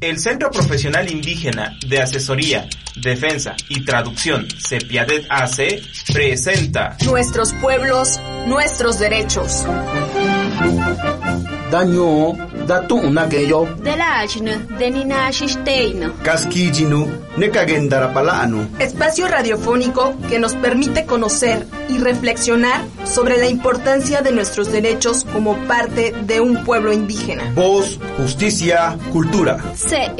El 0.00 0.20
Centro 0.20 0.48
Profesional 0.52 1.10
Indígena 1.10 1.76
de 1.84 2.00
Asesoría, 2.00 2.68
Defensa 3.02 3.56
y 3.68 3.84
Traducción, 3.84 4.46
CEPIADET 4.48 5.26
AC, 5.28 5.82
presenta 6.12 6.96
Nuestros 7.04 7.52
pueblos, 7.54 8.20
nuestros 8.46 9.00
derechos. 9.00 9.64
Daño, 11.70 12.32
datu 12.66 12.96
unageyo, 12.96 13.66
Delachne, 13.82 14.56
deninashisteino. 14.78 16.12
casquillinu, 16.22 17.06
necagendarapalanu. 17.36 18.68
Espacio 18.78 19.28
radiofónico 19.28 20.14
que 20.30 20.38
nos 20.38 20.54
permite 20.54 21.04
conocer 21.04 21.66
y 21.90 21.98
reflexionar 21.98 22.80
sobre 23.04 23.36
la 23.36 23.48
importancia 23.48 24.22
de 24.22 24.32
nuestros 24.32 24.72
derechos 24.72 25.24
como 25.30 25.56
parte 25.66 26.14
de 26.26 26.40
un 26.40 26.64
pueblo 26.64 26.90
indígena. 26.92 27.52
Voz, 27.54 27.98
justicia, 28.16 28.96
cultura. 29.12 29.58
Se. 29.74 30.10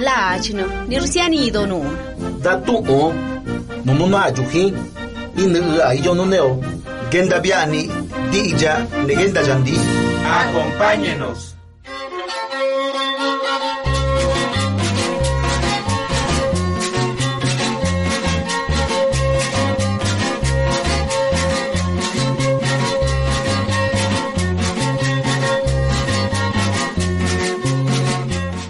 Lachne, 0.00 0.64
nirsianido 0.88 1.66
no. 1.68 1.82
Datu 2.42 2.78
o, 2.88 3.12
nomuna 3.84 4.24
ayuji, 4.24 4.74
inu 5.36 5.82
ayo 5.84 6.14
noneo. 6.14 6.60
Genda 7.10 7.38
biani, 7.38 7.88
di 8.32 8.38
ija, 8.50 8.86
negenda 9.06 9.40
yandi. 9.42 9.74
Acompáñenos. 10.30 11.54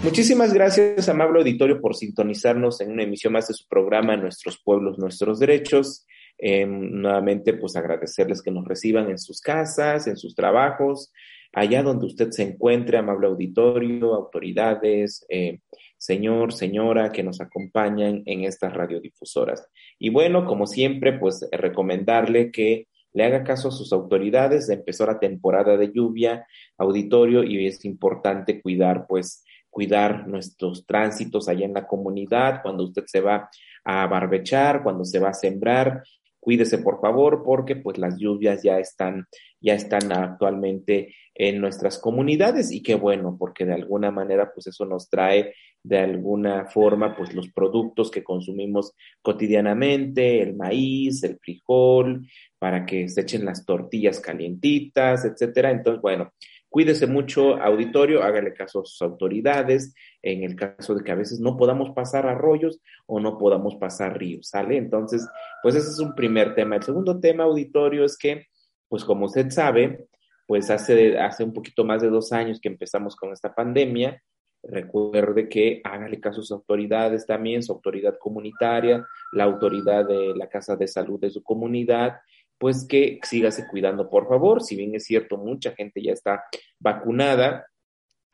Muchísimas 0.01 0.53
gracias, 0.53 1.07
amable 1.07 1.39
auditorio, 1.39 1.79
por 1.79 1.95
sintonizarnos 1.95 2.81
en 2.81 2.91
una 2.91 3.03
emisión 3.03 3.33
más 3.33 3.47
de 3.47 3.53
su 3.53 3.67
programa 3.67 4.17
Nuestros 4.17 4.59
Pueblos, 4.63 4.97
Nuestros 4.97 5.39
Derechos. 5.39 6.05
Eh, 6.37 6.65
nuevamente, 6.65 7.53
pues 7.53 7.75
agradecerles 7.75 8.41
que 8.41 8.49
nos 8.49 8.65
reciban 8.65 9.09
en 9.09 9.17
sus 9.17 9.39
casas, 9.39 10.07
en 10.07 10.17
sus 10.17 10.35
trabajos, 10.35 11.11
allá 11.53 11.83
donde 11.83 12.05
usted 12.05 12.31
se 12.31 12.43
encuentre, 12.43 12.97
amable 12.97 13.27
auditorio, 13.27 14.13
autoridades, 14.13 15.25
eh, 15.29 15.59
señor, 15.97 16.53
señora, 16.53 17.11
que 17.11 17.23
nos 17.23 17.41
acompañan 17.41 18.23
en 18.25 18.43
estas 18.43 18.73
radiodifusoras. 18.73 19.67
Y 19.97 20.09
bueno, 20.09 20.45
como 20.45 20.67
siempre, 20.67 21.17
pues 21.17 21.47
recomendarle 21.51 22.51
que 22.51 22.87
le 23.13 23.23
haga 23.25 23.43
caso 23.43 23.69
a 23.69 23.71
sus 23.71 23.91
autoridades. 23.91 24.69
Empezó 24.69 25.05
la 25.05 25.19
temporada 25.19 25.77
de 25.77 25.91
lluvia, 25.91 26.45
auditorio, 26.77 27.43
y 27.43 27.65
es 27.65 27.83
importante 27.85 28.61
cuidar, 28.61 29.07
pues, 29.07 29.43
cuidar 29.69 30.27
nuestros 30.27 30.85
tránsitos 30.85 31.47
allá 31.47 31.65
en 31.65 31.73
la 31.73 31.87
comunidad, 31.87 32.61
cuando 32.61 32.85
usted 32.85 33.03
se 33.05 33.21
va 33.21 33.49
a 33.83 34.07
barbechar, 34.07 34.83
cuando 34.83 35.05
se 35.05 35.19
va 35.19 35.29
a 35.29 35.33
sembrar, 35.33 36.03
cuídese 36.39 36.79
por 36.79 36.99
favor, 36.99 37.43
porque 37.43 37.75
pues 37.75 37.97
las 37.97 38.17
lluvias 38.17 38.63
ya 38.63 38.79
están, 38.79 39.27
ya 39.61 39.73
están 39.73 40.11
actualmente 40.11 41.13
en 41.39 41.61
nuestras 41.61 41.97
comunidades 41.97 42.69
y 42.69 42.83
qué 42.83 42.95
bueno, 42.95 43.37
porque 43.39 43.65
de 43.65 43.73
alguna 43.73 44.11
manera 44.11 44.51
pues 44.53 44.67
eso 44.67 44.85
nos 44.85 45.09
trae 45.09 45.55
de 45.81 45.97
alguna 45.97 46.65
forma 46.65 47.15
pues 47.15 47.33
los 47.33 47.49
productos 47.49 48.11
que 48.11 48.25
consumimos 48.25 48.93
cotidianamente, 49.21 50.41
el 50.41 50.57
maíz, 50.57 51.23
el 51.23 51.39
frijol, 51.39 52.27
para 52.59 52.85
que 52.85 53.07
se 53.07 53.21
echen 53.21 53.45
las 53.45 53.65
tortillas 53.65 54.19
calientitas, 54.19 55.23
etcétera. 55.23 55.71
Entonces, 55.71 56.01
bueno, 56.01 56.33
Cuídese 56.71 57.07
mucho, 57.07 57.55
auditorio, 57.59 58.21
hágale 58.21 58.53
caso 58.53 58.81
a 58.81 58.85
sus 58.85 59.01
autoridades 59.01 59.95
en 60.21 60.43
el 60.43 60.55
caso 60.55 60.93
de 60.93 61.03
que 61.03 61.11
a 61.11 61.15
veces 61.15 61.39
no 61.39 61.57
podamos 61.57 61.89
pasar 61.95 62.27
arroyos 62.27 62.79
o 63.07 63.19
no 63.19 63.39
podamos 63.39 63.75
pasar 63.77 64.19
ríos, 64.19 64.49
¿sale? 64.49 64.77
Entonces, 64.77 65.27
pues 65.63 65.73
ese 65.73 65.89
es 65.89 65.97
un 65.97 66.13
primer 66.13 66.53
tema. 66.53 66.75
El 66.75 66.83
segundo 66.83 67.19
tema, 67.19 67.45
auditorio, 67.45 68.05
es 68.05 68.15
que, 68.15 68.45
pues 68.87 69.03
como 69.03 69.25
usted 69.25 69.49
sabe, 69.49 70.05
pues 70.49 70.71
hace, 70.71 71.19
hace 71.19 71.43
un 71.43 71.53
poquito 71.53 71.85
más 71.85 72.01
de 72.01 72.09
dos 72.09 72.33
años 72.33 72.59
que 72.59 72.69
empezamos 72.69 73.15
con 73.15 73.31
esta 73.31 73.53
pandemia. 73.53 74.19
Recuerde 74.63 75.47
que 75.47 75.79
hágale 75.83 76.19
caso 76.19 76.39
a 76.39 76.41
sus 76.41 76.51
autoridades 76.51 77.27
también, 77.27 77.61
su 77.61 77.71
autoridad 77.71 78.17
comunitaria, 78.17 79.05
la 79.31 79.43
autoridad 79.43 80.07
de 80.07 80.33
la 80.35 80.49
Casa 80.49 80.75
de 80.75 80.87
Salud 80.87 81.19
de 81.19 81.29
su 81.29 81.43
comunidad, 81.43 82.15
pues 82.57 82.87
que 82.87 83.19
sígase 83.21 83.67
cuidando, 83.67 84.09
por 84.09 84.27
favor. 84.27 84.63
Si 84.63 84.75
bien 84.75 84.95
es 84.95 85.03
cierto, 85.03 85.37
mucha 85.37 85.73
gente 85.73 86.01
ya 86.01 86.13
está 86.13 86.45
vacunada, 86.79 87.67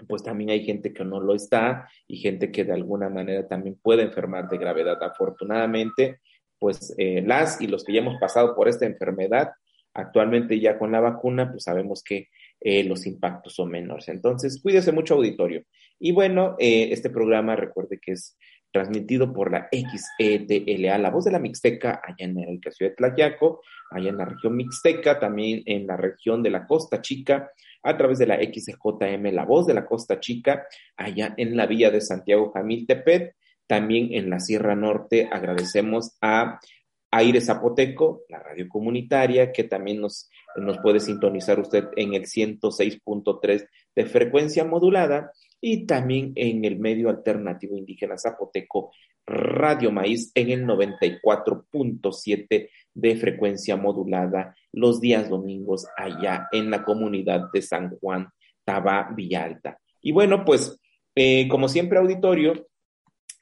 pues 0.07 0.23
también 0.23 0.51
hay 0.51 0.63
gente 0.63 0.93
que 0.93 1.03
no 1.03 1.19
lo 1.19 1.35
está 1.35 1.89
y 2.07 2.15
gente 2.15 2.49
que 2.49 2.63
de 2.63 2.71
alguna 2.71 3.09
manera 3.09 3.45
también 3.45 3.77
puede 3.83 4.03
enfermar 4.03 4.47
de 4.47 4.57
gravedad. 4.57 5.03
Afortunadamente, 5.03 6.21
pues 6.59 6.95
eh, 6.97 7.21
las 7.25 7.59
y 7.59 7.67
los 7.67 7.83
que 7.83 7.91
ya 7.91 7.99
hemos 7.99 8.17
pasado 8.21 8.55
por 8.55 8.69
esta 8.69 8.85
enfermedad, 8.85 9.51
actualmente 9.95 10.59
ya 10.59 10.77
con 10.77 10.91
la 10.91 10.99
vacuna, 10.99 11.49
pues 11.49 11.63
sabemos 11.63 12.03
que 12.03 12.29
eh, 12.59 12.83
los 12.83 13.07
impactos 13.07 13.55
son 13.55 13.69
menores. 13.69 14.07
Entonces, 14.09 14.61
cuídese 14.61 14.91
mucho, 14.91 15.15
auditorio. 15.15 15.63
Y 15.99 16.11
bueno, 16.11 16.55
eh, 16.59 16.89
este 16.91 17.09
programa, 17.09 17.55
recuerde 17.55 17.99
que 17.99 18.11
es 18.11 18.37
transmitido 18.71 19.31
por 19.31 19.51
la 19.51 19.69
XEDLA, 19.71 20.97
la 20.97 21.09
voz 21.09 21.23
de 21.23 21.31
la 21.31 21.39
Mixteca, 21.39 22.01
allá 22.03 22.25
en 22.25 22.37
el 22.37 22.59
ciudad 22.73 22.91
de 22.91 22.95
Tlayaco, 22.97 23.61
allá 23.89 24.09
en 24.09 24.17
la 24.17 24.25
región 24.25 24.57
Mixteca, 24.57 25.17
también 25.17 25.63
en 25.65 25.87
la 25.87 25.95
región 25.95 26.43
de 26.43 26.49
la 26.49 26.67
Costa 26.67 27.01
Chica, 27.01 27.49
a 27.83 27.97
través 27.97 28.19
de 28.19 28.27
la 28.27 28.35
XJM, 28.35 29.33
la 29.33 29.45
voz 29.45 29.65
de 29.65 29.75
la 29.75 29.85
Costa 29.85 30.19
Chica, 30.19 30.67
allá 30.97 31.33
en 31.37 31.55
la 31.55 31.67
villa 31.67 31.89
de 31.89 32.01
Santiago 32.01 32.51
Jamiltepet, 32.51 33.35
también 33.65 34.09
en 34.11 34.29
la 34.29 34.41
Sierra 34.41 34.75
Norte. 34.75 35.29
Agradecemos 35.31 36.17
a 36.21 36.59
Aire 37.15 37.39
Zapoteco, 37.39 38.23
la 38.27 38.39
radio 38.39 38.67
comunitaria, 38.67 39.51
que 39.51 39.63
también 39.63 40.01
nos, 40.01 40.29
nos 40.57 40.77
puede 40.79 40.99
sintonizar 40.99 41.59
usted 41.59 41.85
en 41.95 42.13
el 42.13 42.23
106.3 42.23 43.67
de 43.95 44.05
frecuencia 44.05 44.65
modulada 44.65 45.31
y 45.61 45.85
también 45.85 46.33
en 46.35 46.65
el 46.65 46.77
medio 46.77 47.09
alternativo 47.09 47.77
indígena 47.77 48.17
zapoteco 48.17 48.91
Radio 49.25 49.91
Maíz 49.91 50.31
en 50.35 50.51
el 50.51 50.65
94.7 50.65 52.69
de 52.93 53.15
frecuencia 53.15 53.77
modulada 53.77 54.55
los 54.73 54.99
días 54.99 55.29
domingos 55.29 55.87
allá 55.97 56.47
en 56.51 56.69
la 56.69 56.83
comunidad 56.83 57.49
de 57.51 57.61
San 57.61 57.97
Juan, 57.97 58.27
Tabá, 58.65 59.09
Villalta. 59.15 59.79
Y 60.01 60.11
bueno, 60.11 60.43
pues 60.43 60.77
eh, 61.15 61.47
como 61.47 61.69
siempre 61.69 61.97
auditorio, 61.97 62.67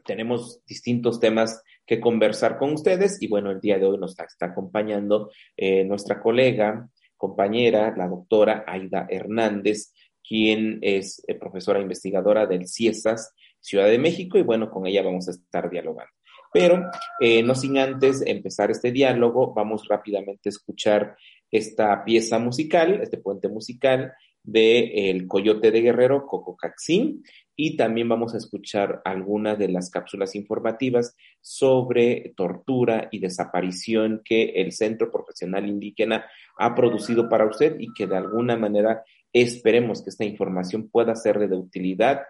tenemos 0.06 0.64
distintos 0.66 1.20
temas 1.20 1.62
que 1.86 2.00
conversar 2.00 2.58
con 2.58 2.74
ustedes 2.74 3.22
y 3.22 3.28
bueno, 3.28 3.52
el 3.52 3.60
día 3.60 3.78
de 3.78 3.86
hoy 3.86 3.98
nos 3.98 4.18
está, 4.18 4.46
acompañando 4.46 5.32
eh, 5.58 5.84
nuestra 5.84 6.22
colega, 6.22 6.90
compañera, 7.18 7.94
la 7.96 8.08
doctora 8.08 8.64
Aida 8.68 9.08
Hernández, 9.10 9.94
quien 10.28 10.80
es 10.82 11.24
eh, 11.28 11.36
profesora 11.36 11.82
investigadora 11.82 12.46
del 12.46 12.68
CIESAS 12.68 13.34
Ciudad 13.60 13.88
de 13.88 13.98
México, 13.98 14.38
y 14.38 14.42
bueno, 14.42 14.70
con 14.70 14.86
ella 14.88 15.04
vamos 15.04 15.28
a 15.30 15.32
estar 15.32 15.70
dialogando. 15.70 16.12
Pero 16.52 16.92
eh, 17.20 17.42
no 17.42 17.56
sin 17.56 17.78
antes 17.78 18.22
empezar 18.26 18.70
este 18.70 18.92
diálogo, 18.92 19.54
vamos 19.54 19.88
rápidamente 19.88 20.50
a 20.50 20.52
escuchar 20.52 21.16
esta 21.50 22.04
pieza 22.04 22.40
musical, 22.40 23.00
este 23.02 23.18
puente 23.18 23.48
musical 23.48 24.14
de 24.44 25.10
El 25.10 25.28
Coyote 25.28 25.72
de 25.72 25.82
Guerrero, 25.82 26.26
Coco 26.28 26.56
Caxín, 26.56 27.24
y 27.56 27.78
también 27.78 28.10
vamos 28.10 28.34
a 28.34 28.38
escuchar 28.38 29.02
algunas 29.06 29.58
de 29.58 29.70
las 29.70 29.90
cápsulas 29.90 30.36
informativas 30.36 31.16
sobre 31.40 32.34
tortura 32.36 33.10
y 33.12 33.20
desaparición 33.20 34.22
que 34.26 34.54
el 34.56 34.72
Centro 34.72 35.12
Profesional 35.12 35.68
Indígena 35.68 36.26
ha 36.58 36.74
producido 36.74 37.30
para 37.30 37.46
usted 37.46 37.76
y 37.80 37.94
que 37.94 38.08
de 38.08 38.18
alguna 38.18 38.58
manera 38.58 39.04
esperemos 39.32 40.04
que 40.04 40.10
esta 40.10 40.26
información 40.26 40.90
pueda 40.90 41.16
serle 41.16 41.48
de 41.48 41.56
utilidad. 41.56 42.22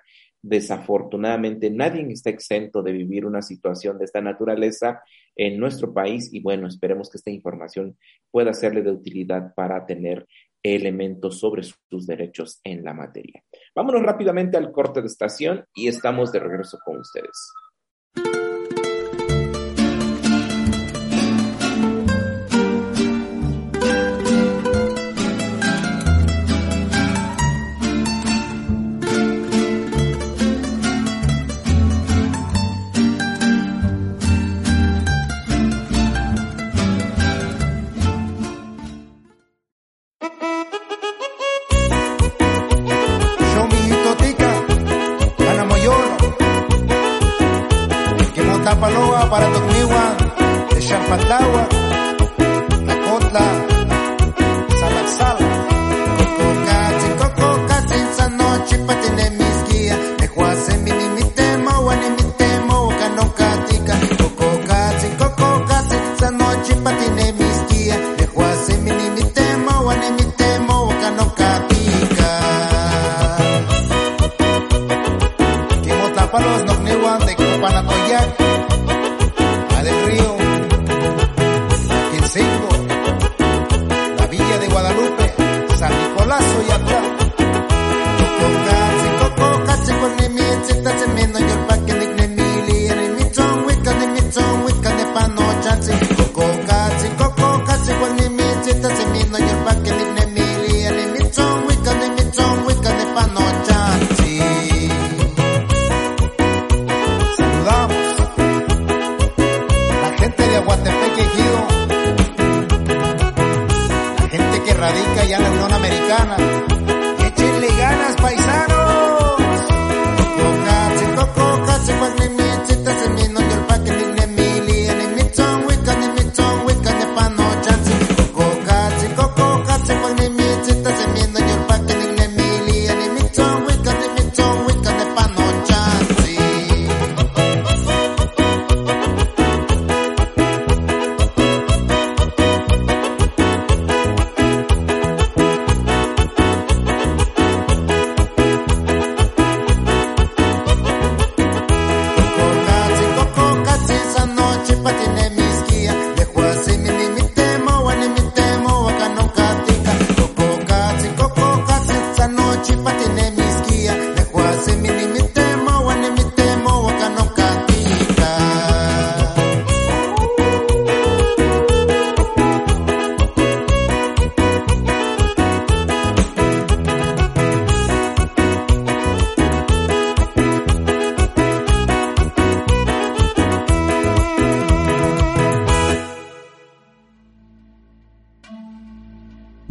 Desafortunadamente, 0.42 1.70
nadie 1.70 2.06
está 2.12 2.30
exento 2.30 2.84
de 2.84 2.92
vivir 2.92 3.26
una 3.26 3.42
situación 3.42 3.98
de 3.98 4.04
esta 4.04 4.20
naturaleza 4.20 5.02
en 5.38 5.58
nuestro 5.58 5.94
país 5.94 6.30
y 6.34 6.42
bueno, 6.42 6.68
esperemos 6.68 7.10
que 7.10 7.18
esta 7.18 7.32
información 7.32 7.98
pueda 8.30 8.54
serle 8.54 8.82
de 8.82 8.92
utilidad 8.92 9.54
para 9.56 9.86
tener 9.86 10.28
elementos 10.64 11.40
sobre 11.40 11.64
sus 11.64 12.08
derechos 12.08 12.62
en 12.64 12.84
la 12.84 12.94
materia. 12.94 13.44
Vámonos 13.76 14.02
rápidamente 14.02 14.58
al 14.58 14.72
corte 14.72 15.02
de 15.02 15.08
estación 15.08 15.66
y 15.76 15.90
estamos 15.90 16.32
de 16.32 16.40
regreso 16.40 16.80
con 16.84 17.00
ustedes. 17.00 17.52
De 77.36 77.46
Copanatoyac, 77.46 78.43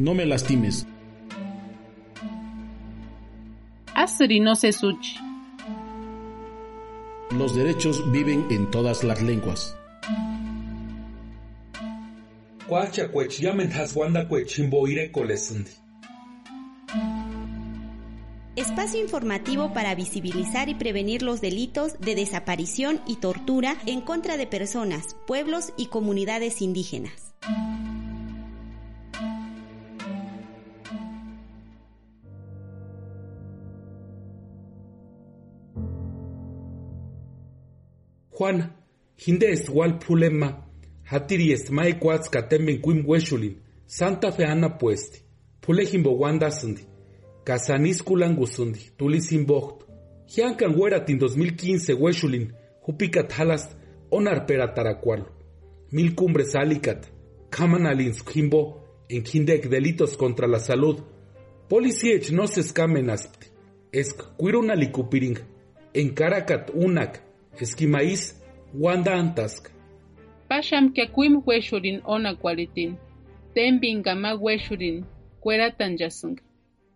No 0.02 0.14
me 0.14 0.26
lastimes. 0.26 0.84
Asri 3.94 4.40
no 4.40 4.56
se 4.56 4.72
suchi. 4.72 5.14
Los 7.30 7.54
derechos 7.54 8.10
viven 8.10 8.46
en 8.50 8.68
todas 8.72 9.04
las 9.04 9.22
lenguas. 9.22 9.76
Kwacha 12.66 13.12
kwech 13.12 13.38
yamen 13.38 13.70
haswanda 13.70 14.26
kolesindi. 14.26 15.70
Espacio 18.56 19.00
informativo 19.00 19.72
para 19.72 19.94
visibilizar 19.94 20.68
y 20.68 20.74
prevenir 20.74 21.22
los 21.22 21.40
delitos 21.40 22.00
de 22.00 22.16
desaparición 22.16 23.00
y 23.06 23.18
tortura 23.18 23.76
en 23.86 24.00
contra 24.00 24.36
de 24.36 24.48
personas, 24.48 25.14
pueblos 25.28 25.72
y 25.76 25.86
comunidades 25.86 26.60
indígenas. 26.60 27.32
Juan, 38.42 38.72
hinde 39.16 39.52
es 39.52 39.68
wal 39.68 40.00
pulema, 40.00 40.66
hatiri 41.04 41.52
es 41.52 41.70
mai 41.70 41.92
kwats 42.00 42.28
katemben 42.28 42.80
kuim 42.80 43.04
weshulin, 43.06 43.56
Santa 43.86 44.32
Fe 44.32 44.44
ana 44.44 44.68
puesti, 44.68 45.22
pule 45.60 45.84
himbo 45.84 46.18
wanda 46.18 46.50
sundi, 46.50 46.82
kasanis 47.44 48.02
kulangusundi, 48.02 48.90
tulisin 48.98 49.46
bocht. 49.46 49.86
Hiankan 50.26 50.74
weratin 50.74 51.18
2015 51.18 51.94
weshulin, 51.94 52.52
hupikat 52.86 53.32
halast, 53.32 53.76
onar 54.10 54.46
pera 54.46 54.74
taracualo. 54.74 55.26
Mil 55.92 56.14
cumbres 56.14 56.56
alicat, 56.56 57.06
kamanalins 57.50 58.24
himbo, 58.34 58.82
en 59.08 59.22
hindek 59.24 59.68
delitos 59.68 60.16
contra 60.16 60.48
la 60.48 60.58
salud. 60.58 60.98
Policiech 61.68 62.32
no 62.32 62.46
se 62.46 62.60
escamen 62.60 63.10
aspti, 63.10 63.46
esk 63.92 64.36
cuiruna 64.36 64.74
likupiring, 64.74 65.38
en 65.94 66.14
caracat 66.14 66.70
unak, 66.74 67.31
esquimais, 67.60 68.42
wanda 68.74 69.14
antask. 69.14 69.70
Pasham 70.48 70.92
kuim 71.14 71.42
weshurin 71.46 72.02
ona 72.04 72.34
kwalitin. 72.34 72.96
Tembin 73.54 74.02
gama 74.02 74.34
weshurin, 74.34 75.04
kueratan 75.40 75.96
yasung. 75.98 76.38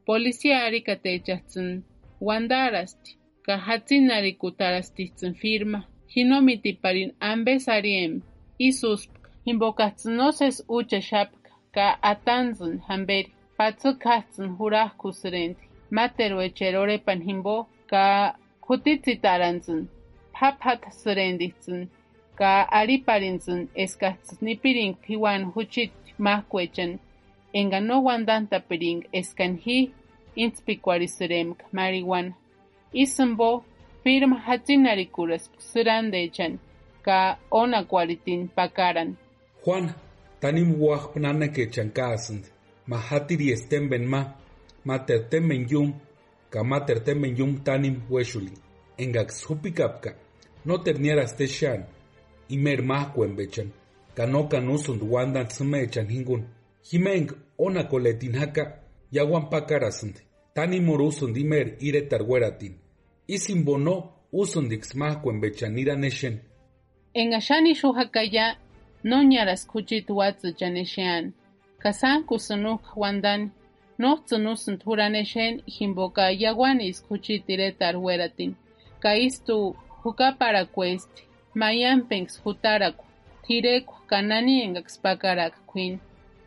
Policía 0.07 0.65
arika 0.65 0.97
techatsun, 0.97 1.83
wandarasti, 2.21 3.17
ka 3.43 3.57
hatsin 3.57 4.11
arikutarastitsun 4.11 5.35
firma. 5.35 5.85
Hinomiti 6.09 6.73
parin 6.83 7.13
ambes 7.21 7.69
ariem, 7.69 8.23
isus, 8.59 9.09
invocatsnoses 9.45 10.65
uche 10.69 11.01
shapka, 11.01 11.51
ka 11.75 11.99
atanzun 12.03 12.79
hamberi, 12.89 13.33
patsu 13.57 13.99
katsun 13.99 14.57
jurajkusurenti. 14.59 15.69
Matero 15.91 16.41
echerorepan 16.43 17.23
himbo, 17.23 17.67
ka 17.87 18.35
kutitzitaranzun, 18.61 19.89
phapat 20.39 20.81
surenditsun, 20.93 21.89
ka 22.39 22.69
ariparinzun 22.71 23.69
eskatz 23.75 24.43
nipirin 24.43 24.95
piwan 24.95 25.45
huchit 25.55 25.93
mahkwechan, 26.19 26.99
enga 27.53 27.81
no 27.81 27.97
wandanta 28.05 28.61
piring 28.61 29.05
eskan 29.13 29.57
hi 29.65 29.91
inspikuarisuremk 30.37 31.59
marihuana. 31.73 32.35
Isambo 32.93 33.65
firma 34.03 34.37
hatzinarikuras 34.47 35.51
surandechan 35.59 36.59
ka 37.03 37.39
ona 37.51 37.85
kwalitin 37.85 38.49
pakaran. 38.49 39.17
Juan, 39.65 39.95
tanim 40.41 40.81
wah 40.81 41.13
pnana 41.13 41.49
que 41.49 41.67
chancasand, 41.67 42.45
mahatiri 42.87 43.51
estemben 43.53 44.05
ma, 44.07 44.35
mater 44.85 45.29
temen 45.31 45.67
yum, 45.71 45.95
ka 46.51 46.63
mater 46.65 47.05
temen 47.05 47.37
yum 47.37 47.59
tanim 47.65 48.03
weshuli, 48.11 48.53
engax 48.99 49.45
hupikapka, 49.47 50.15
no 50.67 50.79
ternieras 50.85 51.37
te 51.37 51.47
shan, 51.47 51.87
imer 52.49 52.83
mahkuen 52.83 53.37
bechan, 53.37 53.69
ka 54.17 54.27
no 54.27 54.49
kanusund 54.49 55.03
wandan 55.03 55.49
smechan 55.51 56.09
hingun, 56.09 56.43
himeng 56.91 57.29
ona 57.59 57.85
koletin 57.91 58.35
haka, 58.41 58.65
yawan 59.13 59.49
pakarasund, 59.51 60.17
tanim 60.55 60.89
urusund 60.91 61.37
imer 61.37 61.67
ire 61.81 62.03
tarweratin, 62.11 62.75
isin 63.29 63.65
bono 63.65 63.95
usundix 64.33 64.95
mahkuen 64.95 65.41
bechan 65.41 65.79
ira 65.79 65.95
En 67.15 67.33
ashani 67.35 67.75
shuhakaya 67.75 68.57
no 69.05 69.23
ñaras 69.23 69.67
kuchit 69.67 70.11
watsu 70.11 70.53
janeshan. 70.59 71.33
Kasan 71.79 72.25
kusunuk 72.29 72.83
wandan 72.97 73.51
no 73.99 74.17
tsunusun 74.27 74.79
turaneshen 74.79 75.63
himboka 75.67 76.31
yawanis 76.31 77.01
kuchit 77.09 77.47
diretar 77.47 77.97
weratin. 77.97 78.55
Kaistu 79.01 79.77
huka 80.07 80.29
para 80.41 80.63
cuesti. 80.75 81.23
mayanpenks 81.61 82.35
jutarakwa 82.45 83.07
thirekwa 83.45 83.97
kananienkaksï 84.11 84.99
pakaraka 85.05 85.59
kw'ini 85.71 85.99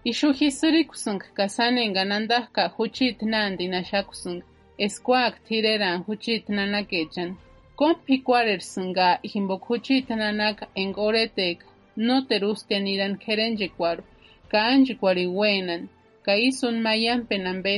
ixu 0.09 0.29
ji 0.37 0.47
sïrikusunka 0.59 1.27
ka 1.37 1.45
sanenka 1.55 2.01
nantak'a 2.11 2.63
juchiti 2.75 3.25
nantini 3.33 3.75
axakusïnka 3.81 4.45
eskuaka 4.85 5.37
t'irerani 5.45 6.03
juchiti 6.07 6.49
nanakechani 6.57 7.35
kómu 7.79 7.99
p'ikwarhersïnka 8.05 9.05
jimpoka 9.31 9.65
juchiti 9.69 10.13
nanaka 10.21 10.63
énka 10.81 10.99
orheteka 11.07 11.65
noteru 12.07 12.47
ústiani 12.53 12.85
nirani 12.85 13.17
k'erenchekwarhu 13.23 14.03
ka 14.51 14.57
ánchikwarhini 14.71 15.35
wenani 15.39 15.87
ka 16.25 16.33
ísï 16.47 16.61
úni 16.67 16.79
mayampeni 16.87 17.47
ampe 17.53 17.75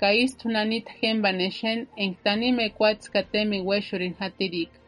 ka 0.00 0.08
ístu 0.24 0.44
nanita 0.54 0.92
jémpani 1.00 1.42
exeni 1.48 1.84
énka 2.04 2.32
ka 3.12 4.81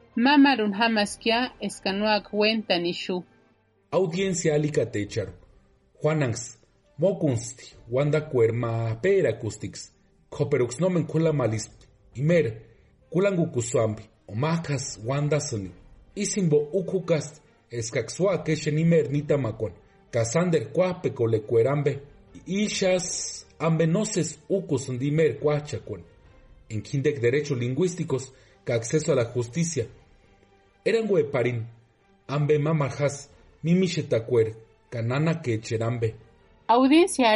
ya 1.25 1.50
eska 1.61 1.92
noaka 1.92 2.30
wentani 2.33 2.90
ixu. 2.90 3.25
Audiencia 3.90 4.54
alicatecharhu 4.54 5.33
Juananks 6.02 6.59
mokunsti 6.99 7.76
wantakweeri 7.90 8.52
ma 8.52 8.94
peerakustiksï 9.02 9.90
k'operuksï 10.30 10.80
nomeni 10.80 11.06
k'ulamalispti 11.06 11.87
imeri 12.14 12.52
kulankukusïampi 13.11 14.02
o 14.28 14.35
mak'asï 14.35 15.00
wantasïni 15.09 15.71
isï 16.23 16.40
jimpo 16.40 16.59
ukukasti 16.78 17.40
eskaksï 17.71 18.23
úaka 18.23 18.52
exeni 18.52 18.80
imeri 18.80 19.09
nitamakwani 19.09 19.75
ka 20.12 20.25
sánteru 20.25 20.66
kwap'ekolekwaeri 20.75 21.68
ampe 21.68 21.92
ixasï 22.47 23.44
ampe 23.66 23.87
no 23.87 24.04
sési 24.04 24.35
úkusïnti 24.56 25.06
imeri 25.12 25.35
kwach'akwani 25.42 26.04
énka 26.73 26.88
jinteka 26.90 27.21
derechos 27.21 27.59
lingüísticos 27.59 28.25
ka 28.64 28.75
acceso 28.75 29.12
a 29.12 29.14
la 29.14 29.25
justicia 29.35 29.85
erankwaeparini 30.88 31.64
ampe 32.34 32.54
mamaru 32.58 32.94
jasï 32.98 33.28
mimixetakweeri 33.64 34.52
ka 34.90 34.98
nanakecheri 35.02 35.84
ampe. 35.84 36.08
Audiencia 36.68 37.26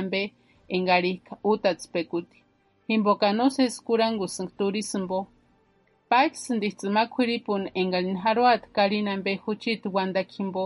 ampe 0.00 0.32
énkarhik'a 0.76 1.34
utatspekuti. 1.44 2.38
Jimpoka 2.88 3.32
no 3.32 3.46
sési 3.50 3.78
kurankusïnka 3.86 4.52
turisïmpo 4.58 5.18
pakisïntisïni 6.10 6.92
ma 6.96 7.02
kw'iripuni 7.12 7.68
énkarini 7.80 8.20
jarhoati 8.24 8.68
karini 8.76 9.10
ampe 9.10 9.30
juchiti 9.44 9.88
wantak'a 9.96 10.32
jimpo 10.34 10.62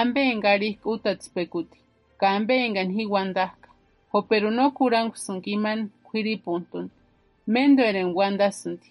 ampe 0.00 0.20
énkarhik'a 0.32 0.86
utatspekuti. 0.94 1.78
Ka 2.20 2.26
ampe 2.36 2.54
énkani 2.66 2.92
ji 2.96 3.04
wantak'a 3.06 3.68
joperu 4.12 4.50
no 4.50 4.64
méntuereni 7.54 8.12
wantasïnti 8.18 8.88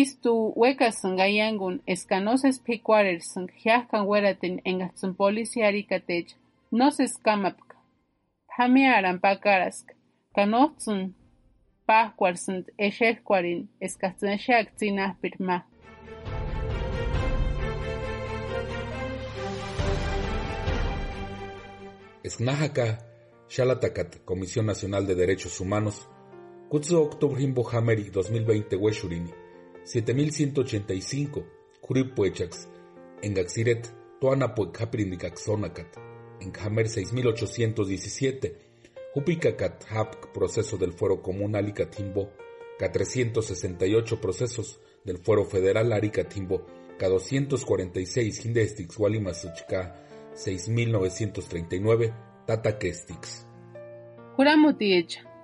ístu 0.00 0.32
wekasïnka 0.62 1.22
ayankuni 1.30 1.82
eska 1.92 2.16
no 2.26 2.32
sési 2.42 2.60
p'ikwarhersïnka 2.66 3.54
jiakani 3.62 4.08
weratini 4.10 4.60
énkats'ïni 4.70 5.18
policia 5.22 5.66
arikatecha 5.68 6.36
no 6.78 6.86
sési 6.96 7.18
kamapka 7.26 7.76
p'amearhani 8.50 9.22
pakaraska 9.24 9.92
ka 10.34 10.42
nots'ïni 10.52 11.06
pákwarhisïnti 11.88 12.70
exekwarhini 12.86 13.64
eskats'ïni 13.84 14.32
exeaka 14.36 14.70
tsinap'iri 14.76 15.38
ma. 15.48 15.56
Eska 22.26 22.44
na 22.44 22.54
jaka 22.60 22.86
xalatakata 23.54 24.18
Comisión 24.30 24.66
Nacional 24.66 25.06
de 25.06 25.14
Derechos 25.14 25.60
Humanos 25.60 25.96
kutsï 26.70 26.94
octubre 26.94 27.40
jimpo 27.40 27.62
jameri 27.72 28.02
2020 28.02 28.76
wexurhini 28.84 29.32
7185 29.84 31.42
k'uripuechaksï 31.82 32.68
enkaksï 33.26 33.60
ireta 33.60 33.88
toanapueka 34.20 34.78
japirintikak'a 34.80 35.36
sonakata 35.44 36.00
enka 36.40 36.60
jameri 36.64 36.88
6817 36.88 38.50
jupikakata 39.14 39.86
japka 39.94 40.26
proceso 40.32 40.76
del 40.76 40.92
fuero 40.92 41.16
común 41.16 41.54
alicata 41.56 41.96
jimpo 41.96 42.28
ka 42.78 42.86
368 42.86 44.16
procesos 44.16 44.78
del 45.04 45.18
fuero 45.18 45.44
federal 45.44 45.92
aricata 45.92 46.34
jimpo 46.34 46.56
ka 46.98 47.06
246 47.08 48.42
jintestiksï 48.42 49.02
walimasïchi 49.02 49.64
ka 49.70 49.80
6939 50.34 52.12
tatakestiksï. 52.46 53.46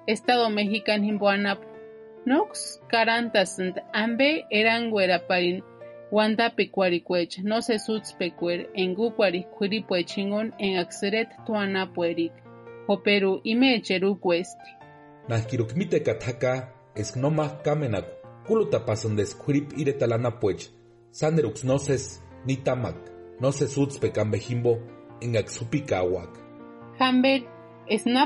Estado 0.07 0.51
mexicano 0.51 1.05
jimpo 1.05 1.29
anapu 1.29 1.67
noksï 2.27 2.79
karantasïnti 2.91 3.81
ampe 3.93 4.29
erankwaeraparini 4.59 5.63
wantap'ikwarhikwecha 6.17 7.43
no 7.45 7.57
sési 7.67 7.89
útspekwaeri 7.93 8.65
enka 8.83 9.03
úkwarhik'a 9.09 9.51
kw'iripuecha 9.55 10.15
jinkoni 10.15 10.51
enkaksï 10.65 11.07
ireta 11.09 11.37
t'u 11.45 11.53
anapuerika 11.55 12.41
joperu 12.89 13.41
imaecheri 13.45 14.07
úkwesti. 14.07 14.71
Nak'iruka 15.29 15.75
mítekata 15.75 16.27
jaka 16.27 16.69
eska 16.95 17.21
no 17.21 17.31
ma 17.31 17.49
kamenakwa 17.65 18.15
kulutapasïnti 18.47 19.21
eska 19.23 19.43
kw'iripu 19.43 19.73
iretali 19.81 20.15
anapuecha 20.15 20.69
sánteruksï 21.19 21.65
no 21.67 21.77
nitamaka 22.47 23.11
no 23.41 23.49
sési 23.51 23.81
útspekwa 23.81 24.25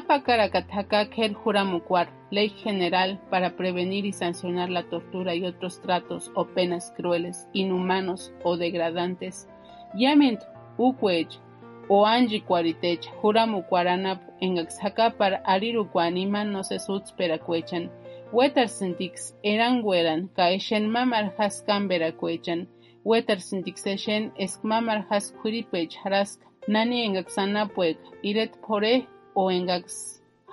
pakarakata 0.07 0.75
jaka 0.75 1.05
k'eri 1.05 1.35
juramukwarhu 1.45 2.13
Ley 2.31 2.49
General 2.49 3.19
para 3.29 3.57
prevenir 3.57 4.07
y 4.07 4.13
sancionar 4.13 4.71
la 4.71 4.85
tortura 4.85 5.35
y 5.35 5.45
otros 5.45 5.81
tratos 5.81 6.31
o 6.35 6.47
penas 6.47 6.93
crueles, 6.97 7.49
inhumanos 7.53 8.33
o 8.45 8.57
degradantes. 8.57 9.49
Yamiento, 9.95 10.47
ukwecha, 10.79 11.41
o 11.89 12.07
anjikwaritecha, 12.07 13.11
juramukwaranapu 13.21 14.33
enkaksaka 14.41 15.11
para 15.11 15.43
arirukwaniman 15.45 16.53
no 16.53 16.63
se 16.63 16.79
sutsperakwechan. 16.79 17.91
Wetarsintiks 18.33 19.35
erangueran 19.43 20.29
ka 20.37 20.51
eshen 20.51 20.89
mamar 20.89 21.35
has 21.37 21.65
kamberakwechan. 21.67 22.69
Wetarsintiks 23.05 23.87
eshen 23.87 24.33
esk 24.39 24.63
mamar 24.63 25.05
has 25.11 25.35
kwiripech 25.43 25.97
haraska. 25.97 26.47
Nani 26.69 27.05
enkaksanapueka, 27.05 28.07
iret 28.23 28.53
pore 28.63 29.07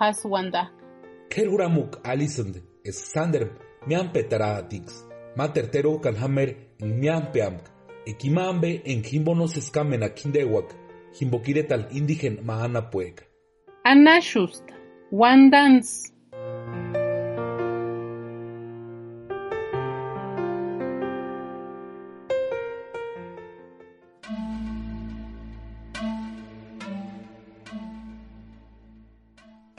has 0.00 0.24
wanda. 0.24 0.70
K'eri 1.28 1.50
juramuk'a 1.50 1.98
alisïnti 2.04 2.60
eska 2.84 3.06
sánteru 3.14 3.48
miampetarat'iksï 3.86 5.08
ma 5.36 5.48
terteruka 5.48 6.12
jameru 6.12 6.52
enka 6.80 6.96
miampeamka 7.00 7.70
eka 8.06 8.26
ima 8.26 8.48
ampe 8.48 8.82
enka 8.84 9.08
jimpo 9.10 9.34
no 9.34 9.46
sési 9.46 9.70
kamenaka 9.72 10.14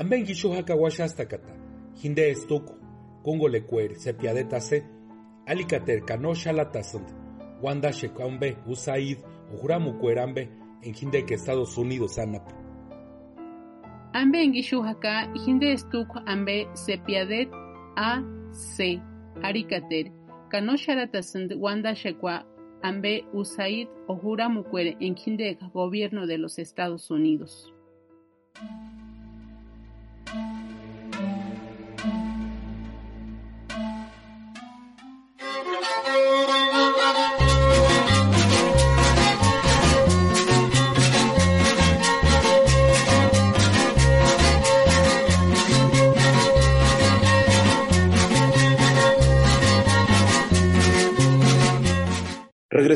Ampenki 0.10 0.32
ixu 0.32 0.50
jaka 0.56 0.76
waxastakata 0.76 1.54
jinte 2.02 2.24
estuku 2.30 2.74
kúnkolekueri 3.24 3.96
sepiadetase 3.96 4.78
alicateri 5.46 6.02
ka 6.02 6.16
no 6.18 6.32
xalatasïnti 6.34 7.14
wantaxekwa 7.64 8.26
ampe 8.26 8.58
USAID 8.72 9.20
o 9.54 9.58
juramukweeri 9.62 10.20
ampe 10.20 10.50
enka 10.82 11.00
jinteka 11.00 11.34
Estados 11.34 11.78
Unidos 11.78 12.18
anapu. 12.20 12.52
Ampe 14.14 14.38
enka 14.44 14.58
ixu 14.58 14.82
jaka 14.88 15.14
jinte 15.46 15.72
estuku 15.76 16.18
ampe 16.26 16.56
sepiadet 16.74 17.50
a 17.96 18.24
c 18.52 19.00
arikateri 19.44 20.12
ka 20.52 20.62
no 20.62 20.74
xalatasïnti 20.74 21.54
wantaxekwa 21.56 22.34
ampe 22.82 23.12
USAID 23.34 23.88
o 24.08 24.14
juramukweeri 24.24 24.98
enka 25.00 25.22
jinteka 25.22 25.66
Gobierno 25.74 26.26
de 26.26 26.38
los 26.38 26.58
Estados 26.58 27.12
Unidos. 27.12 27.72
Thank 30.32 30.64
you. 30.64 30.69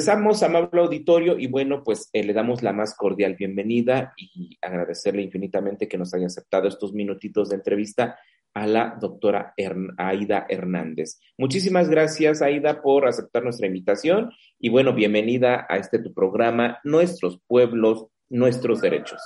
Regresamos, 0.04 0.44
amable 0.44 0.82
auditorio, 0.82 1.40
y 1.40 1.48
bueno, 1.48 1.82
pues 1.82 2.10
eh, 2.12 2.26
le 2.26 2.34
damos 2.34 2.62
la 2.62 2.74
más 2.74 2.94
cordial 2.94 3.38
bienvenida 3.40 4.14
y 4.18 4.58
agradecerle 4.62 5.22
infinitamente 5.22 5.88
que 5.88 5.98
nos 5.98 6.14
haya 6.14 6.26
aceptado 6.26 6.68
estos 6.68 6.92
minutitos 6.92 7.48
de 7.48 7.56
entrevista 7.56 8.18
a 8.54 8.68
la 8.68 8.98
doctora 9.00 9.54
Aida 9.98 10.46
Hernández. 10.50 11.22
Muchísimas 11.38 11.88
gracias, 11.88 12.42
Aida, 12.42 12.82
por 12.82 13.08
aceptar 13.08 13.44
nuestra 13.46 13.66
invitación 13.66 14.30
y 14.60 14.68
bueno, 14.68 14.94
bienvenida 14.94 15.66
a 15.70 15.78
este 15.78 16.00
tu 16.00 16.14
programa, 16.14 16.80
Nuestros 16.84 17.40
Pueblos, 17.48 18.08
Nuestros 18.28 18.82
Derechos. 18.82 19.22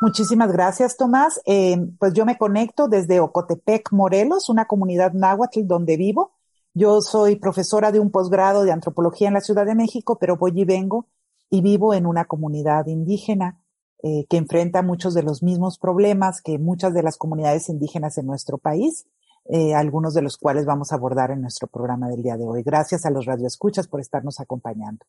Muchísimas 0.00 0.50
gracias, 0.50 0.96
Tomás. 0.96 1.38
Eh, 1.44 1.76
pues 1.98 2.14
yo 2.14 2.24
me 2.24 2.38
conecto 2.38 2.88
desde 2.88 3.20
Ocotepec, 3.20 3.92
Morelos, 3.92 4.48
una 4.48 4.64
comunidad 4.64 5.12
náhuatl 5.12 5.66
donde 5.66 5.98
vivo. 5.98 6.37
Yo 6.78 7.00
soy 7.00 7.34
profesora 7.34 7.90
de 7.90 7.98
un 7.98 8.12
posgrado 8.12 8.62
de 8.62 8.70
antropología 8.70 9.26
en 9.26 9.34
la 9.34 9.40
Ciudad 9.40 9.66
de 9.66 9.74
México, 9.74 10.16
pero 10.20 10.36
voy 10.36 10.52
y 10.54 10.64
vengo 10.64 11.08
y 11.50 11.60
vivo 11.60 11.92
en 11.92 12.06
una 12.06 12.26
comunidad 12.26 12.86
indígena 12.86 13.58
eh, 14.04 14.26
que 14.30 14.36
enfrenta 14.36 14.82
muchos 14.82 15.12
de 15.12 15.24
los 15.24 15.42
mismos 15.42 15.76
problemas 15.76 16.40
que 16.40 16.56
muchas 16.56 16.94
de 16.94 17.02
las 17.02 17.18
comunidades 17.18 17.68
indígenas 17.68 18.16
en 18.16 18.26
nuestro 18.26 18.58
país, 18.58 19.08
eh, 19.46 19.74
algunos 19.74 20.14
de 20.14 20.22
los 20.22 20.36
cuales 20.36 20.66
vamos 20.66 20.92
a 20.92 20.94
abordar 20.94 21.32
en 21.32 21.40
nuestro 21.40 21.66
programa 21.66 22.08
del 22.08 22.22
día 22.22 22.36
de 22.36 22.44
hoy. 22.44 22.62
Gracias 22.62 23.04
a 23.04 23.10
los 23.10 23.26
radioescuchas 23.26 23.88
por 23.88 24.00
estarnos 24.00 24.38
acompañando. 24.38 25.04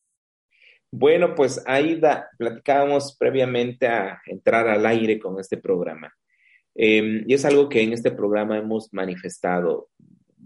Bueno, 0.89 1.35
pues 1.35 1.61
Aida, 1.67 2.29
platicábamos 2.39 3.15
previamente 3.15 3.87
a 3.87 4.19
entrar 4.25 4.67
al 4.67 4.87
aire 4.87 5.19
con 5.19 5.39
este 5.39 5.57
programa. 5.57 6.11
Em, 6.73 7.25
y 7.27 7.33
es 7.35 7.45
algo 7.45 7.69
que 7.69 7.83
en 7.83 7.93
este 7.93 8.09
programa 8.09 8.57
hemos 8.57 8.91
manifestado. 8.91 9.89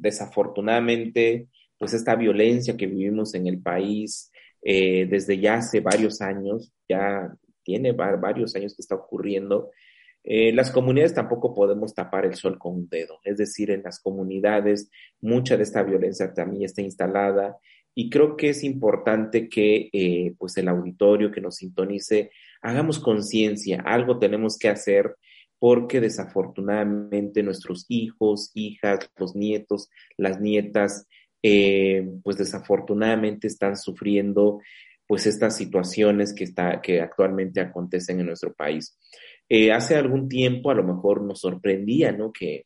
Desafortunadamente, 0.04 1.48
pues 1.78 1.94
esta 1.94 2.16
violencia 2.16 2.76
que 2.76 2.88
vivimos 2.88 3.34
en 3.36 3.48
el 3.48 3.62
país 3.62 4.30
eh, 4.62 5.08
desde 5.10 5.40
ya 5.40 5.56
hace 5.56 5.80
varios 5.80 6.20
años, 6.20 6.74
ya 6.90 7.34
tiene 7.64 7.94
varios 7.94 8.54
años 8.58 8.76
que 8.76 8.82
está 8.82 8.96
ocurriendo, 8.96 9.72
eh, 10.26 10.52
las 10.52 10.72
comunidades 10.72 11.14
tampoco 11.14 11.54
podemos 11.54 11.94
tapar 11.94 12.26
el 12.26 12.36
sol 12.36 12.60
con 12.60 12.76
un 12.76 12.90
dedo, 12.90 13.20
es 13.24 13.38
decir, 13.38 13.72
en 13.72 13.82
las 13.82 14.02
comunidades 14.02 14.90
mucha 15.22 15.56
de 15.56 15.64
esta 15.64 15.84
violencia 15.84 16.34
también 16.34 16.66
está 16.66 16.82
instalada 16.82 17.58
y 17.96 18.10
creo 18.10 18.36
que 18.36 18.50
es 18.50 18.66
importante 18.66 19.48
que 19.48 19.90
eh, 19.94 20.34
pues 20.38 20.58
el 20.58 20.68
auditorio 20.68 21.32
que 21.32 21.42
nos 21.42 21.56
sintonice 21.56 22.32
hagamos 22.62 23.00
conciencia, 23.00 23.82
algo 23.86 24.20
tenemos 24.20 24.58
que 24.58 24.68
hacer 24.68 25.16
porque 25.64 26.02
desafortunadamente 26.02 27.42
nuestros 27.42 27.86
hijos, 27.88 28.52
hijas, 28.54 29.10
los 29.16 29.34
nietos, 29.34 29.90
las 30.18 30.42
nietas, 30.42 31.08
eh, 31.42 32.06
pues 32.22 32.36
desafortunadamente 32.36 33.48
están 33.48 33.78
sufriendo 33.78 34.60
pues 35.08 35.26
estas 35.26 35.56
situaciones 35.56 36.34
que, 36.34 36.44
está, 36.44 36.82
que 36.82 37.00
actualmente 37.00 37.62
acontecen 37.62 38.20
en 38.20 38.26
nuestro 38.26 38.54
país. 38.54 39.00
Eh, 39.48 39.72
hace 39.72 39.96
algún 39.96 40.28
tiempo 40.28 40.70
a 40.70 40.76
lo 40.76 40.84
mejor 40.84 41.22
nos 41.22 41.40
sorprendía, 41.40 42.12
¿no? 42.12 42.34
Que 42.34 42.66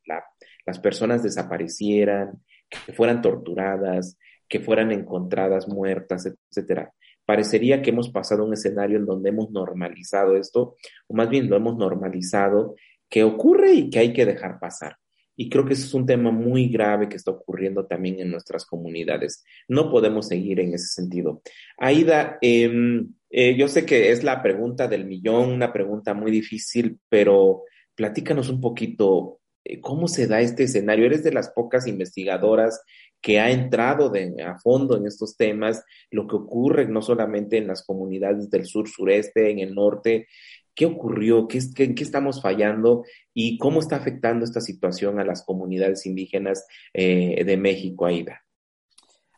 las 0.66 0.80
personas 0.80 1.22
desaparecieran, 1.22 2.42
que 2.68 2.94
fueran 2.94 3.22
torturadas, 3.22 4.18
que 4.50 4.60
fueran 4.60 4.92
encontradas 4.92 5.68
muertas, 5.68 6.26
etcétera. 6.26 6.92
Parecería 7.28 7.82
que 7.82 7.90
hemos 7.90 8.10
pasado 8.10 8.46
un 8.46 8.54
escenario 8.54 8.98
en 8.98 9.06
donde 9.06 9.32
hemos 9.32 9.52
normalizado 9.52 10.38
esto, 10.38 10.78
o 11.08 11.14
más 11.14 11.30
bien 11.30 11.50
lo 11.50 11.58
hemos 11.58 11.76
normalizado, 11.76 12.76
que 13.10 13.26
ocurre 13.26 13.74
y 13.74 13.90
que 13.90 14.00
hay 14.00 14.14
que 14.14 14.26
dejar 14.26 14.60
pasar. 14.62 14.96
Y 15.36 15.50
creo 15.50 15.66
que 15.66 15.74
ese 15.74 15.84
es 15.84 15.94
un 15.94 16.06
tema 16.06 16.32
muy 16.32 16.70
grave 16.70 17.10
que 17.10 17.18
está 17.18 17.32
ocurriendo 17.32 17.86
también 17.86 18.22
en 18.22 18.32
nuestras 18.32 18.66
comunidades. 18.66 19.44
No 19.68 19.92
podemos 19.92 20.30
seguir 20.30 20.62
en 20.62 20.74
ese 20.74 20.88
sentido. 20.88 21.42
Aida, 21.78 22.38
em, 22.40 23.14
eh, 23.30 23.58
yo 23.58 23.68
sé 23.68 23.86
que 23.86 24.12
es 24.12 24.24
la 24.24 24.42
pregunta 24.42 24.88
del 24.88 25.04
millón, 25.04 25.52
una 25.52 25.74
pregunta 25.74 26.14
muy 26.14 26.32
difícil, 26.32 26.98
pero 27.10 27.64
platícanos 27.94 28.48
un 28.48 28.62
poquito 28.62 29.42
eh, 29.68 29.82
cómo 29.82 30.08
se 30.08 30.28
da 30.28 30.40
este 30.40 30.64
escenario. 30.64 31.06
Eres 31.06 31.24
de 31.24 31.34
las 31.34 31.50
pocas 31.50 31.88
investigadoras 31.88 32.82
que 33.22 33.40
ha 33.40 33.52
entrado 33.52 34.10
de, 34.10 34.42
a 34.44 34.58
fondo 34.60 34.98
en 34.98 35.08
estos 35.08 35.36
temas, 35.36 35.84
lo 36.12 36.28
que 36.28 36.36
ocurre 36.36 36.88
no 36.88 37.02
solamente 37.02 37.58
en 37.58 37.68
las 37.68 37.84
comunidades 37.84 38.50
del 38.50 38.66
sur, 38.66 38.88
sureste, 38.88 39.52
en 39.52 39.60
el 39.60 39.76
norte, 39.76 40.28
qué 40.76 40.86
ocurrió, 40.86 41.48
qué, 41.48 41.60
qué, 41.76 41.96
qué 41.96 42.04
estamos 42.04 42.42
fallando 42.42 43.04
y 43.34 43.58
cómo 43.58 43.80
está 43.80 43.96
afectando 43.96 44.46
esta 44.46 44.62
situación 44.62 45.20
a 45.20 45.26
las 45.26 45.44
comunidades 45.44 46.06
indígenas 46.06 46.66
eh, 46.94 47.44
de 47.44 47.58
México, 47.58 48.06
Aida. 48.06 48.44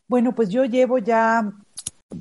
Bueno, 0.08 0.36
pues 0.36 0.50
yo 0.50 0.65
llevo 0.65 0.98
ya, 0.98 1.50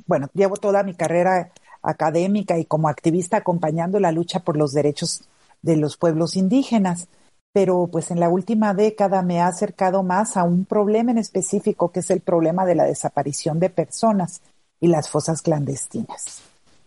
bueno, 0.05 0.29
llevo 0.33 0.55
toda 0.55 0.83
mi 0.83 0.93
carrera 0.93 1.51
académica 1.81 2.57
y 2.57 2.65
como 2.65 2.87
activista 2.87 3.37
acompañando 3.37 3.99
la 3.99 4.11
lucha 4.11 4.39
por 4.39 4.55
los 4.55 4.71
derechos 4.71 5.27
de 5.61 5.75
los 5.75 5.97
pueblos 5.97 6.35
indígenas 6.35 7.09
pero 7.51 7.87
pues 7.91 8.11
en 8.11 8.19
la 8.19 8.29
última 8.29 8.73
década 8.73 9.21
me 9.21 9.41
ha 9.41 9.47
acercado 9.47 10.03
más 10.03 10.37
a 10.37 10.43
un 10.43 10.65
problema 10.65 11.11
en 11.11 11.17
específico 11.17 11.91
que 11.91 12.01
es 12.01 12.09
el 12.11 12.21
problema 12.21 12.65
de 12.65 12.75
la 12.75 12.85
desaparición 12.85 13.59
de 13.59 13.69
personas 13.69 14.41
y 14.79 14.87
las 14.87 15.09
fosas 15.09 15.41
clandestinas. 15.41 16.41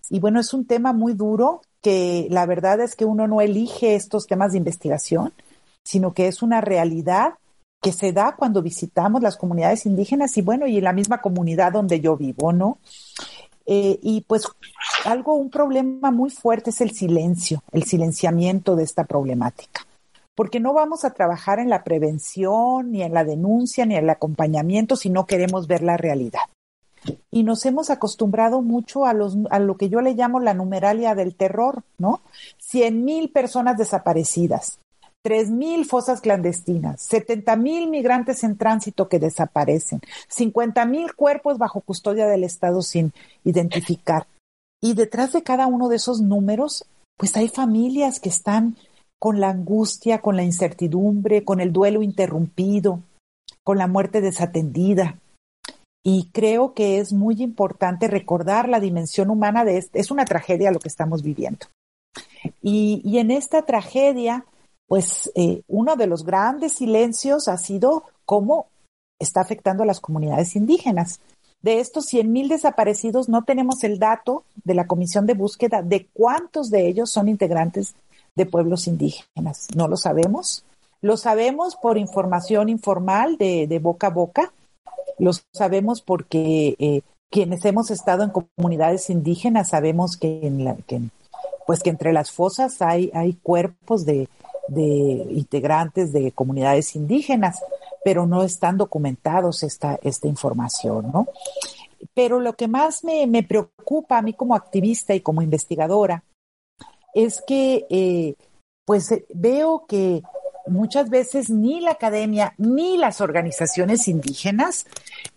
Y 0.08 0.20
bueno, 0.20 0.40
es 0.40 0.54
un 0.54 0.66
tema 0.66 0.92
muy 0.92 1.14
duro 1.14 1.62
que 1.80 2.28
la 2.30 2.46
verdad 2.46 2.80
es 2.80 2.94
que 2.94 3.04
uno 3.04 3.26
no 3.26 3.40
elige 3.40 3.96
estos 3.96 4.26
temas 4.26 4.52
de 4.52 4.58
investigación, 4.58 5.32
sino 5.82 6.12
que 6.12 6.28
es 6.28 6.42
una 6.42 6.60
realidad 6.60 7.34
que 7.80 7.92
se 7.92 8.12
da 8.12 8.36
cuando 8.36 8.62
visitamos 8.62 9.20
las 9.20 9.36
comunidades 9.36 9.86
indígenas 9.86 10.36
y 10.38 10.42
bueno, 10.42 10.68
y 10.68 10.80
la 10.80 10.92
misma 10.92 11.20
comunidad 11.20 11.72
donde 11.72 12.00
yo 12.00 12.16
vivo, 12.16 12.52
¿no? 12.52 12.78
Eh, 13.66 13.98
y 14.02 14.20
pues 14.22 14.46
algo, 15.04 15.34
un 15.34 15.50
problema 15.50 16.12
muy 16.12 16.30
fuerte 16.30 16.70
es 16.70 16.80
el 16.80 16.92
silencio, 16.92 17.64
el 17.72 17.82
silenciamiento 17.82 18.76
de 18.76 18.84
esta 18.84 19.04
problemática 19.04 19.86
porque 20.34 20.60
no 20.60 20.72
vamos 20.72 21.04
a 21.04 21.12
trabajar 21.12 21.58
en 21.58 21.68
la 21.68 21.84
prevención, 21.84 22.90
ni 22.90 23.02
en 23.02 23.14
la 23.14 23.24
denuncia, 23.24 23.84
ni 23.86 23.96
en 23.96 24.04
el 24.04 24.10
acompañamiento 24.10 24.96
si 24.96 25.10
no 25.10 25.26
queremos 25.26 25.66
ver 25.66 25.82
la 25.82 25.96
realidad. 25.96 26.42
Y 27.30 27.42
nos 27.42 27.66
hemos 27.66 27.90
acostumbrado 27.90 28.62
mucho 28.62 29.04
a, 29.06 29.12
los, 29.12 29.36
a 29.50 29.58
lo 29.58 29.76
que 29.76 29.88
yo 29.88 30.00
le 30.00 30.14
llamo 30.14 30.38
la 30.38 30.54
numeralia 30.54 31.14
del 31.14 31.34
terror, 31.34 31.82
¿no? 31.98 32.20
Cien 32.58 33.04
mil 33.04 33.30
personas 33.30 33.76
desaparecidas, 33.76 34.78
tres 35.22 35.50
mil 35.50 35.84
fosas 35.84 36.20
clandestinas, 36.20 37.02
setenta 37.02 37.56
mil 37.56 37.90
migrantes 37.90 38.44
en 38.44 38.56
tránsito 38.56 39.08
que 39.08 39.18
desaparecen, 39.18 40.00
cincuenta 40.28 40.84
mil 40.86 41.14
cuerpos 41.14 41.58
bajo 41.58 41.80
custodia 41.80 42.26
del 42.28 42.44
Estado 42.44 42.82
sin 42.82 43.12
identificar. 43.42 44.28
Y 44.80 44.94
detrás 44.94 45.32
de 45.32 45.42
cada 45.42 45.66
uno 45.66 45.88
de 45.88 45.96
esos 45.96 46.20
números, 46.20 46.84
pues 47.16 47.36
hay 47.36 47.48
familias 47.48 48.20
que 48.20 48.28
están 48.28 48.76
con 49.22 49.38
la 49.38 49.50
angustia, 49.50 50.20
con 50.20 50.34
la 50.34 50.42
incertidumbre, 50.42 51.44
con 51.44 51.60
el 51.60 51.72
duelo 51.72 52.02
interrumpido, 52.02 53.04
con 53.62 53.78
la 53.78 53.86
muerte 53.86 54.20
desatendida. 54.20 55.20
Y 56.02 56.30
creo 56.32 56.74
que 56.74 56.98
es 56.98 57.12
muy 57.12 57.40
importante 57.40 58.08
recordar 58.08 58.68
la 58.68 58.80
dimensión 58.80 59.30
humana 59.30 59.64
de 59.64 59.78
esto. 59.78 59.96
Es 59.96 60.10
una 60.10 60.24
tragedia 60.24 60.72
lo 60.72 60.80
que 60.80 60.88
estamos 60.88 61.22
viviendo. 61.22 61.68
Y, 62.62 63.16
en 63.16 63.30
esta 63.30 63.62
tragedia, 63.62 64.44
pues 64.88 65.30
eh, 65.36 65.62
uno 65.68 65.94
de 65.94 66.08
los 66.08 66.24
grandes 66.24 66.72
silencios 66.72 67.46
ha 67.46 67.58
sido 67.58 68.02
cómo 68.24 68.66
está 69.20 69.40
afectando 69.40 69.84
a 69.84 69.86
las 69.86 70.00
comunidades 70.00 70.56
indígenas. 70.56 71.20
De 71.62 71.78
estos 71.78 72.12
100.000 72.12 72.48
desaparecidos 72.48 73.28
no 73.28 73.44
tenemos 73.44 73.84
el 73.84 74.00
dato 74.00 74.42
de 74.64 74.74
la 74.74 74.88
comisión 74.88 75.26
de 75.26 75.34
búsqueda 75.34 75.80
de 75.80 76.08
cuántos 76.12 76.70
de 76.70 76.88
ellos 76.88 77.12
son 77.12 77.28
integrantes 77.28 77.94
de 78.34 78.46
pueblos 78.46 78.86
indígenas. 78.86 79.68
No 79.74 79.88
lo 79.88 79.96
sabemos. 79.96 80.64
Lo 81.00 81.16
sabemos 81.16 81.76
por 81.76 81.98
información 81.98 82.68
informal 82.68 83.36
de, 83.36 83.66
de 83.66 83.78
boca 83.78 84.08
a 84.08 84.10
boca. 84.10 84.52
Lo 85.18 85.32
sabemos 85.52 86.00
porque 86.00 86.76
eh, 86.78 87.02
quienes 87.30 87.64
hemos 87.64 87.90
estado 87.90 88.22
en 88.22 88.30
comunidades 88.30 89.10
indígenas 89.10 89.70
sabemos 89.70 90.16
que, 90.16 90.46
en 90.46 90.64
la, 90.64 90.76
que, 90.76 91.00
pues 91.66 91.80
que 91.80 91.90
entre 91.90 92.12
las 92.12 92.30
fosas 92.30 92.80
hay, 92.82 93.10
hay 93.14 93.34
cuerpos 93.34 94.04
de, 94.04 94.28
de 94.68 95.26
integrantes 95.30 96.12
de 96.12 96.32
comunidades 96.32 96.94
indígenas, 96.94 97.60
pero 98.04 98.26
no 98.26 98.42
están 98.42 98.76
documentados 98.76 99.62
esta, 99.62 99.98
esta 100.02 100.28
información, 100.28 101.10
¿no? 101.12 101.28
Pero 102.14 102.40
lo 102.40 102.54
que 102.54 102.68
más 102.68 103.04
me, 103.04 103.26
me 103.26 103.42
preocupa 103.42 104.18
a 104.18 104.22
mí 104.22 104.34
como 104.34 104.54
activista 104.54 105.14
y 105.14 105.20
como 105.20 105.40
investigadora 105.40 106.22
es 107.14 107.42
que 107.46 107.86
eh, 107.90 108.34
pues 108.84 109.10
eh, 109.12 109.24
veo 109.34 109.84
que 109.86 110.22
muchas 110.66 111.10
veces 111.10 111.50
ni 111.50 111.80
la 111.80 111.92
academia 111.92 112.54
ni 112.56 112.96
las 112.96 113.20
organizaciones 113.20 114.08
indígenas 114.08 114.86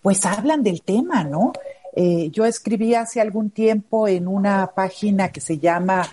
pues 0.02 0.26
hablan 0.26 0.64
del 0.64 0.82
tema, 0.82 1.24
¿no? 1.24 1.54
Eh, 1.96 2.30
yo 2.32 2.46
escribí 2.46 2.94
hace 2.94 3.22
algún 3.22 3.50
tiempo 3.50 4.08
en 4.08 4.28
una 4.28 4.72
página 4.76 5.32
que 5.32 5.42
se 5.42 5.58
llama 5.58 6.06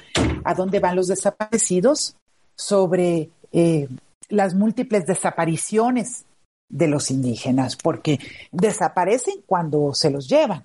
¿A 0.45 0.55
dónde 0.55 0.81
van 0.81 0.97
los 0.97 1.09
desaparecidos? 1.09 2.17
sobre 2.55 3.31
las 4.29 4.55
múltiples 4.55 5.07
desapariciones 5.07 6.27
de 6.69 6.87
los 6.87 7.11
indígenas, 7.11 7.77
porque 7.77 8.21
desaparecen 8.53 9.43
cuando 9.47 9.95
se 9.95 10.11
los 10.11 10.29
llevan, 10.29 10.65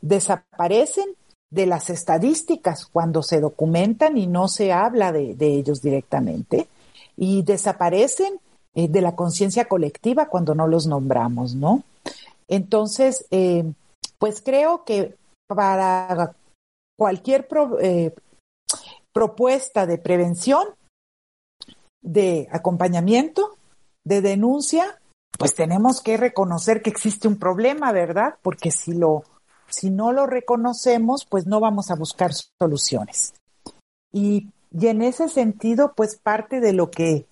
desaparecen 0.00 1.14
de 1.54 1.66
las 1.66 1.88
estadísticas 1.88 2.84
cuando 2.86 3.22
se 3.22 3.40
documentan 3.40 4.18
y 4.18 4.26
no 4.26 4.48
se 4.48 4.72
habla 4.72 5.12
de, 5.12 5.36
ellos 5.38 5.80
directamente 5.80 6.66
y 7.16 7.42
desaparecen 7.42 8.40
eh, 8.74 8.88
de 8.88 9.00
la 9.00 9.14
conciencia 9.14 9.66
colectiva 9.66 10.28
cuando 10.28 10.56
no 10.56 10.66
los 10.66 10.88
nombramos, 10.88 11.54
¿no? 11.54 11.84
Entonces, 12.48 13.26
eh, 13.30 13.72
pues 14.18 14.42
creo 14.42 14.84
que 14.84 15.14
para 15.46 16.34
cualquier 16.98 17.46
eh, 17.80 18.12
propuesta 19.12 19.86
de 19.86 19.98
prevención, 19.98 20.66
de 22.02 22.48
acompañamiento, 22.50 23.56
de 24.02 24.22
denuncia, 24.22 24.98
pues 25.38 25.54
tenemos 25.54 26.00
que 26.00 26.16
reconocer 26.16 26.82
que 26.82 26.90
existe 26.90 27.28
un 27.28 27.38
problema, 27.38 27.92
¿verdad? 27.92 28.34
Porque 28.42 28.72
si 28.72 28.92
lo, 28.92 29.22
si 29.74 29.90
no 29.90 30.12
lo 30.12 30.26
reconocemos, 30.26 31.24
pues 31.24 31.46
no 31.46 31.60
vamos 31.60 31.90
a 31.90 31.96
buscar 31.96 32.32
soluciones. 32.60 33.34
Y, 34.12 34.48
y 34.72 34.86
en 34.86 35.02
ese 35.02 35.28
sentido, 35.28 35.92
pues 35.94 36.16
parte 36.16 36.60
de 36.60 36.72
lo 36.72 36.90
que, 36.90 37.26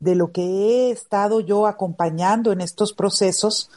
de 0.00 0.14
lo 0.14 0.32
que 0.32 0.42
he 0.42 0.90
estado 0.90 1.40
yo 1.40 1.66
acompañando 1.66 2.52
en 2.52 2.60
estos 2.60 2.92
procesos, 2.92 3.70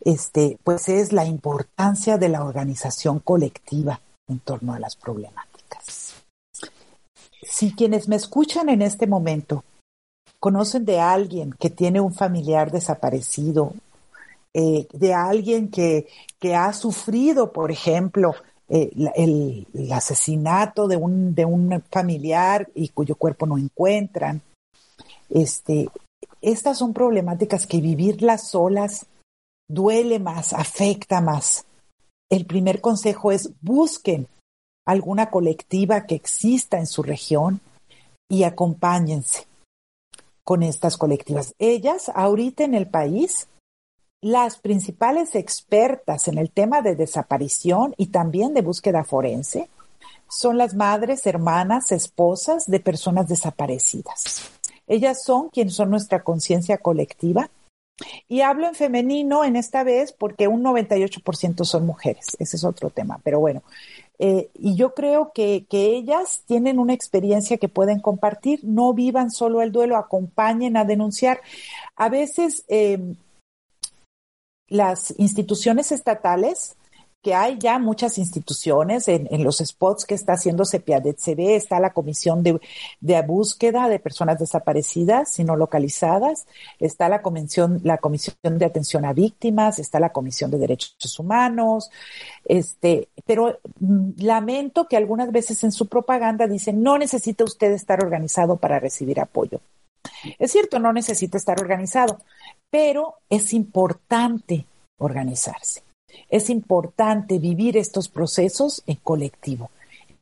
este, 0.00 0.58
pues 0.64 0.88
es 0.88 1.12
la 1.12 1.24
importancia 1.24 2.18
de 2.18 2.28
la 2.28 2.44
organización 2.44 3.18
colectiva 3.18 4.00
en 4.28 4.38
torno 4.40 4.74
a 4.74 4.78
las 4.78 4.96
problemáticas. 4.96 6.14
Si 7.42 7.72
quienes 7.74 8.08
me 8.08 8.16
escuchan 8.16 8.68
en 8.68 8.82
este 8.82 9.06
momento 9.06 9.64
conocen 10.40 10.84
de 10.84 11.00
alguien 11.00 11.52
que 11.58 11.70
tiene 11.70 12.00
un 12.00 12.14
familiar 12.14 12.70
desaparecido, 12.70 13.72
eh, 14.60 14.88
de 14.92 15.14
alguien 15.14 15.70
que, 15.70 16.08
que, 16.40 16.56
ha 16.56 16.72
sufrido, 16.72 17.52
por 17.52 17.70
ejemplo, 17.70 18.34
eh, 18.68 18.90
el, 19.14 19.68
el, 19.72 19.92
asesinato 19.92 20.88
de 20.88 20.96
un, 20.96 21.32
de 21.32 21.44
un 21.44 21.80
familiar 21.92 22.68
y 22.74 22.88
cuyo 22.88 23.14
cuerpo 23.14 23.46
no 23.46 23.56
encuentran. 23.56 24.42
Este, 25.30 25.88
estas 26.40 26.78
son 26.78 26.92
problemáticas 26.92 27.68
que 27.68 27.80
vivirlas 27.80 28.48
solas 28.48 29.06
duele 29.68 30.18
más, 30.18 30.52
afecta 30.52 31.20
más. 31.20 31.64
El 32.28 32.44
primer 32.44 32.80
consejo 32.80 33.30
es 33.30 33.52
busquen 33.60 34.26
alguna 34.88 35.30
colectiva 35.30 36.04
que 36.04 36.16
exista 36.16 36.78
en 36.78 36.88
su 36.88 37.04
región 37.04 37.60
y 38.28 38.42
acompáñense 38.42 39.46
con 40.42 40.64
estas 40.64 40.96
colectivas. 40.96 41.54
Ellas, 41.60 42.10
ahorita 42.12 42.64
en 42.64 42.74
el 42.74 42.88
país, 42.88 43.46
las 44.20 44.58
principales 44.58 45.34
expertas 45.34 46.28
en 46.28 46.38
el 46.38 46.50
tema 46.50 46.82
de 46.82 46.96
desaparición 46.96 47.94
y 47.96 48.06
también 48.06 48.54
de 48.54 48.62
búsqueda 48.62 49.04
forense 49.04 49.68
son 50.28 50.58
las 50.58 50.74
madres, 50.74 51.26
hermanas, 51.26 51.92
esposas 51.92 52.66
de 52.66 52.80
personas 52.80 53.28
desaparecidas. 53.28 54.50
Ellas 54.86 55.22
son 55.22 55.48
quienes 55.50 55.74
son 55.74 55.90
nuestra 55.90 56.22
conciencia 56.22 56.78
colectiva 56.78 57.50
y 58.28 58.42
hablo 58.42 58.66
en 58.66 58.74
femenino 58.74 59.44
en 59.44 59.56
esta 59.56 59.84
vez 59.84 60.12
porque 60.12 60.48
un 60.48 60.62
98% 60.62 61.64
son 61.64 61.86
mujeres. 61.86 62.36
Ese 62.38 62.56
es 62.56 62.64
otro 62.64 62.90
tema, 62.90 63.20
pero 63.22 63.40
bueno. 63.40 63.62
Eh, 64.20 64.50
y 64.54 64.74
yo 64.74 64.94
creo 64.94 65.30
que, 65.32 65.64
que, 65.68 65.96
ellas 65.96 66.42
tienen 66.46 66.80
una 66.80 66.92
experiencia 66.92 67.56
que 67.56 67.68
pueden 67.68 68.00
compartir. 68.00 68.60
No 68.64 68.92
vivan 68.92 69.30
solo 69.30 69.62
el 69.62 69.72
duelo, 69.72 69.96
acompañen 69.96 70.76
a 70.76 70.84
denunciar. 70.84 71.40
A 71.96 72.08
veces 72.08 72.64
eh, 72.68 73.14
las 74.68 75.14
instituciones 75.18 75.92
estatales 75.92 76.76
que 77.22 77.34
hay 77.34 77.58
ya 77.58 77.78
muchas 77.78 78.16
instituciones 78.18 79.08
en, 79.08 79.26
los 79.42 79.58
spots 79.58 80.04
que 80.04 80.14
está 80.14 80.34
haciendo 80.34 80.64
CEPIADET 80.64 81.18
CB, 81.18 81.56
está 81.56 81.80
la 81.80 81.92
comisión 81.92 82.42
de, 82.42 82.60
de, 83.00 83.22
búsqueda 83.22 83.88
de 83.88 83.98
personas 83.98 84.38
desaparecidas 84.38 85.38
y 85.38 85.44
no 85.44 85.56
localizadas, 85.56 86.46
está 86.78 87.08
la 87.08 87.20
comisión, 87.20 87.80
la 87.82 87.98
comisión 87.98 88.36
de 88.42 88.64
atención 88.64 89.04
a 89.04 89.12
víctimas, 89.12 89.78
está 89.78 89.98
la 89.98 90.10
comisión 90.10 90.50
de 90.50 90.58
derechos 90.58 91.18
humanos, 91.18 91.90
este, 92.44 93.08
pero 93.26 93.58
mm, 93.80 94.10
lamento 94.18 94.86
que 94.86 94.96
algunas 94.96 95.32
veces 95.32 95.64
en 95.64 95.72
su 95.72 95.86
propaganda 95.86 96.46
dicen 96.46 96.82
no 96.82 96.98
necesita 96.98 97.44
usted 97.44 97.72
estar 97.72 98.02
organizado 98.02 98.56
para 98.56 98.78
recibir 98.78 99.20
apoyo. 99.20 99.60
Es 100.38 100.52
cierto, 100.52 100.78
no 100.78 100.92
necesita 100.92 101.38
estar 101.38 101.60
organizado, 101.60 102.18
pero 102.70 103.14
es 103.30 103.52
importante 103.52 104.66
organizarse. 104.98 105.82
Es 106.28 106.50
importante 106.50 107.38
vivir 107.38 107.76
estos 107.76 108.08
procesos 108.08 108.82
en 108.86 108.96
colectivo. 108.96 109.70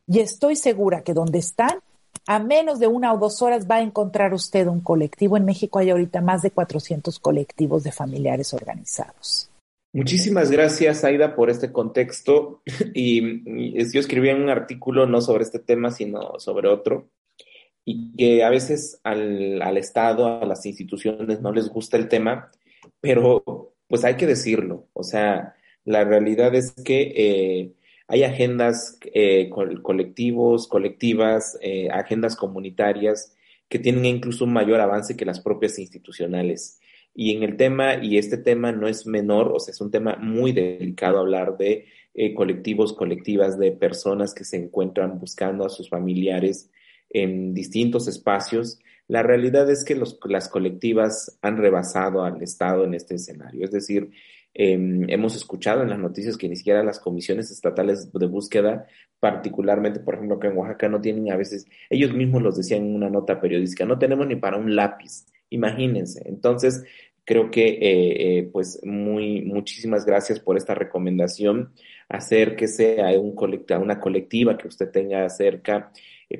Y 0.07 0.19
estoy 0.19 0.55
segura 0.55 1.01
que 1.01 1.13
donde 1.13 1.39
están, 1.39 1.79
a 2.25 2.39
menos 2.39 2.79
de 2.79 2.87
una 2.87 3.13
o 3.13 3.17
dos 3.17 3.41
horas 3.41 3.67
va 3.69 3.75
a 3.75 3.81
encontrar 3.81 4.33
usted 4.33 4.67
un 4.67 4.81
colectivo. 4.81 5.37
En 5.37 5.45
México 5.45 5.79
hay 5.79 5.89
ahorita 5.89 6.21
más 6.21 6.41
de 6.41 6.51
400 6.51 7.19
colectivos 7.19 7.83
de 7.83 7.91
familiares 7.91 8.53
organizados. 8.53 9.49
Muchísimas 9.93 10.51
gracias, 10.51 11.03
Aida, 11.03 11.35
por 11.35 11.49
este 11.49 11.71
contexto. 11.71 12.61
Y, 12.93 13.91
yo 13.91 13.99
escribí 13.99 14.29
un 14.29 14.49
artículo 14.49 15.05
no 15.05 15.21
sobre 15.21 15.43
este 15.43 15.59
tema, 15.59 15.91
sino 15.91 16.39
sobre 16.39 16.67
otro, 16.67 17.09
y 17.89 18.11
que 18.17 18.43
a 18.43 18.49
veces 18.49 18.99
al, 19.05 19.61
al 19.61 19.77
Estado, 19.77 20.41
a 20.41 20.45
las 20.45 20.65
instituciones 20.65 21.39
no 21.39 21.53
les 21.53 21.69
gusta 21.69 21.95
el 21.95 22.09
tema, 22.09 22.51
pero 22.99 23.71
pues 23.87 24.03
hay 24.03 24.17
que 24.17 24.27
decirlo. 24.27 24.89
O 24.91 25.03
sea, 25.03 25.55
la 25.85 26.03
realidad 26.03 26.53
es 26.53 26.73
que 26.73 27.13
eh, 27.15 27.71
hay 28.09 28.23
agendas 28.23 28.99
eh, 29.13 29.49
colectivos, 29.49 30.67
colectivas, 30.67 31.57
eh, 31.61 31.87
agendas 31.89 32.35
comunitarias 32.35 33.33
que 33.69 33.79
tienen 33.79 34.03
incluso 34.03 34.43
un 34.43 34.51
mayor 34.51 34.81
avance 34.81 35.15
que 35.15 35.23
las 35.23 35.39
propias 35.39 35.79
institucionales. 35.79 36.81
Y 37.15 37.37
en 37.37 37.43
el 37.43 37.55
tema, 37.55 38.03
y 38.03 38.17
este 38.17 38.37
tema 38.37 38.73
no 38.73 38.89
es 38.89 39.07
menor, 39.07 39.53
o 39.55 39.61
sea, 39.61 39.71
es 39.71 39.79
un 39.79 39.91
tema 39.91 40.17
muy 40.17 40.51
delicado 40.51 41.19
hablar 41.19 41.55
de 41.55 41.85
colectivos, 42.35 42.91
colectivas, 42.91 43.57
de 43.57 43.71
personas 43.71 44.33
que 44.33 44.43
se 44.43 44.57
encuentran 44.57 45.19
buscando 45.19 45.65
a 45.65 45.69
sus 45.69 45.87
familiares 45.87 46.69
en 47.09 47.53
distintos 47.53 48.07
espacios. 48.07 48.79
La 49.07 49.23
realidad 49.23 49.69
es 49.69 49.83
que 49.85 49.95
las 49.95 50.49
colectivas 50.49 51.37
han 51.41 51.57
rebasado 51.57 52.23
al 52.23 52.41
Estado 52.41 52.83
en 52.83 52.93
este 52.93 53.15
escenario. 53.15 53.63
Es 53.63 53.71
decir, 53.71 54.09
eh, 54.59 54.73
hemos 54.73 55.35
escuchado 55.35 55.83
en 55.83 55.89
las 55.89 55.99
noticias 55.99 56.35
que 56.35 56.49
ni 56.49 56.55
siquiera 56.55 56.83
las 56.83 56.99
comisiones 56.99 57.51
estatales 57.51 58.11
de 58.11 58.25
búsqueda, 58.25 58.87
particularmente, 59.19 59.99
por 59.99 60.15
ejemplo, 60.15 60.39
que 60.39 60.47
en 60.47 60.57
Oaxaca 60.57 60.89
no 60.89 60.99
tienen 60.99 61.31
a 61.31 61.37
veces, 61.37 61.67
ellos 61.91 62.11
mismos 62.13 62.41
los 62.41 62.57
decían 62.57 62.83
en 62.85 62.95
una 62.95 63.09
nota 63.09 63.39
periodística, 63.39 63.85
no 63.85 63.99
tenemos 63.99 64.25
ni 64.25 64.35
para 64.35 64.57
un 64.57 64.75
lápiz, 64.75 65.27
imagínense. 65.51 66.23
Entonces, 66.25 66.83
creo 67.23 67.51
que, 67.51 67.67
eh, 67.67 67.79
eh, 68.39 68.49
pues, 68.51 68.79
muy, 68.83 69.41
muchísimas 69.41 70.05
gracias 70.05 70.39
por 70.39 70.57
esta 70.57 70.73
recomendación. 70.73 71.71
Acérquese 72.09 73.01
a 73.01 73.11
un 73.19 73.35
colecta, 73.35 73.77
una 73.77 73.99
colectiva 73.99 74.57
que 74.57 74.67
usted 74.67 74.89
tenga 74.89 75.29
cerca, 75.29 75.91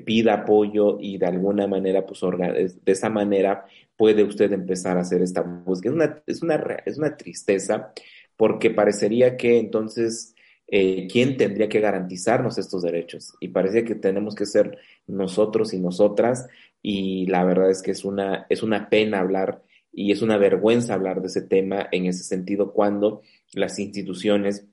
pida 0.04 0.34
apoyo 0.34 0.98
y 1.00 1.18
de 1.18 1.26
alguna 1.26 1.66
manera, 1.66 2.04
pues, 2.04 2.20
de 2.20 2.92
esa 2.92 3.08
manera 3.08 3.66
puede 3.96 4.22
usted 4.22 4.52
empezar 4.52 4.98
a 4.98 5.00
hacer 5.00 5.22
esta 5.22 5.42
búsqueda. 5.42 5.92
Es 5.92 5.96
una, 5.96 6.22
es 6.26 6.42
una, 6.42 6.76
es 6.84 6.98
una 6.98 7.16
tristeza 7.16 7.92
porque 8.36 8.70
parecería 8.70 9.36
que 9.36 9.58
entonces, 9.58 10.34
eh, 10.68 11.08
¿quién 11.10 11.36
tendría 11.36 11.68
que 11.68 11.80
garantizarnos 11.80 12.58
estos 12.58 12.82
derechos? 12.82 13.34
Y 13.40 13.48
parece 13.48 13.84
que 13.84 13.94
tenemos 13.94 14.34
que 14.34 14.46
ser 14.46 14.78
nosotros 15.06 15.72
y 15.72 15.80
nosotras 15.80 16.46
y 16.82 17.26
la 17.26 17.44
verdad 17.44 17.70
es 17.70 17.82
que 17.82 17.90
es 17.90 18.04
una, 18.04 18.46
es 18.48 18.62
una 18.62 18.88
pena 18.88 19.20
hablar 19.20 19.62
y 19.92 20.12
es 20.12 20.22
una 20.22 20.36
vergüenza 20.36 20.94
hablar 20.94 21.20
de 21.20 21.26
ese 21.28 21.42
tema 21.42 21.88
en 21.90 22.06
ese 22.06 22.22
sentido 22.22 22.72
cuando 22.72 23.22
las 23.52 23.78
instituciones 23.78 24.66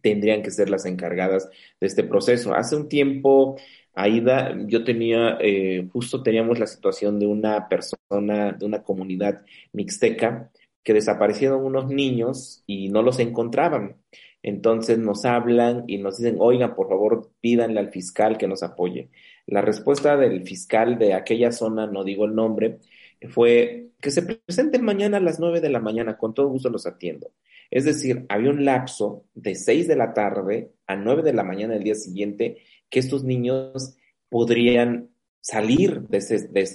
tendrían 0.00 0.42
que 0.42 0.50
ser 0.50 0.70
las 0.70 0.86
encargadas 0.86 1.48
de 1.80 1.86
este 1.86 2.04
proceso. 2.04 2.54
Hace 2.54 2.76
un 2.76 2.88
tiempo 2.88 3.56
Aida, 3.96 4.54
yo 4.66 4.84
tenía, 4.84 5.38
eh, 5.40 5.88
justo 5.92 6.22
teníamos 6.22 6.58
la 6.58 6.66
situación 6.66 7.18
de 7.18 7.26
una 7.26 7.66
persona, 7.68 8.52
de 8.52 8.66
una 8.66 8.82
comunidad 8.82 9.42
mixteca, 9.72 10.50
que 10.84 10.92
desaparecieron 10.92 11.64
unos 11.64 11.88
niños 11.88 12.62
y 12.66 12.90
no 12.90 13.02
los 13.02 13.18
encontraban. 13.18 13.96
Entonces 14.42 14.98
nos 14.98 15.24
hablan 15.24 15.84
y 15.88 15.98
nos 15.98 16.18
dicen, 16.18 16.36
oigan, 16.38 16.76
por 16.76 16.88
favor, 16.88 17.32
pídanle 17.40 17.80
al 17.80 17.90
fiscal 17.90 18.38
que 18.38 18.46
nos 18.46 18.62
apoye. 18.62 19.10
La 19.46 19.62
respuesta 19.62 20.16
del 20.16 20.42
fiscal 20.42 20.98
de 20.98 21.14
aquella 21.14 21.50
zona, 21.50 21.86
no 21.86 22.04
digo 22.04 22.26
el 22.26 22.34
nombre, 22.34 22.78
fue 23.30 23.88
que 24.00 24.10
se 24.10 24.22
presenten 24.22 24.84
mañana 24.84 25.16
a 25.16 25.20
las 25.20 25.40
nueve 25.40 25.60
de 25.60 25.70
la 25.70 25.80
mañana, 25.80 26.18
con 26.18 26.34
todo 26.34 26.48
gusto 26.48 26.68
los 26.70 26.86
atiendo. 26.86 27.32
Es 27.70 27.84
decir, 27.84 28.24
había 28.28 28.50
un 28.50 28.64
lapso 28.64 29.24
de 29.34 29.54
seis 29.54 29.88
de 29.88 29.96
la 29.96 30.12
tarde 30.14 30.70
a 30.86 30.96
nueve 30.96 31.22
de 31.22 31.32
la 31.32 31.42
mañana 31.42 31.74
del 31.74 31.82
día 31.82 31.94
siguiente 31.94 32.58
que 32.90 33.00
estos 33.00 33.24
niños 33.24 33.96
podrían 34.28 35.10
salir 35.40 36.02
de, 36.08 36.18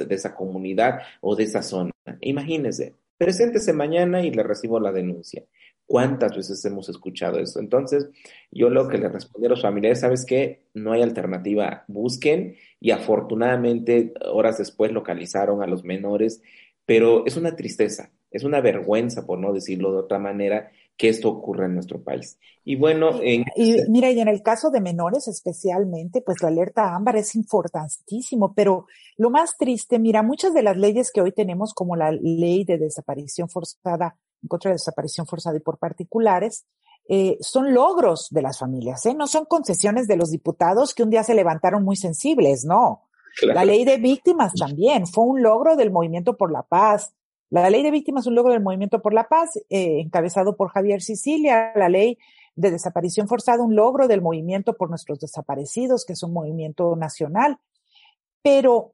esa 0.10 0.34
comunidad 0.36 1.00
o 1.20 1.36
de 1.36 1.44
esa 1.44 1.62
zona. 1.62 1.92
Imagínense, 2.22 2.96
preséntese 3.18 3.74
mañana 3.74 4.24
y 4.24 4.32
le 4.32 4.44
recibo 4.44 4.80
la 4.80 4.92
denuncia. 4.92 5.44
¿Cuántas 5.86 6.38
veces 6.38 6.64
hemos 6.64 6.88
escuchado 6.88 7.38
eso? 7.40 7.60
Entonces, 7.60 8.08
yo 8.50 8.70
lo 8.70 8.88
que 8.88 8.98
le 8.98 9.10
respondí 9.10 9.48
a 9.48 9.50
los 9.50 9.62
familiares, 9.62 10.00
¿sabes 10.00 10.26
qué? 10.26 10.62
No 10.74 10.94
hay 10.94 11.02
alternativa. 11.02 11.84
Busquen 11.90 12.56
y 12.80 12.92
afortunadamente 12.92 14.14
horas 14.24 14.58
después 14.58 14.94
localizaron 14.94 15.62
a 15.62 15.68
los 15.68 15.84
menores, 15.84 16.42
pero 16.86 17.26
es 17.26 17.36
una 17.36 17.58
tristeza, 17.58 18.12
es 18.32 18.46
una 18.46 18.62
vergüenza, 18.62 19.26
por 19.26 19.38
no 19.38 19.52
decirlo 19.52 19.92
de 19.92 19.98
otra 19.98 20.18
manera, 20.18 20.72
que 21.02 21.10
esto 21.10 21.30
ocurra 21.30 21.66
en 21.66 21.74
nuestro 21.74 22.04
país. 22.04 22.38
Y 22.64 22.76
bueno, 22.76 23.10
en... 23.24 23.44
y, 23.56 23.78
mira, 23.90 24.12
y 24.12 24.20
en 24.20 24.28
el 24.28 24.44
caso 24.44 24.70
de 24.70 24.82
menores 24.82 25.28
especialmente, 25.28 26.22
pues 26.22 26.44
la 26.44 26.50
alerta 26.50 26.94
ámbar 26.94 27.16
es 27.16 27.34
importantísimo, 27.34 28.54
pero 28.54 28.86
lo 29.18 29.32
más 29.32 29.58
triste, 29.58 29.98
mira, 29.98 30.22
muchas 30.22 30.54
de 30.54 30.62
las 30.62 30.78
leyes 30.78 31.12
que 31.12 31.22
hoy 31.22 31.32
tenemos, 31.32 31.74
como 31.74 31.96
la 31.96 32.12
ley 32.12 32.66
de 32.66 32.78
desaparición 32.78 33.50
forzada, 33.50 34.16
en 34.44 34.48
contra 34.48 34.70
de 34.70 34.76
desaparición 34.76 35.26
forzada 35.26 35.58
y 35.58 35.62
por 35.62 35.80
particulares, 35.80 36.68
eh, 37.10 37.36
son 37.42 37.74
logros 37.74 38.28
de 38.30 38.44
las 38.44 38.60
familias, 38.60 39.04
¿eh? 39.08 39.16
no 39.16 39.26
son 39.26 39.46
concesiones 39.46 40.06
de 40.08 40.18
los 40.18 40.30
diputados 40.30 40.94
que 40.94 41.02
un 41.02 41.10
día 41.10 41.24
se 41.24 41.34
levantaron 41.34 41.84
muy 41.84 41.96
sensibles, 41.96 42.64
no. 42.64 43.08
La 43.42 43.66
ley 43.66 43.86
de 43.86 43.98
víctimas 43.98 44.54
también 44.54 45.08
fue 45.08 45.24
un 45.24 45.42
logro 45.42 45.76
del 45.76 45.90
movimiento 45.90 46.38
por 46.38 46.52
la 46.52 46.62
paz, 46.62 47.16
la 47.52 47.70
ley 47.70 47.84
de 47.84 47.92
víctimas 47.92 48.24
es 48.24 48.28
un 48.28 48.36
logro 48.36 48.54
del 48.54 48.64
Movimiento 48.64 49.02
por 49.02 49.14
la 49.14 49.28
Paz, 49.28 49.58
eh, 49.70 50.00
encabezado 50.00 50.56
por 50.56 50.70
Javier 50.70 51.02
Sicilia. 51.02 51.74
La 51.76 51.90
ley 51.90 52.18
de 52.56 52.72
desaparición 52.72 53.28
forzada, 53.28 53.62
un 53.62 53.76
logro 53.76 54.08
del 54.08 54.22
Movimiento 54.22 54.78
por 54.78 54.90
nuestros 54.90 55.20
desaparecidos, 55.20 56.06
que 56.06 56.14
es 56.14 56.24
un 56.24 56.32
movimiento 56.32 56.96
nacional. 56.96 57.60
Pero 58.42 58.94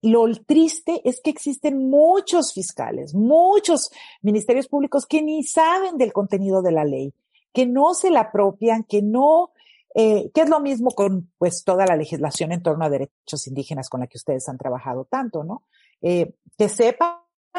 lo 0.00 0.26
triste 0.46 1.02
es 1.04 1.20
que 1.20 1.28
existen 1.28 1.90
muchos 1.90 2.54
fiscales, 2.54 3.14
muchos 3.14 3.90
ministerios 4.22 4.66
públicos 4.66 5.04
que 5.04 5.20
ni 5.20 5.42
saben 5.42 5.98
del 5.98 6.14
contenido 6.14 6.62
de 6.62 6.72
la 6.72 6.86
ley, 6.86 7.12
que 7.52 7.66
no 7.66 7.92
se 7.92 8.10
la 8.10 8.20
apropian, 8.20 8.84
que 8.84 9.02
no, 9.02 9.50
eh, 9.94 10.30
que 10.32 10.40
es 10.40 10.48
lo 10.48 10.60
mismo 10.60 10.92
con 10.92 11.30
pues 11.36 11.64
toda 11.64 11.84
la 11.84 11.96
legislación 11.96 12.52
en 12.52 12.62
torno 12.62 12.86
a 12.86 12.88
derechos 12.88 13.46
indígenas 13.46 13.90
con 13.90 14.00
la 14.00 14.06
que 14.06 14.16
ustedes 14.16 14.48
han 14.48 14.56
trabajado 14.56 15.04
tanto, 15.04 15.44
¿no? 15.44 15.64
Eh, 16.00 16.32
que 16.56 16.70
sepan 16.70 17.18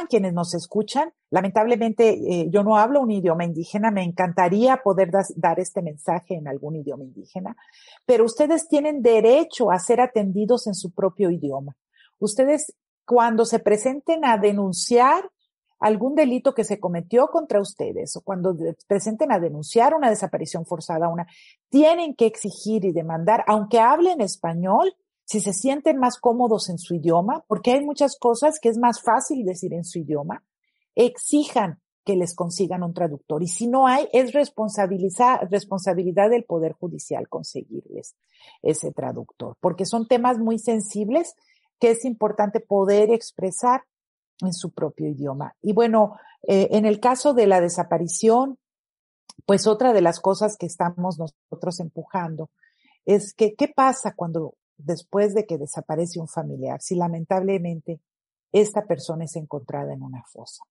quienes 0.10 0.34
nos 0.34 0.54
escuchan. 0.54 1.14
Lamentablemente 1.30 2.10
eh, 2.10 2.50
yo 2.50 2.64
no 2.64 2.78
hablo 2.78 3.02
un 3.02 3.12
idioma 3.12 3.46
indígena, 3.46 3.92
me 3.92 4.04
encantaría 4.04 4.78
poder 4.78 5.12
dar 5.36 5.60
este 5.60 5.82
mensaje 5.82 6.36
en 6.36 6.48
algún 6.48 6.76
idioma 6.76 7.04
indígena, 7.04 7.56
pero 8.06 8.26
ustedes 8.26 8.68
tienen 8.68 9.02
derecho 9.02 9.72
a 9.72 9.80
ser 9.80 10.02
atendidos 10.02 10.68
en 10.68 10.74
su 10.74 10.92
propio 10.92 11.30
idioma. 11.30 11.76
Ustedes 12.20 12.76
cuando 13.06 13.46
se 13.46 13.60
presenten 13.60 14.26
a 14.26 14.38
denunciar 14.38 15.30
algún 15.80 16.16
delito 16.16 16.54
que 16.54 16.64
se 16.64 16.80
cometió 16.80 17.28
contra 17.28 17.60
ustedes 17.60 18.16
o 18.16 18.22
cuando 18.22 18.56
presenten 18.88 19.32
a 19.32 19.40
denunciar 19.40 19.96
una 19.96 20.10
desaparición 20.10 20.66
forzada, 20.66 21.10
una, 21.10 21.26
tienen 21.70 22.16
que 22.16 22.28
exigir 22.28 22.86
y 22.86 22.92
demandar, 22.92 23.44
aunque 23.48 23.80
hablen 23.80 24.22
español, 24.22 24.94
si 25.32 25.40
se 25.40 25.54
sienten 25.54 25.98
más 25.98 26.18
cómodos 26.18 26.68
en 26.68 26.78
su 26.78 26.94
idioma, 26.94 27.46
porque 27.48 27.72
hay 27.72 27.86
muchas 27.86 28.18
cosas 28.20 28.60
que 28.60 28.68
es 28.68 28.78
más 28.78 29.02
fácil 29.02 29.46
decir 29.46 29.74
en 29.74 29.86
su 29.86 30.00
idioma, 30.00 30.44
exijan 30.94 31.80
que 32.04 32.18
les 32.18 32.36
consigan 32.36 32.84
un 32.84 32.94
traductor. 32.94 33.42
Y 33.42 33.48
si 33.48 33.68
no 33.68 33.88
hay, 33.88 34.10
es 34.12 34.34
responsabilidad 34.34 36.30
del 36.30 36.44
Poder 36.44 36.74
Judicial 36.74 37.30
conseguirles 37.30 38.18
ese 38.62 38.92
traductor, 38.92 39.56
porque 39.62 39.86
son 39.86 40.06
temas 40.06 40.38
muy 40.38 40.60
sensibles 40.60 41.36
que 41.80 41.92
es 41.92 42.04
importante 42.04 42.60
poder 42.60 43.10
expresar 43.10 43.86
en 44.42 44.52
su 44.52 44.72
propio 44.72 45.08
idioma. 45.08 45.56
Y 45.62 45.72
bueno, 45.72 46.18
eh, 46.46 46.68
en 46.72 46.86
el 46.86 47.00
caso 47.00 47.34
de 47.34 47.48
la 47.48 47.62
desaparición, 47.62 48.60
pues 49.46 49.66
otra 49.66 49.94
de 49.94 50.02
las 50.02 50.20
cosas 50.20 50.58
que 50.58 50.66
estamos 50.66 51.18
nosotros 51.18 51.80
empujando 51.80 52.50
es 53.06 53.34
que, 53.34 53.56
¿qué 53.56 53.70
pasa 53.70 54.14
cuando 54.14 54.56
después 54.86 55.34
de 55.34 55.46
que 55.46 55.58
desaparece 55.58 56.20
un 56.20 56.28
familiar, 56.28 56.82
si 56.82 56.96
lamentablemente 56.96 58.00
esta 58.52 58.86
persona 58.86 59.26
es 59.26 59.36
encontrada 59.36 59.94
en 59.94 60.04
una 60.04 60.24
fosa? 60.24 60.64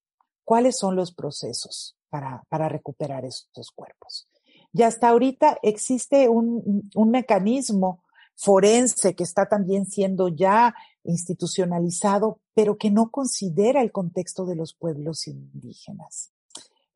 ¿Cuáles 0.44 0.76
son 0.78 0.96
los 0.96 1.12
procesos 1.12 1.96
para, 2.08 2.44
para 2.48 2.68
recuperar 2.68 3.24
estos 3.24 3.70
cuerpos? 3.70 4.28
Y 4.72 4.82
hasta 4.82 5.08
ahorita 5.08 5.58
existe 5.62 6.28
un, 6.28 6.90
un 6.94 7.10
mecanismo 7.10 8.02
forense 8.36 9.14
que 9.14 9.22
está 9.22 9.48
también 9.48 9.84
siendo 9.86 10.28
ya 10.28 10.74
institucionalizado, 11.04 12.40
pero 12.54 12.78
que 12.78 12.90
no 12.90 13.10
considera 13.10 13.82
el 13.82 13.92
contexto 13.92 14.46
de 14.46 14.56
los 14.56 14.74
pueblos 14.74 15.26
indígenas. 15.26 16.32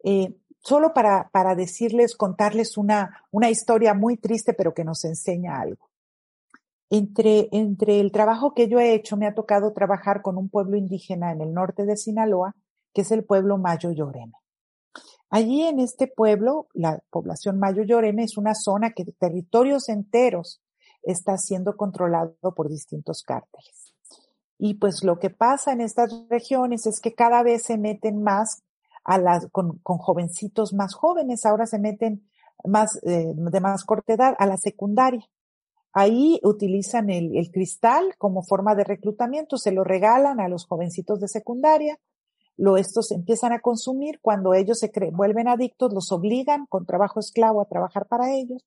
Eh, 0.03 0.35
solo 0.61 0.95
para, 0.95 1.29
para 1.31 1.55
decirles, 1.55 2.17
contarles 2.17 2.79
una, 2.79 3.25
una 3.31 3.51
historia 3.51 3.93
muy 3.93 4.17
triste, 4.17 4.55
pero 4.55 4.73
que 4.73 4.85
nos 4.85 5.05
enseña 5.05 5.61
algo. 5.61 5.91
Entre, 6.91 7.49
entre 7.53 8.01
el 8.01 8.13
trabajo 8.13 8.55
que 8.55 8.69
yo 8.69 8.79
he 8.79 8.95
hecho, 8.95 9.17
me 9.17 9.27
ha 9.27 9.35
tocado 9.35 9.73
trabajar 9.73 10.23
con 10.23 10.37
un 10.37 10.49
pueblo 10.49 10.77
indígena 10.77 11.33
en 11.33 11.41
el 11.41 11.53
norte 11.53 11.87
de 11.87 11.97
Sinaloa, 11.97 12.55
que 12.93 13.03
es 13.03 13.11
el 13.11 13.25
pueblo 13.25 13.59
Mayo 13.59 13.91
Lloreme. 13.91 14.35
Allí 15.31 15.63
en 15.63 15.81
este 15.81 16.07
pueblo, 16.07 16.69
la 16.75 17.03
población 17.11 17.59
Mayo 17.59 17.83
Lloreme 17.83 18.25
es 18.25 18.37
una 18.37 18.55
zona 18.55 18.91
que 18.91 19.05
territorios 19.05 19.89
enteros 19.89 20.63
está 21.03 21.37
siendo 21.39 21.77
controlado 21.77 22.55
por 22.55 22.69
distintos 22.69 23.23
cárteles. 23.23 23.95
Y 24.59 24.75
pues 24.75 25.03
lo 25.03 25.19
que 25.19 25.31
pasa 25.31 25.73
en 25.73 25.81
estas 25.81 26.13
regiones 26.29 26.87
es 26.87 27.01
que 27.01 27.15
cada 27.15 27.43
vez 27.43 27.65
se 27.65 27.77
meten 27.77 28.23
más 28.23 28.63
a 29.05 29.19
las, 29.19 29.49
con, 29.51 29.79
con 29.79 29.99
jovencitos 29.99 30.73
más 30.73 30.95
jóvenes, 30.95 31.45
ahora 31.45 31.67
se 31.67 31.79
meten 31.79 32.29
más, 32.65 32.99
eh, 33.03 33.33
de 33.35 33.61
más 33.61 33.85
corta 33.85 34.15
edad 34.15 34.35
a 34.39 34.47
la 34.47 34.57
secundaria. 34.57 35.29
Ahí 35.97 36.41
utilizan 36.43 37.09
el, 37.09 37.51
cristal 37.53 38.17
como 38.19 38.43
forma 38.43 38.75
de 38.75 38.83
reclutamiento, 38.83 39.57
se 39.57 39.71
lo 39.71 39.85
regalan 39.85 40.41
a 40.41 40.49
los 40.49 40.67
jovencitos 40.67 41.21
de 41.21 41.29
secundaria, 41.29 42.01
lo 42.57 42.77
estos 42.77 43.13
empiezan 43.13 43.53
a 43.53 43.61
consumir, 43.61 44.19
cuando 44.21 44.55
ellos 44.55 44.81
se 44.81 44.91
vuelven 45.13 45.47
adictos, 45.47 45.93
los 45.95 46.11
obligan 46.11 46.67
con 46.67 46.85
trabajo 46.85 47.21
esclavo 47.21 47.61
a 47.61 47.69
trabajar 47.69 48.07
para 48.09 48.35
ellos. 48.35 48.67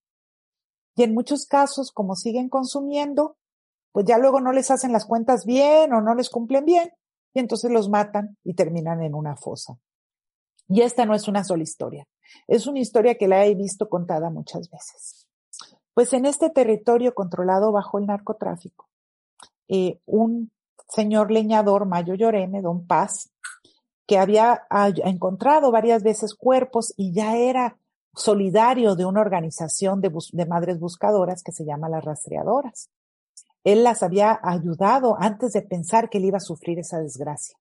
Y 0.96 1.04
en 1.04 1.14
muchos 1.14 1.46
casos, 1.46 1.92
como 1.92 2.16
siguen 2.16 2.48
consumiendo, 2.48 3.36
pues 3.92 4.06
ya 4.06 4.18
luego 4.18 4.40
no 4.40 4.54
les 4.54 4.72
hacen 4.72 4.94
las 4.94 5.06
cuentas 5.06 5.46
bien 5.46 5.92
o 5.92 6.00
no 6.00 6.16
les 6.16 6.30
cumplen 6.30 6.64
bien, 6.64 6.94
y 7.34 7.40
entonces 7.40 7.70
los 7.70 7.90
matan 7.90 8.38
y 8.46 8.54
terminan 8.54 9.04
en 9.04 9.14
una 9.14 9.36
fosa. 9.36 9.78
Y 10.70 10.82
esta 10.82 11.06
no 11.06 11.14
es 11.14 11.28
una 11.28 11.44
sola 11.44 11.64
historia, 11.64 12.08
es 12.48 12.68
una 12.68 12.80
historia 12.80 13.16
que 13.16 13.28
la 13.28 13.46
he 13.46 13.54
visto 13.54 13.90
contada 13.90 14.30
muchas 14.30 14.70
veces. 14.70 15.27
Pues 15.98 16.14
en 16.14 16.28
este 16.28 16.52
territorio 16.52 17.16
controlado 17.16 17.72
bajo 17.72 17.98
el 17.98 18.06
narcotráfico, 18.06 18.88
eh, 19.68 20.00
un 20.06 20.52
señor 20.88 21.32
leñador, 21.32 21.88
Mayo 21.88 22.14
Lloreme, 22.14 22.62
Don 22.62 22.86
Paz, 22.86 23.32
que 24.06 24.20
había 24.20 24.68
encontrado 25.06 25.72
varias 25.72 26.04
veces 26.04 26.36
cuerpos 26.36 26.94
y 26.98 27.14
ya 27.14 27.36
era 27.36 27.80
solidario 28.14 28.96
de 28.96 29.06
una 29.06 29.22
organización 29.22 30.00
de, 30.00 30.14
de, 30.34 30.46
madres 30.46 30.80
buscadoras 30.80 31.42
que 31.42 31.52
se 31.52 31.66
llama 31.66 31.90
las 31.90 32.06
rastreadoras. 32.06 32.92
Él 33.64 33.84
las 33.84 34.04
había 34.04 34.40
ayudado 34.44 35.18
antes 35.20 35.54
de 35.54 35.64
pensar 35.64 36.12
que 36.12 36.20
él 36.20 36.26
iba 36.26 36.38
a 36.38 36.42
sufrir 36.42 36.78
esa 36.78 37.00
desgracia. 37.00 37.58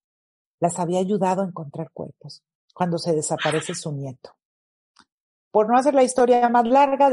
Las 0.60 0.78
había 0.78 0.98
ayudado 0.98 1.40
a 1.40 1.46
encontrar 1.46 1.90
cuerpos 1.90 2.42
cuando 2.74 2.98
se 2.98 3.14
desaparece 3.14 3.74
su 3.74 3.92
nieto 3.92 4.36
por 5.56 5.70
no 5.70 5.78
hacer 5.78 5.94
la 5.94 6.04
historia 6.04 6.50
más 6.50 6.66
larga, 6.66 7.10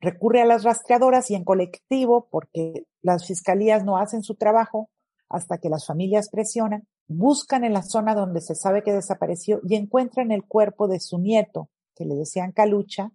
recurre 0.00 0.42
a 0.42 0.44
las 0.44 0.64
rastreadoras 0.64 1.30
y 1.30 1.34
en 1.34 1.44
colectivo, 1.44 2.28
porque 2.30 2.84
las 3.00 3.26
fiscalías 3.26 3.86
no 3.86 3.96
hacen 3.96 4.22
su 4.22 4.34
trabajo 4.34 4.90
hasta 5.30 5.56
que 5.56 5.70
las 5.70 5.86
familias 5.86 6.28
presionan, 6.28 6.86
buscan 7.08 7.64
en 7.64 7.72
la 7.72 7.80
zona 7.80 8.14
donde 8.14 8.42
se 8.42 8.54
sabe 8.54 8.82
que 8.82 8.92
desapareció 8.92 9.62
y 9.66 9.76
encuentran 9.76 10.30
el 10.30 10.44
cuerpo 10.44 10.88
de 10.88 11.00
su 11.00 11.18
nieto, 11.18 11.70
que 11.96 12.04
le 12.04 12.16
decían 12.16 12.52
Calucha, 12.52 13.12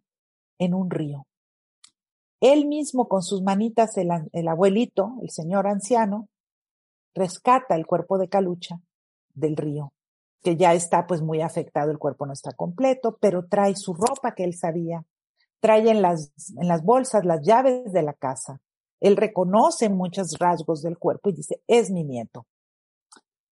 en 0.58 0.74
un 0.74 0.90
río. 0.90 1.28
Él 2.42 2.66
mismo 2.66 3.08
con 3.08 3.22
sus 3.22 3.44
manitas, 3.44 3.96
el, 3.98 4.10
el 4.34 4.48
abuelito, 4.48 5.14
el 5.22 5.30
señor 5.30 5.68
anciano, 5.68 6.28
rescata 7.14 7.76
el 7.76 7.86
cuerpo 7.86 8.18
de 8.18 8.30
Calucha 8.30 8.80
del 9.36 9.58
río 9.58 9.92
que 10.46 10.56
ya 10.58 10.76
está 10.76 11.08
pues 11.08 11.24
muy 11.24 11.42
afectado, 11.42 11.90
el 11.90 11.98
cuerpo 11.98 12.28
no 12.28 12.34
está 12.34 12.52
completo, 12.54 13.18
pero 13.20 13.48
trae 13.48 13.76
su 13.76 13.96
ropa 13.96 14.36
que 14.36 14.44
él 14.44 14.54
sabía, 14.54 15.04
trae 15.60 15.90
en 15.90 16.04
las, 16.04 16.32
en 16.62 16.68
las 16.68 16.84
bolsas 16.84 17.26
las 17.26 17.42
llaves 17.42 17.92
de 17.92 18.04
la 18.04 18.14
casa. 18.14 18.62
Él 19.00 19.18
reconoce 19.18 19.90
muchos 19.90 20.38
rasgos 20.38 20.84
del 20.84 21.00
cuerpo 21.00 21.30
y 21.30 21.34
dice, 21.34 21.64
es 21.66 21.90
mi 21.90 22.04
nieto. 22.04 22.46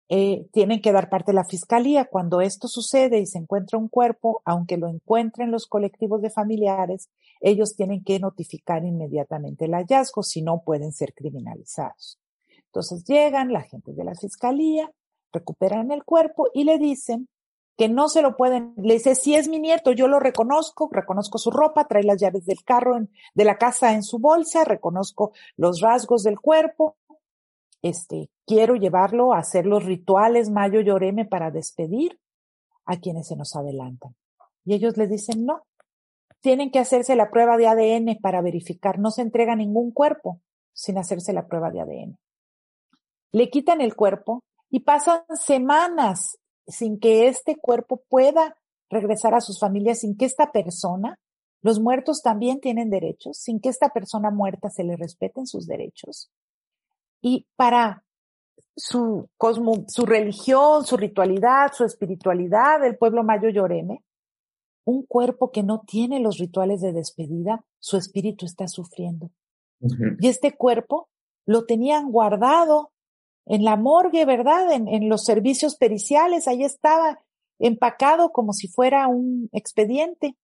Eh, 0.07 0.45
tienen 0.51 0.81
que 0.83 0.91
dar 0.91 1.09
parte 1.09 1.31
de 1.31 1.37
la 1.37 1.45
fiscalía. 1.45 2.05
Cuando 2.05 2.41
esto 2.41 2.67
sucede 2.67 3.17
y 3.17 3.25
se 3.25 3.39
encuentra 3.39 3.79
un 3.79 3.87
cuerpo, 3.87 4.43
aunque 4.45 4.77
lo 4.77 4.87
encuentren 4.87 5.49
los 5.49 5.65
colectivos 5.65 6.21
de 6.21 6.29
familiares, 6.29 7.09
ellos 7.41 7.75
tienen 7.75 8.03
que 8.03 8.19
notificar 8.19 8.85
inmediatamente 8.85 9.65
el 9.65 9.73
hallazgo, 9.73 10.21
si 10.21 10.43
no 10.43 10.61
pueden 10.63 10.91
ser 10.91 11.15
criminalizados. 11.15 12.19
Entonces 12.67 13.03
llegan 13.05 13.51
la 13.51 13.63
gente 13.63 13.93
de 13.93 14.03
la 14.03 14.13
fiscalía, 14.13 14.91
recuperan 15.33 15.91
el 15.91 16.03
cuerpo 16.03 16.47
y 16.53 16.63
le 16.63 16.77
dicen 16.77 17.27
que 17.75 17.89
no 17.89 18.07
se 18.07 18.21
lo 18.21 18.37
pueden, 18.37 18.73
le 18.77 18.93
dice, 18.93 19.15
si 19.15 19.35
es 19.35 19.49
mi 19.49 19.59
nieto, 19.59 19.91
yo 19.91 20.07
lo 20.07 20.19
reconozco, 20.19 20.89
reconozco 20.91 21.39
su 21.39 21.49
ropa, 21.49 21.87
trae 21.87 22.03
las 22.03 22.21
llaves 22.21 22.45
del 22.45 22.63
carro, 22.63 22.99
de 23.33 23.45
la 23.45 23.57
casa 23.57 23.93
en 23.93 24.03
su 24.03 24.19
bolsa, 24.19 24.63
reconozco 24.63 25.33
los 25.57 25.81
rasgos 25.81 26.21
del 26.23 26.39
cuerpo, 26.39 26.97
este, 27.81 28.29
quiero 28.45 28.75
llevarlo 28.75 29.33
a 29.33 29.39
hacer 29.39 29.65
los 29.65 29.83
rituales 29.83 30.49
Mayo 30.49 30.81
Lloreme 30.81 31.25
para 31.25 31.51
despedir 31.51 32.19
a 32.85 32.97
quienes 32.97 33.27
se 33.27 33.35
nos 33.35 33.55
adelantan. 33.55 34.15
Y 34.65 34.75
ellos 34.75 34.95
le 34.95 35.07
dicen, 35.07 35.45
no, 35.45 35.63
tienen 36.39 36.71
que 36.71 36.79
hacerse 36.79 37.15
la 37.15 37.29
prueba 37.29 37.57
de 37.57 37.67
ADN 37.67 38.19
para 38.21 38.41
verificar, 38.41 38.99
no 38.99 39.11
se 39.11 39.21
entrega 39.21 39.55
ningún 39.55 39.91
cuerpo 39.91 40.39
sin 40.73 40.97
hacerse 40.97 41.33
la 41.33 41.47
prueba 41.47 41.71
de 41.71 41.81
ADN. 41.81 42.17
Le 43.31 43.49
quitan 43.49 43.81
el 43.81 43.95
cuerpo 43.95 44.43
y 44.73 44.79
pasan 44.79 45.21
semanas 45.35 46.39
sin 46.65 46.99
que 46.99 47.27
este 47.27 47.55
cuerpo 47.57 48.01
pueda 48.09 48.57
regresar 48.89 49.35
a 49.35 49.39
sus 49.39 49.59
familias, 49.59 49.99
sin 49.99 50.17
que 50.17 50.25
esta 50.25 50.51
persona, 50.51 51.19
los 51.61 51.79
muertos 51.79 52.23
también 52.23 52.59
tienen 52.59 52.89
derechos, 52.89 53.37
sin 53.37 53.59
que 53.59 53.69
esta 53.69 53.89
persona 53.89 54.31
muerta 54.31 54.71
se 54.71 54.83
le 54.83 54.95
respeten 54.95 55.45
sus 55.45 55.67
derechos. 55.67 56.31
Y 57.21 57.45
para 57.55 58.03
su 58.75 59.29
cosmo, 59.37 59.85
su 59.89 60.07
religión, 60.07 60.83
su 60.87 60.97
ritualidad, 60.97 61.71
su 61.71 61.83
espiritualidad 61.83 62.81
del 62.81 62.97
pueblo 62.97 63.23
mayo 63.23 63.49
lloreme, 63.49 64.03
un 64.85 65.05
cuerpo 65.05 65.51
que 65.51 65.61
no 65.61 65.83
tiene 65.85 66.19
los 66.19 66.39
rituales 66.39 66.81
de 66.81 66.93
despedida, 66.93 67.63
su 67.77 67.95
espíritu 67.95 68.47
está 68.47 68.67
sufriendo. 68.67 69.29
Y 70.19 70.29
este 70.29 70.57
cuerpo 70.57 71.09
lo 71.45 71.65
tenían 71.65 72.11
guardado 72.11 72.92
en 73.45 73.63
la 73.63 73.75
morgue, 73.75 74.25
¿verdad? 74.25 74.71
En, 74.71 74.87
en, 74.87 75.09
los 75.09 75.25
servicios 75.25 75.75
periciales, 75.75 76.47
ahí 76.47 76.63
estaba 76.63 77.19
empacado 77.59 78.31
como 78.31 78.53
si 78.53 78.67
fuera 78.67 79.07
un 79.07 79.49
expediente. 79.51 80.35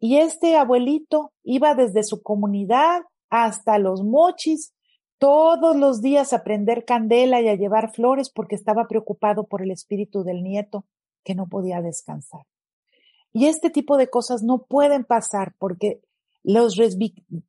Y 0.00 0.18
este 0.18 0.56
abuelito 0.56 1.32
iba 1.42 1.74
desde 1.74 2.02
su 2.02 2.22
comunidad 2.22 3.02
hasta 3.30 3.78
los 3.78 4.02
mochis 4.02 4.74
todos 5.18 5.76
los 5.76 6.02
días 6.02 6.32
a 6.32 6.44
prender 6.44 6.84
candela 6.84 7.40
y 7.40 7.48
a 7.48 7.54
llevar 7.54 7.92
flores 7.92 8.30
porque 8.30 8.54
estaba 8.54 8.86
preocupado 8.86 9.44
por 9.44 9.62
el 9.62 9.70
espíritu 9.70 10.22
del 10.22 10.42
nieto 10.42 10.84
que 11.24 11.34
no 11.34 11.46
podía 11.46 11.80
descansar. 11.80 12.42
Y 13.32 13.46
este 13.46 13.70
tipo 13.70 13.96
de 13.96 14.08
cosas 14.10 14.42
no 14.42 14.64
pueden 14.64 15.04
pasar 15.04 15.54
porque 15.58 16.00
los, 16.44 16.78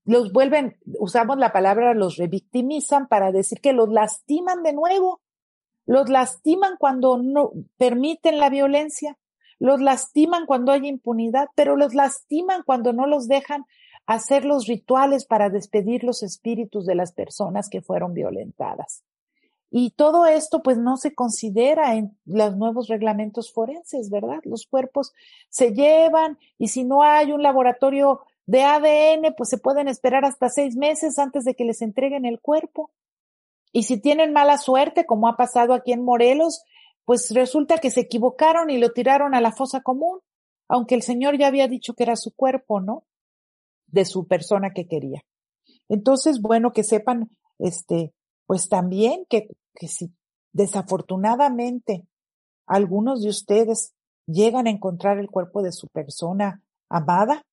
los 0.06 0.32
vuelven, 0.32 0.78
usamos 0.98 1.38
la 1.38 1.52
palabra, 1.52 1.94
los 1.94 2.16
revictimizan 2.16 3.08
para 3.08 3.32
decir 3.32 3.60
que 3.60 3.74
los 3.74 3.90
lastiman 3.90 4.64
de 4.64 4.74
nuevo. 4.74 5.22
Los 5.86 6.10
lastiman 6.10 6.78
cuando 6.80 7.18
no 7.18 7.52
permiten 7.78 8.40
la 8.40 8.50
violencia, 8.50 9.20
los 9.60 9.82
lastiman 9.82 10.48
cuando 10.48 10.72
hay 10.72 10.88
impunidad, 10.88 11.50
pero 11.56 11.76
los 11.76 11.94
lastiman 11.94 12.64
cuando 12.66 12.92
no 12.92 13.06
los 13.06 13.28
dejan 13.28 13.66
hacer 14.08 14.46
los 14.46 14.66
rituales 14.66 15.26
para 15.26 15.50
despedir 15.50 16.04
los 16.04 16.24
espíritus 16.24 16.86
de 16.86 16.96
las 16.96 17.12
personas 17.12 17.70
que 17.70 17.82
fueron 17.82 18.14
violentadas. 18.14 19.04
Y 19.70 19.92
todo 19.92 20.26
esto 20.26 20.64
pues 20.64 20.78
no 20.78 20.96
se 20.96 21.14
considera 21.14 21.96
en 21.96 22.18
los 22.24 22.56
nuevos 22.56 22.88
reglamentos 22.88 23.52
forenses, 23.52 24.10
¿verdad? 24.10 24.40
Los 24.44 24.66
cuerpos 24.68 25.12
se 25.50 25.74
llevan 25.74 26.38
y 26.58 26.70
si 26.70 26.86
no 26.86 27.04
hay 27.04 27.32
un 27.32 27.44
laboratorio 27.44 28.22
de 28.46 28.64
ADN, 28.64 29.34
pues 29.36 29.50
se 29.50 29.58
pueden 29.58 29.88
esperar 29.88 30.26
hasta 30.26 30.50
seis 30.50 30.76
meses 30.76 31.18
antes 31.18 31.46
de 31.46 31.56
que 31.56 31.66
les 31.66 31.82
entreguen 31.82 32.26
el 32.26 32.40
cuerpo. 32.40 32.92
Y 33.72 33.84
si 33.84 34.00
tienen 34.00 34.34
mala 34.34 34.58
suerte, 34.58 35.06
como 35.06 35.28
ha 35.28 35.36
pasado 35.36 35.74
aquí 35.74 35.92
en 35.92 36.04
Morelos, 36.04 36.64
pues 37.06 37.32
resulta 37.34 37.78
que 37.80 37.92
se 37.92 38.02
equivocaron 38.02 38.70
y 38.70 38.78
lo 38.78 38.92
tiraron 38.92 39.36
a 39.36 39.42
la 39.42 39.52
fosa 39.52 39.82
común, 39.82 40.20
aunque 40.68 40.96
el 40.96 41.02
señor 41.02 41.38
ya 41.38 41.48
había 41.48 41.68
dicho 41.68 41.94
que 41.94 42.04
era 42.04 42.16
su 42.16 42.34
cuerpo, 42.34 42.80
¿no? 42.80 43.04
De 43.88 44.06
su 44.06 44.28
persona 44.28 44.72
que 44.74 44.88
quería. 44.88 45.24
Entonces, 45.90 46.42
bueno, 46.42 46.72
que 46.72 46.84
sepan, 46.84 47.30
este, 47.60 48.14
pues 48.48 48.70
también 48.70 49.26
que, 49.30 49.48
que 49.76 49.88
si 49.88 50.12
desafortunadamente 50.54 52.08
algunos 52.66 53.22
de 53.22 53.30
ustedes 53.30 53.94
llegan 54.26 54.68
a 54.68 54.72
encontrar 54.72 55.20
el 55.20 55.30
cuerpo 55.30 55.62
de 55.62 55.72
su 55.72 55.88
persona 55.90 56.64
amada, 56.90 57.46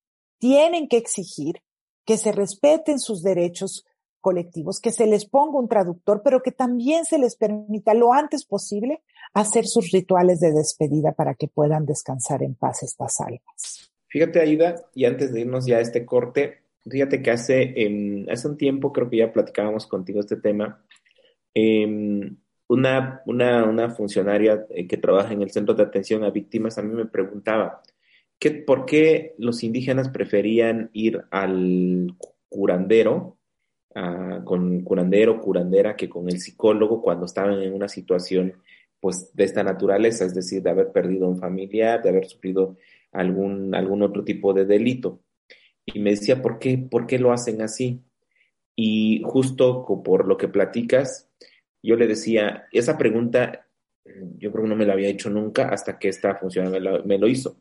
tienen 0.42 0.88
que 0.88 0.96
exigir 0.96 1.62
que 2.04 2.18
se 2.18 2.32
respeten 2.32 2.98
sus 2.98 3.22
derechos 3.22 3.86
colectivos, 4.20 4.80
que 4.80 4.90
se 4.90 5.06
les 5.06 5.24
ponga 5.24 5.60
un 5.60 5.68
traductor, 5.68 6.22
pero 6.24 6.42
que 6.42 6.50
también 6.50 7.04
se 7.04 7.16
les 7.16 7.36
permita 7.36 7.94
lo 7.94 8.12
antes 8.12 8.44
posible 8.44 9.02
hacer 9.34 9.66
sus 9.66 9.92
rituales 9.92 10.40
de 10.40 10.50
despedida 10.50 11.12
para 11.12 11.34
que 11.34 11.46
puedan 11.46 11.86
descansar 11.86 12.42
en 12.42 12.56
paz 12.56 12.82
estas 12.82 13.20
almas. 13.20 13.92
Fíjate, 14.08 14.40
Aida, 14.40 14.82
y 14.96 15.04
antes 15.04 15.32
de 15.32 15.42
irnos 15.42 15.64
ya 15.64 15.76
a 15.76 15.80
este 15.80 16.04
corte, 16.04 16.62
fíjate 16.90 17.22
que 17.22 17.30
hace, 17.30 17.62
eh, 17.76 18.26
hace 18.28 18.48
un 18.48 18.56
tiempo 18.56 18.92
creo 18.92 19.08
que 19.08 19.18
ya 19.18 19.32
platicábamos 19.32 19.86
contigo 19.86 20.18
este 20.18 20.38
tema. 20.38 20.84
Eh, 21.54 22.34
una, 22.66 23.22
una, 23.26 23.64
una 23.64 23.90
funcionaria 23.90 24.66
eh, 24.70 24.88
que 24.88 24.96
trabaja 24.96 25.32
en 25.34 25.42
el 25.42 25.52
Centro 25.52 25.76
de 25.76 25.84
Atención 25.84 26.24
a 26.24 26.30
Víctimas 26.30 26.78
a 26.78 26.82
mí 26.82 26.92
me 26.92 27.06
preguntaba, 27.06 27.80
¿Por 28.50 28.86
qué 28.86 29.34
los 29.38 29.62
indígenas 29.62 30.08
preferían 30.08 30.90
ir 30.92 31.22
al 31.30 32.16
curandero, 32.48 33.38
uh, 33.94 34.44
con 34.44 34.82
curandero, 34.82 35.40
curandera, 35.40 35.96
que 35.96 36.08
con 36.08 36.28
el 36.28 36.40
psicólogo 36.40 37.00
cuando 37.02 37.26
estaban 37.26 37.60
en 37.62 37.72
una 37.72 37.88
situación 37.88 38.54
pues 39.00 39.34
de 39.34 39.44
esta 39.44 39.62
naturaleza, 39.64 40.24
es 40.24 40.34
decir, 40.34 40.62
de 40.62 40.70
haber 40.70 40.92
perdido 40.92 41.28
un 41.28 41.38
familiar, 41.38 42.02
de 42.02 42.10
haber 42.10 42.26
sufrido 42.26 42.76
algún, 43.10 43.74
algún 43.74 44.02
otro 44.02 44.24
tipo 44.24 44.52
de 44.52 44.64
delito? 44.64 45.20
Y 45.84 45.98
me 45.98 46.10
decía, 46.10 46.40
¿por 46.40 46.58
qué, 46.58 46.78
¿por 46.78 47.06
qué 47.06 47.18
lo 47.18 47.32
hacen 47.32 47.62
así? 47.62 48.00
Y 48.76 49.22
justo 49.24 49.84
por 50.04 50.26
lo 50.28 50.36
que 50.36 50.48
platicas, 50.48 51.28
yo 51.82 51.96
le 51.96 52.06
decía, 52.06 52.68
esa 52.72 52.96
pregunta 52.96 53.66
yo 54.38 54.50
creo 54.50 54.64
que 54.64 54.68
no 54.68 54.76
me 54.76 54.86
la 54.86 54.94
había 54.94 55.08
hecho 55.08 55.30
nunca 55.30 55.68
hasta 55.68 55.98
que 55.98 56.08
esta 56.08 56.34
funcionaria 56.36 57.02
me 57.04 57.18
lo 57.18 57.28
hizo. 57.28 57.56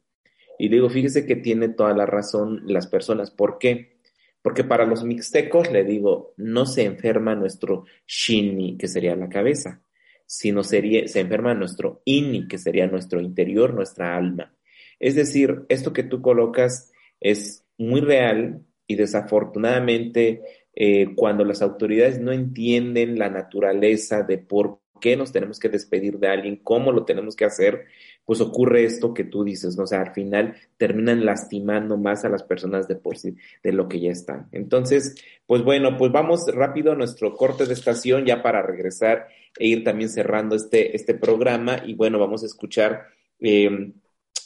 Y 0.64 0.70
digo, 0.70 0.92
fíjese 0.92 1.26
que 1.26 1.36
tiene 1.36 1.70
toda 1.70 1.92
la 1.96 2.06
razón 2.06 2.62
las 2.68 2.86
personas. 2.86 3.32
¿Por 3.32 3.58
qué? 3.58 3.98
Porque 4.44 4.64
para 4.64 4.86
los 4.86 5.04
mixtecos, 5.04 5.72
le 5.72 5.84
digo, 5.84 6.36
no 6.38 6.68
se 6.68 6.84
enferma 6.84 7.34
nuestro 7.34 7.86
shini, 8.06 8.78
que 8.78 8.88
sería 8.88 9.16
la 9.16 9.28
cabeza, 9.28 9.82
sino 10.28 10.64
sería, 10.64 11.08
se 11.08 11.20
enferma 11.20 11.56
nuestro 11.56 12.04
ini, 12.06 12.48
que 12.48 12.60
sería 12.60 12.86
nuestro 12.86 13.20
interior, 13.22 13.74
nuestra 13.74 14.16
alma. 14.16 14.56
Es 15.00 15.16
decir, 15.16 15.66
esto 15.68 15.94
que 15.94 16.04
tú 16.04 16.22
colocas 16.22 16.92
es 17.20 17.66
muy 17.80 18.02
real 18.02 18.62
y 18.86 18.98
desafortunadamente 18.98 20.44
eh, 20.76 21.16
cuando 21.16 21.44
las 21.44 21.64
autoridades 21.64 22.20
no 22.20 22.32
entienden 22.32 23.18
la 23.18 23.32
naturaleza 23.32 24.22
de 24.22 24.38
por 24.38 24.82
qué 25.02 25.18
nos 25.18 25.32
tenemos 25.32 25.60
que 25.60 25.70
despedir 25.70 26.20
de 26.20 26.28
alguien, 26.28 26.58
cómo 26.58 26.92
lo 26.92 27.04
tenemos 27.04 27.36
que 27.36 27.46
hacer, 27.46 27.88
pues 28.26 28.42
ocurre 28.42 28.84
esto 28.86 29.14
que 29.14 29.24
tú 29.24 29.44
dices, 29.44 29.78
¿no? 29.78 29.84
O 29.84 29.88
sea, 29.88 30.02
al 30.02 30.14
final 30.14 30.56
terminan 30.78 31.26
lastimando 31.26 31.98
más 31.98 32.24
a 32.24 32.30
las 32.30 32.44
personas 32.44 32.88
de 32.88 32.96
por 32.96 33.18
sí, 33.18 33.36
de 33.64 33.74
lo 33.74 33.88
que 33.88 34.00
ya 34.00 34.12
están. 34.12 34.48
Entonces, 34.52 35.16
pues 35.46 35.64
bueno, 35.64 35.98
pues 35.98 36.12
vamos 36.12 36.46
rápido 36.54 36.92
a 36.92 36.96
nuestro 36.96 37.36
corte 37.36 37.66
de 37.66 37.74
estación 37.74 38.26
ya 38.26 38.42
para 38.42 38.62
regresar 38.62 39.28
e 39.58 39.68
ir 39.68 39.84
también 39.84 40.10
cerrando 40.10 40.56
este, 40.56 40.96
este 40.96 41.14
programa 41.14 41.82
y 41.86 41.94
bueno, 41.94 42.20
vamos 42.20 42.44
a 42.44 42.46
escuchar 42.46 43.08
eh, 43.40 43.92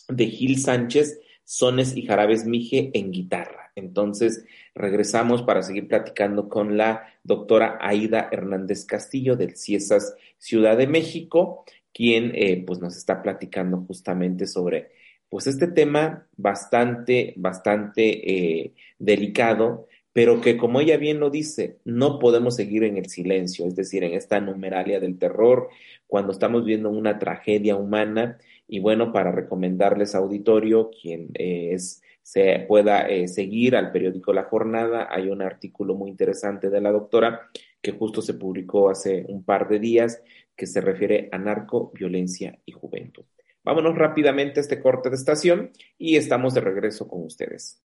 de 0.08 0.26
Gil 0.28 0.60
Sánchez, 0.60 1.20
Sones 1.44 1.96
y 1.96 2.06
Jarabes 2.06 2.46
Mije 2.46 2.92
en 2.94 3.12
guitarra. 3.12 3.72
Entonces, 3.76 4.46
regresamos 4.74 5.42
para 5.42 5.62
seguir 5.62 5.88
platicando 5.88 6.48
con 6.48 6.78
la 6.78 7.08
doctora 7.24 7.78
Aida 7.82 8.30
Hernández 8.32 8.86
Castillo 8.86 9.36
del 9.36 9.58
CIESAS 9.58 10.16
Ciudad 10.38 10.78
de 10.78 10.88
México 10.88 11.66
quien 11.96 12.34
eh, 12.36 12.62
pues 12.68 12.82
nos 12.82 12.98
está 12.98 13.22
platicando 13.22 13.78
justamente 13.88 14.48
sobre 14.48 14.92
pues 15.30 15.48
este 15.48 15.68
tema 15.68 16.28
bastante, 16.36 17.34
bastante 17.38 18.64
eh, 18.64 18.74
delicado, 19.00 19.88
pero 20.12 20.42
que 20.42 20.58
como 20.58 20.82
ella 20.82 20.98
bien 20.98 21.22
lo 21.22 21.30
dice, 21.30 21.78
no 21.86 22.20
podemos 22.20 22.58
seguir 22.58 22.84
en 22.84 22.98
el 22.98 23.06
silencio, 23.06 23.66
es 23.66 23.78
decir, 23.78 24.04
en 24.04 24.14
esta 24.14 24.42
numeralia 24.42 25.00
del 25.00 25.18
terror, 25.18 25.70
cuando 26.06 26.34
estamos 26.34 26.66
viendo 26.66 26.90
una 26.90 27.18
tragedia 27.18 27.78
humana, 27.78 28.40
y 28.68 28.80
bueno, 28.80 29.14
para 29.14 29.32
recomendarles 29.32 30.16
auditorio, 30.16 30.90
quien 30.90 31.30
eh, 31.34 31.70
es, 31.72 32.02
se 32.22 32.66
pueda 32.68 33.08
seguir 33.28 33.76
al 33.76 33.92
periódico 33.92 34.34
La 34.34 34.44
Jornada, 34.44 35.08
hay 35.12 35.30
un 35.30 35.42
artículo 35.42 35.96
muy 35.96 36.10
interesante 36.10 36.70
de 36.70 36.82
la 36.82 36.92
doctora 36.92 37.50
que 37.82 37.92
justo 37.92 38.22
se 38.22 38.34
publicó 38.34 38.90
hace 38.90 39.26
un 39.28 39.44
par 39.44 39.70
de 39.70 39.78
días 39.80 40.24
que 40.56 40.68
se 40.68 40.82
refiere 40.82 41.30
a 41.32 41.38
narco, 41.38 41.92
violencia 41.94 42.60
y 42.66 42.72
juventud. 42.72 43.26
Vámonos 43.64 43.96
rápidamente 43.96 44.60
a 44.60 44.62
este 44.62 44.80
corte 44.80 45.10
de 45.10 45.16
estación 45.16 45.72
y 45.98 46.18
estamos 46.18 46.54
de 46.54 46.62
regreso 46.62 47.08
con 47.08 47.24
ustedes. 47.24 47.84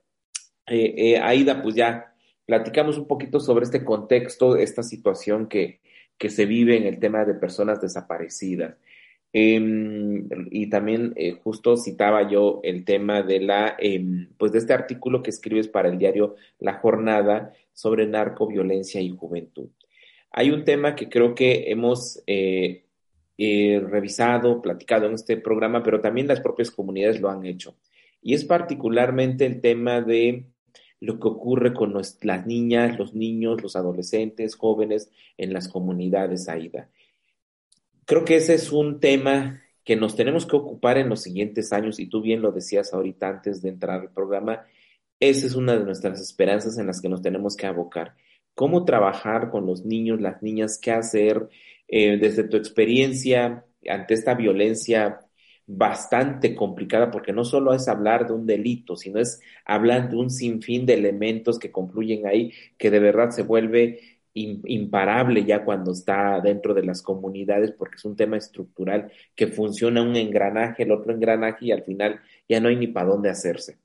eh, 0.67 0.95
eh, 0.97 1.19
Aida, 1.19 1.63
pues 1.63 1.75
ya 1.75 2.13
platicamos 2.45 2.99
un 2.99 3.07
poquito 3.07 3.41
sobre 3.41 3.65
este 3.65 3.85
contexto, 3.85 4.57
esta 4.57 4.83
situación 4.83 5.49
que, 5.49 5.81
que 6.19 6.31
se 6.31 6.47
vive 6.47 6.77
en 6.77 6.85
el 6.85 6.99
tema 6.99 7.25
de 7.25 7.35
personas 7.35 7.81
desaparecidas. 7.81 8.77
Em, 9.33 10.29
y 10.51 10.71
también 10.71 11.13
eh, 11.17 11.33
justo 11.33 11.77
citaba 11.77 12.29
yo 12.31 12.61
el 12.63 12.85
tema 12.85 13.23
de 13.23 13.41
la, 13.41 13.77
em, 13.79 14.29
pues 14.39 14.53
de 14.53 14.59
este 14.59 14.73
artículo 14.73 15.23
que 15.23 15.31
escribes 15.31 15.69
para 15.69 15.89
el 15.89 15.99
diario 15.99 16.37
La 16.59 16.75
Jornada 16.75 17.53
sobre 17.73 18.07
narcoviolencia 18.07 19.01
y 19.01 19.11
juventud. 19.11 19.69
Hay 20.31 20.51
un 20.51 20.65
tema 20.65 20.95
que 20.95 21.09
creo 21.09 21.35
que 21.35 21.71
hemos 21.71 22.23
eh, 22.27 22.85
eh, 23.39 23.83
revisado, 23.87 24.63
platicado 24.63 25.07
en 25.07 25.15
este 25.15 25.37
programa, 25.37 25.83
pero 25.83 26.01
también 26.01 26.29
las 26.29 26.41
propias 26.41 26.71
comunidades 26.71 27.21
lo 27.21 27.29
han 27.29 27.45
hecho. 27.45 27.77
Y 28.23 28.35
es 28.35 28.45
particularmente 28.45 29.45
el 29.45 29.61
tema 29.61 30.01
de 30.01 30.47
lo 31.01 31.19
que 31.19 31.29
ocurre 31.29 31.75
con 31.75 31.93
las 31.95 32.47
niñas, 32.47 32.99
los 32.99 33.15
niños, 33.15 33.63
los 33.63 33.77
adolescentes, 33.77 34.57
jóvenes 34.57 35.11
en 35.37 35.53
las 35.53 35.69
comunidades 35.69 36.49
AIDA. 36.49 36.89
Creo 38.05 38.25
que 38.25 38.37
ese 38.37 38.55
es 38.55 38.73
un 38.73 39.01
tema 39.01 39.63
que 39.85 39.97
nos 39.97 40.17
tenemos 40.17 40.47
que 40.47 40.57
ocupar 40.57 40.99
en 40.99 41.09
los 41.09 41.23
siguientes 41.23 41.73
años, 41.73 42.01
y 42.01 42.07
tú 42.07 42.21
bien 42.21 42.43
lo 42.43 42.51
decías 42.51 42.93
ahorita 42.93 43.29
antes 43.29 43.63
de 43.63 43.69
entrar 43.69 44.01
al 44.01 44.11
programa, 44.11 44.65
esa 45.21 45.47
es 45.47 45.55
una 45.55 45.77
de 45.77 45.85
nuestras 45.85 46.21
esperanzas 46.21 46.79
en 46.79 46.87
las 46.87 47.01
que 47.01 47.09
nos 47.09 47.23
tenemos 47.23 47.57
que 47.57 47.67
abocar. 47.67 48.15
¿Cómo 48.55 48.85
trabajar 48.85 49.51
con 49.51 49.67
los 49.67 49.85
niños, 49.85 50.21
las 50.21 50.43
niñas? 50.43 50.79
¿Qué 50.79 50.91
hacer 50.91 51.49
eh, 51.89 52.19
desde 52.19 52.45
tu 52.45 52.57
experiencia 52.57 53.65
ante 53.89 54.15
esta 54.15 54.35
violencia 54.35 55.21
bastante 55.67 56.55
complicada 56.55 57.11
porque 57.11 57.33
no 57.33 57.45
solo 57.45 57.75
es 57.75 57.89
hablar 57.89 58.27
de 58.27 58.33
un 58.33 58.47
delito, 58.47 58.97
sino 58.97 59.19
es 59.19 59.41
hablar 59.65 60.09
de 60.09 60.17
un 60.17 60.31
sinfín 60.31 60.87
de 60.87 60.95
elementos 60.95 61.59
que 61.59 61.73
confluyen 61.73 62.27
ahí 62.27 62.53
que 62.79 62.91
de 62.91 63.01
verdad 63.01 63.31
se 63.31 63.43
vuelve 63.43 64.01
imparable 64.35 65.45
ya 65.45 65.65
cuando 65.65 65.93
está 65.93 66.41
dentro 66.41 66.75
de 66.75 66.85
las 66.85 67.03
comunidades 67.03 67.73
porque 67.73 67.97
es 67.97 68.05
un 68.05 68.17
tema 68.17 68.37
estructural 68.37 69.11
que 69.35 69.47
funciona 69.47 70.03
un 70.03 70.15
engranaje, 70.15 70.83
el 70.83 70.93
otro 70.93 71.13
engranaje 71.13 71.67
y 71.67 71.73
al 71.73 71.83
final 71.83 72.21
ya 72.49 72.61
no 72.61 72.69
hay 72.69 72.77
ni 72.77 72.87
para 72.87 73.09
dónde 73.09 73.31
hacerse. 73.31 73.79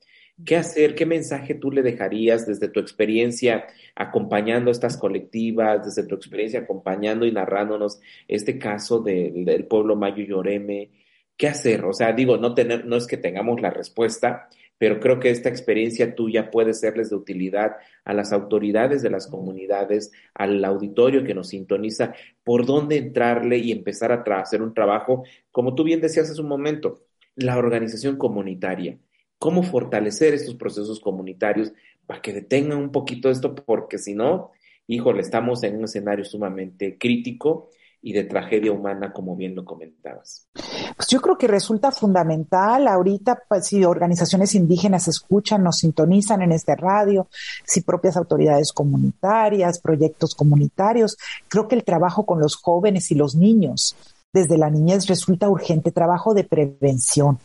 ¿Qué 0.45 0.57
hacer? 0.57 0.95
¿Qué 0.95 1.05
mensaje 1.05 1.53
tú 1.53 1.71
le 1.71 1.83
dejarías 1.83 2.47
desde 2.47 2.67
tu 2.67 2.79
experiencia 2.79 3.65
acompañando 3.95 4.71
estas 4.71 4.97
colectivas, 4.97 5.85
desde 5.85 6.07
tu 6.07 6.15
experiencia 6.15 6.61
acompañando 6.61 7.25
y 7.25 7.31
narrándonos 7.31 8.01
este 8.27 8.57
caso 8.57 8.99
del 8.99 9.65
pueblo 9.65 9.95
Mayo 9.95 10.23
Lloreme? 10.23 10.89
¿Qué 11.37 11.47
hacer? 11.47 11.85
O 11.85 11.93
sea, 11.93 12.13
digo, 12.13 12.37
no, 12.37 12.53
tener, 12.53 12.85
no 12.85 12.95
es 12.95 13.07
que 13.07 13.17
tengamos 13.17 13.61
la 13.61 13.71
respuesta, 13.71 14.47
pero 14.77 14.99
creo 14.99 15.19
que 15.19 15.29
esta 15.29 15.47
experiencia 15.47 16.15
tuya 16.15 16.49
puede 16.49 16.73
serles 16.73 17.11
de 17.11 17.15
utilidad 17.15 17.77
a 18.03 18.13
las 18.13 18.33
autoridades 18.33 19.03
de 19.03 19.11
las 19.11 19.27
comunidades, 19.27 20.11
al 20.33 20.65
auditorio 20.65 21.23
que 21.23 21.35
nos 21.35 21.49
sintoniza, 21.49 22.15
por 22.43 22.65
dónde 22.65 22.97
entrarle 22.97 23.57
y 23.57 23.71
empezar 23.71 24.11
a 24.11 24.39
hacer 24.39 24.61
un 24.61 24.73
trabajo, 24.73 25.23
como 25.51 25.75
tú 25.75 25.83
bien 25.83 26.01
decías 26.01 26.31
hace 26.31 26.41
un 26.41 26.47
momento, 26.47 27.03
la 27.35 27.57
organización 27.57 28.17
comunitaria, 28.17 28.97
cómo 29.37 29.63
fortalecer 29.63 30.33
estos 30.33 30.55
procesos 30.55 30.99
comunitarios 30.99 31.71
para 32.05 32.21
que 32.21 32.33
detengan 32.33 32.79
un 32.79 32.91
poquito 32.91 33.29
esto, 33.29 33.53
porque 33.53 33.97
si 33.97 34.15
no, 34.15 34.51
híjole, 34.87 35.21
estamos 35.21 35.63
en 35.63 35.77
un 35.77 35.83
escenario 35.83 36.25
sumamente 36.25 36.97
crítico 36.97 37.69
y 38.01 38.13
de 38.13 38.23
tragedia 38.23 38.71
humana, 38.71 39.13
como 39.13 39.35
bien 39.35 39.55
lo 39.55 39.63
comentabas. 39.63 40.47
Pues 40.95 41.07
yo 41.09 41.21
creo 41.21 41.37
que 41.37 41.47
resulta 41.47 41.91
fundamental 41.91 42.87
ahorita, 42.87 43.43
pues, 43.47 43.67
si 43.67 43.85
organizaciones 43.85 44.55
indígenas 44.55 45.07
escuchan, 45.07 45.63
nos 45.63 45.77
sintonizan 45.77 46.41
en 46.41 46.51
este 46.51 46.75
radio, 46.75 47.27
si 47.65 47.81
propias 47.81 48.17
autoridades 48.17 48.73
comunitarias, 48.73 49.79
proyectos 49.79 50.33
comunitarios, 50.35 51.17
creo 51.47 51.67
que 51.67 51.75
el 51.75 51.83
trabajo 51.83 52.25
con 52.25 52.39
los 52.39 52.55
jóvenes 52.55 53.11
y 53.11 53.15
los 53.15 53.35
niños 53.35 53.95
desde 54.33 54.57
la 54.57 54.69
niñez 54.69 55.07
resulta 55.07 55.49
urgente, 55.49 55.91
trabajo 55.91 56.33
de 56.33 56.43
prevención 56.43 57.39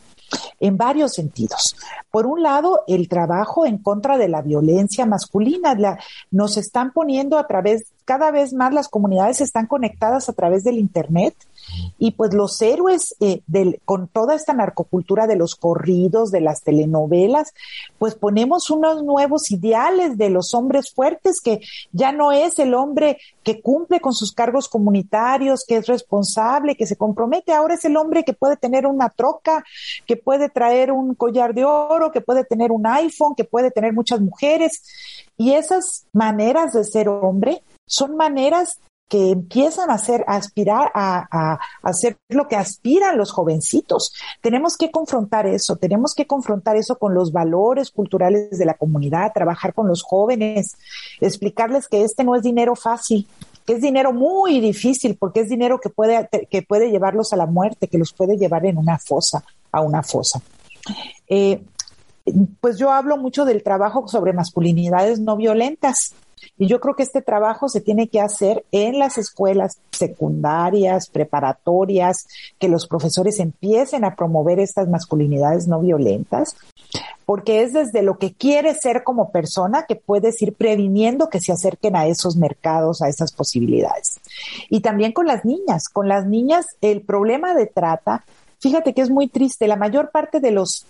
en 0.59 0.77
varios 0.77 1.13
sentidos. 1.13 1.75
Por 2.11 2.25
un 2.25 2.43
lado, 2.43 2.81
el 2.87 3.07
trabajo 3.07 3.65
en 3.65 3.77
contra 3.77 4.17
de 4.17 4.27
la 4.27 4.41
violencia 4.41 5.05
masculina. 5.05 5.97
nos 6.31 6.57
están 6.57 6.91
poniendo 6.91 7.37
a 7.37 7.47
través, 7.47 7.93
cada 8.07 8.31
vez 8.31 8.53
más 8.53 8.73
las 8.73 8.87
comunidades 8.87 9.41
están 9.41 9.67
conectadas 9.67 10.29
a 10.29 10.33
través 10.33 10.63
del 10.63 10.79
Internet 10.79 11.35
y 11.99 12.11
pues 12.11 12.33
los 12.33 12.61
héroes 12.61 13.13
eh, 13.19 13.41
del, 13.47 13.81
con 13.83 14.07
toda 14.07 14.33
esta 14.33 14.53
narcocultura 14.53 15.27
de 15.27 15.35
los 15.35 15.55
corridos, 15.55 16.31
de 16.31 16.39
las 16.39 16.63
telenovelas, 16.63 17.53
pues 17.99 18.15
ponemos 18.15 18.69
unos 18.69 19.03
nuevos 19.03 19.51
ideales 19.51 20.17
de 20.17 20.29
los 20.29 20.53
hombres 20.53 20.93
fuertes 20.93 21.41
que 21.41 21.59
ya 21.91 22.13
no 22.13 22.31
es 22.31 22.59
el 22.59 22.75
hombre 22.75 23.17
que 23.43 23.61
cumple 23.61 23.99
con 23.99 24.13
sus 24.13 24.31
cargos 24.31 24.69
comunitarios, 24.69 25.65
que 25.67 25.75
es 25.75 25.87
responsable, 25.87 26.77
que 26.77 26.87
se 26.87 26.95
compromete, 26.95 27.51
ahora 27.51 27.73
es 27.73 27.83
el 27.83 27.97
hombre 27.97 28.23
que 28.23 28.31
puede 28.31 28.55
tener 28.55 28.87
una 28.87 29.09
troca, 29.09 29.65
que 30.05 30.15
puede 30.15 30.47
traer 30.47 30.93
un 30.93 31.13
collar 31.13 31.53
de 31.53 31.65
oro, 31.65 32.13
que 32.13 32.21
puede 32.21 32.45
tener 32.45 32.71
un 32.71 32.87
iPhone, 32.87 33.35
que 33.35 33.43
puede 33.43 33.69
tener 33.69 33.91
muchas 33.91 34.21
mujeres. 34.21 34.81
Y 35.35 35.51
esas 35.51 36.05
maneras 36.13 36.71
de 36.71 36.85
ser 36.85 37.09
hombre 37.09 37.61
son 37.87 38.15
maneras 38.15 38.79
que 39.07 39.31
empiezan 39.31 39.89
a 39.89 39.93
hacer, 39.93 40.25
a 40.27 40.35
aspirar 40.35 40.91
a, 40.93 41.59
hacer 41.81 42.17
lo 42.27 42.47
que 42.47 42.57
aspiran 42.57 43.17
los 43.17 43.31
jovencitos. 43.31 44.13
Tenemos 44.41 44.75
que 44.77 44.91
confrontar 44.91 45.47
eso, 45.47 45.77
tenemos 45.77 46.13
que 46.13 46.27
confrontar 46.27 46.75
eso 46.75 46.97
con 46.97 47.13
los 47.13 47.31
valores 47.31 47.91
culturales 47.91 48.57
de 48.57 48.65
la 48.65 48.73
comunidad, 48.73 49.31
trabajar 49.33 49.73
con 49.73 49.87
los 49.87 50.03
jóvenes, 50.03 50.77
explicarles 51.21 51.87
que 51.87 52.03
este 52.03 52.23
no 52.23 52.35
es 52.35 52.43
dinero 52.43 52.75
fácil, 52.75 53.27
que 53.65 53.73
es 53.73 53.81
dinero 53.81 54.11
muy 54.11 54.59
difícil 54.59 55.15
porque 55.17 55.41
es 55.41 55.49
dinero 55.49 55.79
que 55.79 55.89
puede, 55.89 56.29
que 56.49 56.61
puede 56.61 56.91
llevarlos 56.91 57.31
a 57.31 57.37
la 57.37 57.45
muerte, 57.45 57.87
que 57.87 57.97
los 57.97 58.11
puede 58.11 58.37
llevar 58.37 58.65
en 58.65 58.77
una 58.77 58.99
fosa, 58.99 59.43
a 59.71 59.81
una 59.81 60.03
fosa. 60.03 60.41
Eh, 61.29 61.61
pues 62.59 62.77
yo 62.77 62.91
hablo 62.91 63.15
mucho 63.15 63.45
del 63.45 63.63
trabajo 63.63 64.05
sobre 64.09 64.33
masculinidades 64.33 65.19
no 65.19 65.37
violentas. 65.37 66.13
Y 66.57 66.67
yo 66.67 66.79
creo 66.79 66.95
que 66.95 67.03
este 67.03 67.21
trabajo 67.21 67.69
se 67.69 67.81
tiene 67.81 68.07
que 68.07 68.19
hacer 68.19 68.65
en 68.71 68.99
las 68.99 69.17
escuelas 69.17 69.79
secundarias, 69.91 71.09
preparatorias, 71.09 72.27
que 72.59 72.67
los 72.67 72.87
profesores 72.87 73.39
empiecen 73.39 74.03
a 74.03 74.15
promover 74.15 74.59
estas 74.59 74.87
masculinidades 74.87 75.67
no 75.67 75.79
violentas, 75.79 76.55
porque 77.25 77.61
es 77.61 77.73
desde 77.73 78.01
lo 78.01 78.17
que 78.17 78.33
quieres 78.33 78.79
ser 78.81 79.03
como 79.03 79.31
persona 79.31 79.85
que 79.87 79.95
puedes 79.95 80.41
ir 80.41 80.53
previniendo 80.53 81.29
que 81.29 81.41
se 81.41 81.51
acerquen 81.51 81.95
a 81.95 82.07
esos 82.07 82.37
mercados, 82.37 83.01
a 83.01 83.09
esas 83.09 83.31
posibilidades. 83.31 84.19
Y 84.69 84.81
también 84.81 85.11
con 85.11 85.27
las 85.27 85.45
niñas, 85.45 85.89
con 85.89 86.07
las 86.07 86.25
niñas 86.25 86.65
el 86.81 87.01
problema 87.01 87.53
de 87.53 87.67
trata, 87.67 88.23
fíjate 88.59 88.93
que 88.93 89.01
es 89.01 89.09
muy 89.09 89.27
triste, 89.27 89.67
la 89.67 89.75
mayor 89.75 90.11
parte 90.11 90.39
de 90.39 90.51
los 90.51 90.85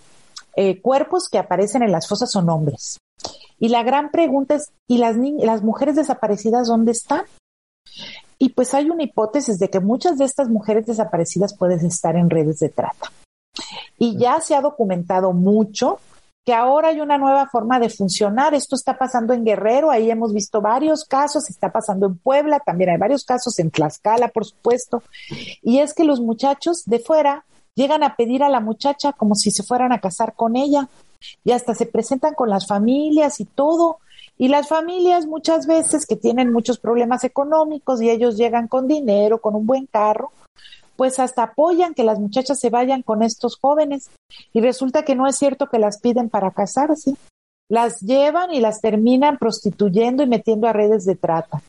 eh, 0.55 0.81
cuerpos 0.81 1.29
que 1.29 1.37
aparecen 1.37 1.83
en 1.83 1.91
las 1.91 2.07
fosas 2.07 2.31
son 2.31 2.49
hombres. 2.49 2.97
Y 3.59 3.69
la 3.69 3.83
gran 3.83 4.11
pregunta 4.11 4.55
es, 4.55 4.71
¿y 4.87 4.97
las, 4.97 5.15
las 5.17 5.63
mujeres 5.63 5.95
desaparecidas 5.95 6.67
dónde 6.67 6.91
están? 6.91 7.23
Y 8.37 8.49
pues 8.49 8.73
hay 8.73 8.89
una 8.89 9.03
hipótesis 9.03 9.57
de 9.57 9.69
que 9.69 9.79
muchas 9.79 10.17
de 10.17 10.25
estas 10.25 10.49
mujeres 10.49 10.85
desaparecidas 10.85 11.57
pueden 11.57 11.83
estar 11.85 12.15
en 12.15 12.29
redes 12.29 12.59
de 12.59 12.69
trata. 12.69 13.11
Y 13.97 14.17
ya 14.17 14.39
se 14.41 14.55
ha 14.55 14.61
documentado 14.61 15.33
mucho 15.33 15.99
que 16.45 16.53
ahora 16.53 16.89
hay 16.89 17.01
una 17.01 17.17
nueva 17.17 17.47
forma 17.47 17.79
de 17.79 17.89
funcionar. 17.89 18.53
Esto 18.53 18.75
está 18.75 18.97
pasando 18.97 19.33
en 19.33 19.43
Guerrero, 19.43 19.91
ahí 19.91 20.09
hemos 20.09 20.33
visto 20.33 20.61
varios 20.61 21.03
casos, 21.03 21.49
está 21.49 21.73
pasando 21.73 22.05
en 22.05 22.17
Puebla, 22.17 22.61
también 22.61 22.91
hay 22.91 22.97
varios 22.97 23.25
casos 23.25 23.59
en 23.59 23.69
Tlaxcala, 23.69 24.29
por 24.29 24.45
supuesto. 24.45 25.03
Y 25.61 25.79
es 25.79 25.93
que 25.93 26.05
los 26.05 26.21
muchachos 26.21 26.83
de 26.85 26.99
fuera 26.99 27.45
llegan 27.75 28.01
a 28.01 28.15
pedir 28.15 28.43
a 28.43 28.49
la 28.49 28.61
muchacha 28.61 29.11
como 29.13 29.35
si 29.35 29.51
se 29.51 29.63
fueran 29.63 29.91
a 29.91 29.99
casar 29.99 30.35
con 30.35 30.55
ella 30.55 30.87
y 31.43 31.51
hasta 31.51 31.73
se 31.73 31.85
presentan 31.85 32.33
con 32.33 32.49
las 32.49 32.67
familias 32.67 33.39
y 33.39 33.45
todo. 33.45 33.99
Y 34.37 34.49
las 34.49 34.67
familias 34.67 35.25
muchas 35.25 35.65
veces 35.65 36.05
que 36.05 36.15
tienen 36.15 36.53
muchos 36.53 36.77
problemas 36.77 37.23
económicos 37.23 38.01
y 38.01 38.09
ellos 38.09 38.37
llegan 38.37 38.67
con 38.67 38.87
dinero, 38.87 39.39
con 39.39 39.55
un 39.55 39.65
buen 39.65 39.87
carro, 39.87 40.31
pues 40.95 41.19
hasta 41.19 41.43
apoyan 41.43 41.93
que 41.93 42.03
las 42.03 42.19
muchachas 42.19 42.59
se 42.59 42.69
vayan 42.69 43.01
con 43.01 43.23
estos 43.23 43.57
jóvenes. 43.57 44.09
Y 44.53 44.61
resulta 44.61 45.03
que 45.03 45.15
no 45.15 45.27
es 45.27 45.37
cierto 45.37 45.67
que 45.67 45.79
las 45.79 45.99
piden 45.99 46.29
para 46.29 46.51
casarse. 46.51 47.15
Las 47.69 47.99
llevan 48.01 48.53
y 48.53 48.59
las 48.59 48.79
terminan 48.79 49.37
prostituyendo 49.37 50.23
y 50.23 50.27
metiendo 50.27 50.67
a 50.67 50.73
redes 50.73 51.05
de 51.05 51.15
trata. 51.15 51.61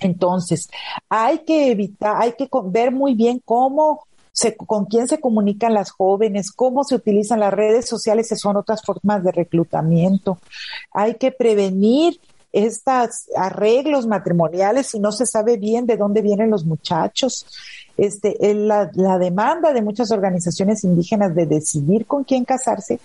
Entonces, 0.00 0.68
hay 1.08 1.40
que 1.40 1.70
evitar, 1.70 2.20
hay 2.20 2.32
que 2.32 2.48
ver 2.64 2.92
muy 2.92 3.14
bien 3.14 3.40
cómo 3.44 4.07
con 4.66 4.86
quién 4.86 5.08
se 5.08 5.20
comunican 5.20 5.74
las 5.74 5.90
jóvenes, 5.90 6.52
cómo 6.52 6.84
se 6.84 6.94
utilizan 6.94 7.40
las 7.40 7.52
redes 7.52 7.86
sociales, 7.86 8.28
que 8.28 8.36
son 8.36 8.56
otras 8.56 8.82
formas 8.84 9.22
de 9.24 9.32
reclutamiento. 9.32 10.38
Hay 10.92 11.14
que 11.14 11.32
prevenir 11.32 12.20
estos 12.52 13.28
arreglos 13.36 14.06
matrimoniales 14.06 14.88
si 14.88 15.00
no 15.00 15.12
se 15.12 15.26
sabe 15.26 15.56
bien 15.56 15.86
de 15.86 15.96
dónde 15.96 16.22
vienen 16.22 16.50
los 16.50 16.64
muchachos 16.64 17.46
este, 17.98 18.36
la, 18.54 18.90
la, 18.94 19.18
demanda 19.18 19.72
de 19.72 19.82
muchas 19.82 20.12
organizaciones 20.12 20.84
indígenas 20.84 21.34
de 21.34 21.46
decidir 21.46 22.06
con 22.06 22.22
quién 22.22 22.44
casarse 22.44 23.00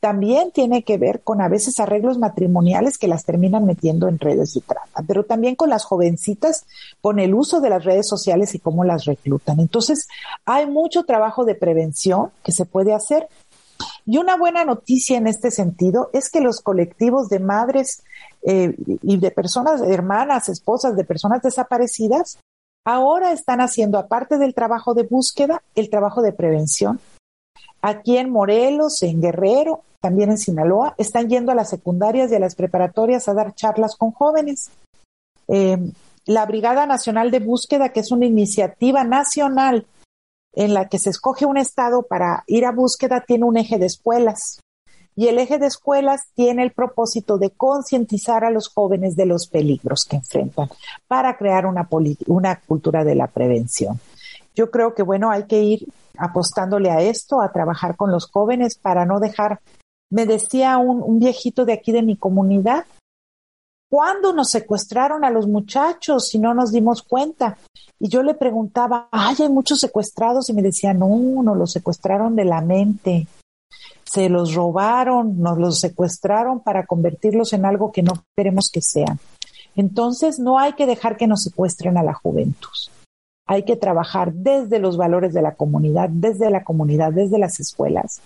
también 0.00 0.52
tiene 0.52 0.84
que 0.84 0.96
ver 0.96 1.20
con 1.20 1.42
a 1.42 1.48
veces 1.48 1.78
arreglos 1.78 2.18
matrimoniales 2.18 2.96
que 2.96 3.08
las 3.08 3.26
terminan 3.26 3.66
metiendo 3.66 4.08
en 4.08 4.18
redes 4.18 4.54
de 4.54 4.62
trata, 4.62 5.02
pero 5.06 5.24
también 5.24 5.54
con 5.54 5.68
las 5.68 5.84
jovencitas, 5.84 6.64
con 7.02 7.18
el 7.18 7.34
uso 7.34 7.60
de 7.60 7.68
las 7.68 7.84
redes 7.84 8.08
sociales 8.08 8.54
y 8.54 8.58
cómo 8.58 8.84
las 8.84 9.04
reclutan. 9.04 9.60
Entonces, 9.60 10.08
hay 10.46 10.66
mucho 10.66 11.04
trabajo 11.04 11.44
de 11.44 11.54
prevención 11.54 12.30
que 12.42 12.52
se 12.52 12.64
puede 12.64 12.94
hacer. 12.94 13.28
Y 14.06 14.16
una 14.16 14.36
buena 14.36 14.64
noticia 14.64 15.18
en 15.18 15.26
este 15.26 15.50
sentido 15.50 16.10
es 16.12 16.30
que 16.30 16.40
los 16.40 16.60
colectivos 16.60 17.28
de 17.28 17.38
madres 17.38 18.02
eh, 18.42 18.74
y 19.02 19.16
de 19.18 19.30
personas, 19.30 19.80
hermanas, 19.82 20.48
esposas 20.48 20.96
de 20.96 21.04
personas 21.04 21.42
desaparecidas, 21.42 22.38
Ahora 22.90 23.32
están 23.32 23.60
haciendo, 23.60 23.98
aparte 23.98 24.38
del 24.38 24.54
trabajo 24.54 24.94
de 24.94 25.02
búsqueda, 25.02 25.62
el 25.74 25.90
trabajo 25.90 26.22
de 26.22 26.32
prevención. 26.32 27.00
Aquí 27.82 28.16
en 28.16 28.30
Morelos, 28.30 29.02
en 29.02 29.20
Guerrero, 29.20 29.82
también 30.00 30.30
en 30.30 30.38
Sinaloa, 30.38 30.94
están 30.96 31.28
yendo 31.28 31.52
a 31.52 31.54
las 31.54 31.68
secundarias 31.68 32.32
y 32.32 32.36
a 32.36 32.40
las 32.40 32.54
preparatorias 32.54 33.28
a 33.28 33.34
dar 33.34 33.54
charlas 33.54 33.94
con 33.94 34.12
jóvenes. 34.12 34.70
Em, 35.48 35.92
la 36.24 36.46
Brigada 36.46 36.86
Nacional 36.86 37.30
de 37.30 37.40
Búsqueda, 37.40 37.90
que 37.90 38.00
es 38.00 38.10
una 38.10 38.24
iniciativa 38.24 39.04
nacional 39.04 39.86
en 40.54 40.72
la 40.72 40.88
que 40.88 40.98
se 40.98 41.10
escoge 41.10 41.44
un 41.44 41.58
estado 41.58 42.04
para 42.04 42.42
ir 42.46 42.64
a 42.64 42.72
búsqueda, 42.72 43.22
tiene 43.26 43.44
un 43.44 43.58
eje 43.58 43.76
de 43.76 43.84
escuelas. 43.84 44.60
Y 45.18 45.26
el 45.26 45.40
eje 45.40 45.58
de 45.58 45.66
escuelas 45.66 46.28
tiene 46.36 46.62
el 46.62 46.70
propósito 46.70 47.38
de 47.38 47.50
concientizar 47.50 48.44
a 48.44 48.52
los 48.52 48.68
jóvenes 48.68 49.16
de 49.16 49.26
los 49.26 49.48
peligros 49.48 50.06
que 50.08 50.14
enfrentan 50.14 50.68
para 51.08 51.36
crear 51.36 51.66
una, 51.66 51.88
cultura 52.64 53.02
de 53.02 53.16
la 53.16 53.26
prevención. 53.26 53.98
Yo 54.54 54.70
creo 54.70 54.94
que, 54.94 55.02
bueno, 55.02 55.28
hay 55.32 55.46
que 55.46 55.60
ir 55.60 55.88
apostándole 56.16 56.92
a 56.92 57.00
esto, 57.00 57.40
a 57.40 57.50
trabajar 57.50 57.96
con 57.96 58.12
los 58.12 58.30
jóvenes 58.30 58.78
para 58.78 59.06
no 59.06 59.18
dejar. 59.18 59.58
Me 60.08 60.24
decía 60.24 60.78
un, 60.78 61.02
un 61.02 61.18
viejito 61.18 61.64
de 61.64 61.72
aquí 61.72 61.90
de 61.90 62.02
mi 62.02 62.14
comunidad, 62.14 62.84
¿cuándo 63.90 64.32
nos 64.32 64.50
secuestraron 64.50 65.24
a 65.24 65.30
los 65.30 65.48
muchachos 65.48 66.28
si 66.28 66.38
no 66.38 66.54
nos 66.54 66.70
dimos 66.70 67.02
cuenta? 67.02 67.58
Y 67.98 68.08
yo 68.08 68.22
le 68.22 68.34
preguntaba, 68.34 69.08
ay, 69.10 69.34
hay 69.40 69.48
muchos 69.48 69.80
secuestrados 69.80 70.48
y 70.48 70.52
me 70.52 70.62
decía, 70.62 70.94
no, 70.94 71.42
no 71.42 71.56
los 71.56 71.72
secuestraron 71.72 72.36
de 72.36 72.44
la 72.44 72.60
mente 72.60 73.26
se 74.10 74.28
los 74.28 74.54
robaron, 74.54 75.40
nos 75.40 75.58
los 75.58 75.80
secuestraron 75.80 76.60
para 76.62 76.86
convertirlos 76.86 77.52
en 77.52 77.64
algo 77.64 77.92
que 77.92 78.02
no 78.02 78.24
queremos 78.34 78.70
que 78.72 78.80
sean. 78.80 79.18
Entonces, 79.76 80.38
no 80.38 80.58
hay 80.58 80.72
que 80.72 80.86
dejar 80.86 81.16
que 81.16 81.26
nos 81.26 81.42
secuestren 81.42 81.98
a 81.98 82.02
la 82.02 82.14
juventud. 82.14 82.68
Hay 83.46 83.64
que 83.64 83.76
trabajar 83.76 84.32
desde 84.32 84.78
los 84.78 84.96
valores 84.96 85.34
de 85.34 85.42
la 85.42 85.54
comunidad, 85.54 86.08
desde 86.08 86.50
la 86.50 86.64
comunidad, 86.64 87.12
desde 87.12 87.38
las 87.38 87.60
escuelas, 87.60 88.20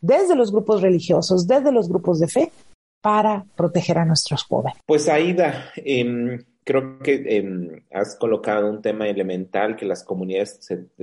desde 0.00 0.36
los 0.36 0.52
grupos 0.52 0.82
religiosos, 0.82 1.46
desde 1.46 1.72
los 1.72 1.88
grupos 1.88 2.20
de 2.20 2.28
fe, 2.28 2.52
para 3.00 3.44
proteger 3.56 3.98
a 3.98 4.04
nuestros 4.04 4.44
jóvenes. 4.44 4.78
Pues 4.86 5.08
Aida, 5.08 5.70
em, 5.76 6.38
creo 6.62 6.98
que 7.00 7.36
em, 7.36 7.84
has 7.90 8.16
colocado 8.16 8.70
un 8.70 8.80
tema 8.80 9.08
elemental 9.08 9.76
que 9.76 9.86
las 9.86 10.04
comunidades 10.04 10.60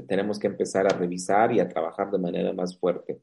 tenemos 0.07 0.39
que 0.39 0.47
empezar 0.47 0.85
a 0.87 0.97
revisar 0.97 1.51
y 1.51 1.59
a 1.59 1.67
trabajar 1.67 2.09
de 2.09 2.19
manera 2.19 2.53
más 2.53 2.77
fuerte 2.77 3.19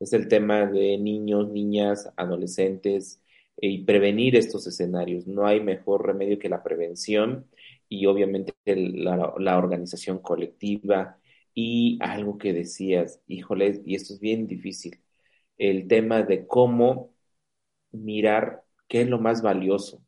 es 0.00 0.12
el 0.12 0.28
tema 0.28 0.66
de 0.66 0.98
niños, 0.98 1.48
niñas, 1.50 2.12
adolescentes 2.16 3.22
eh, 3.56 3.68
y 3.68 3.84
prevenir 3.84 4.36
estos 4.36 4.66
escenarios. 4.66 5.26
No 5.26 5.46
hay 5.46 5.60
mejor 5.60 6.06
remedio 6.06 6.38
que 6.38 6.48
la 6.48 6.62
prevención 6.62 7.46
y 7.88 8.06
obviamente 8.06 8.54
la, 8.66 9.58
organización 9.58 10.18
colectiva 10.20 11.18
y 11.54 11.98
algo 12.02 12.38
que 12.38 12.52
decías, 12.52 13.20
híjole, 13.26 13.82
y 13.84 13.94
esto 13.96 14.14
es 14.14 14.20
bien 14.20 14.46
difícil, 14.46 15.00
el 15.58 15.88
tema 15.88 16.22
de 16.22 16.46
cómo 16.46 17.12
mirar 17.92 18.64
qué 18.88 19.02
es 19.02 19.08
lo 19.08 19.18
más 19.18 19.42
valioso. 19.42 20.02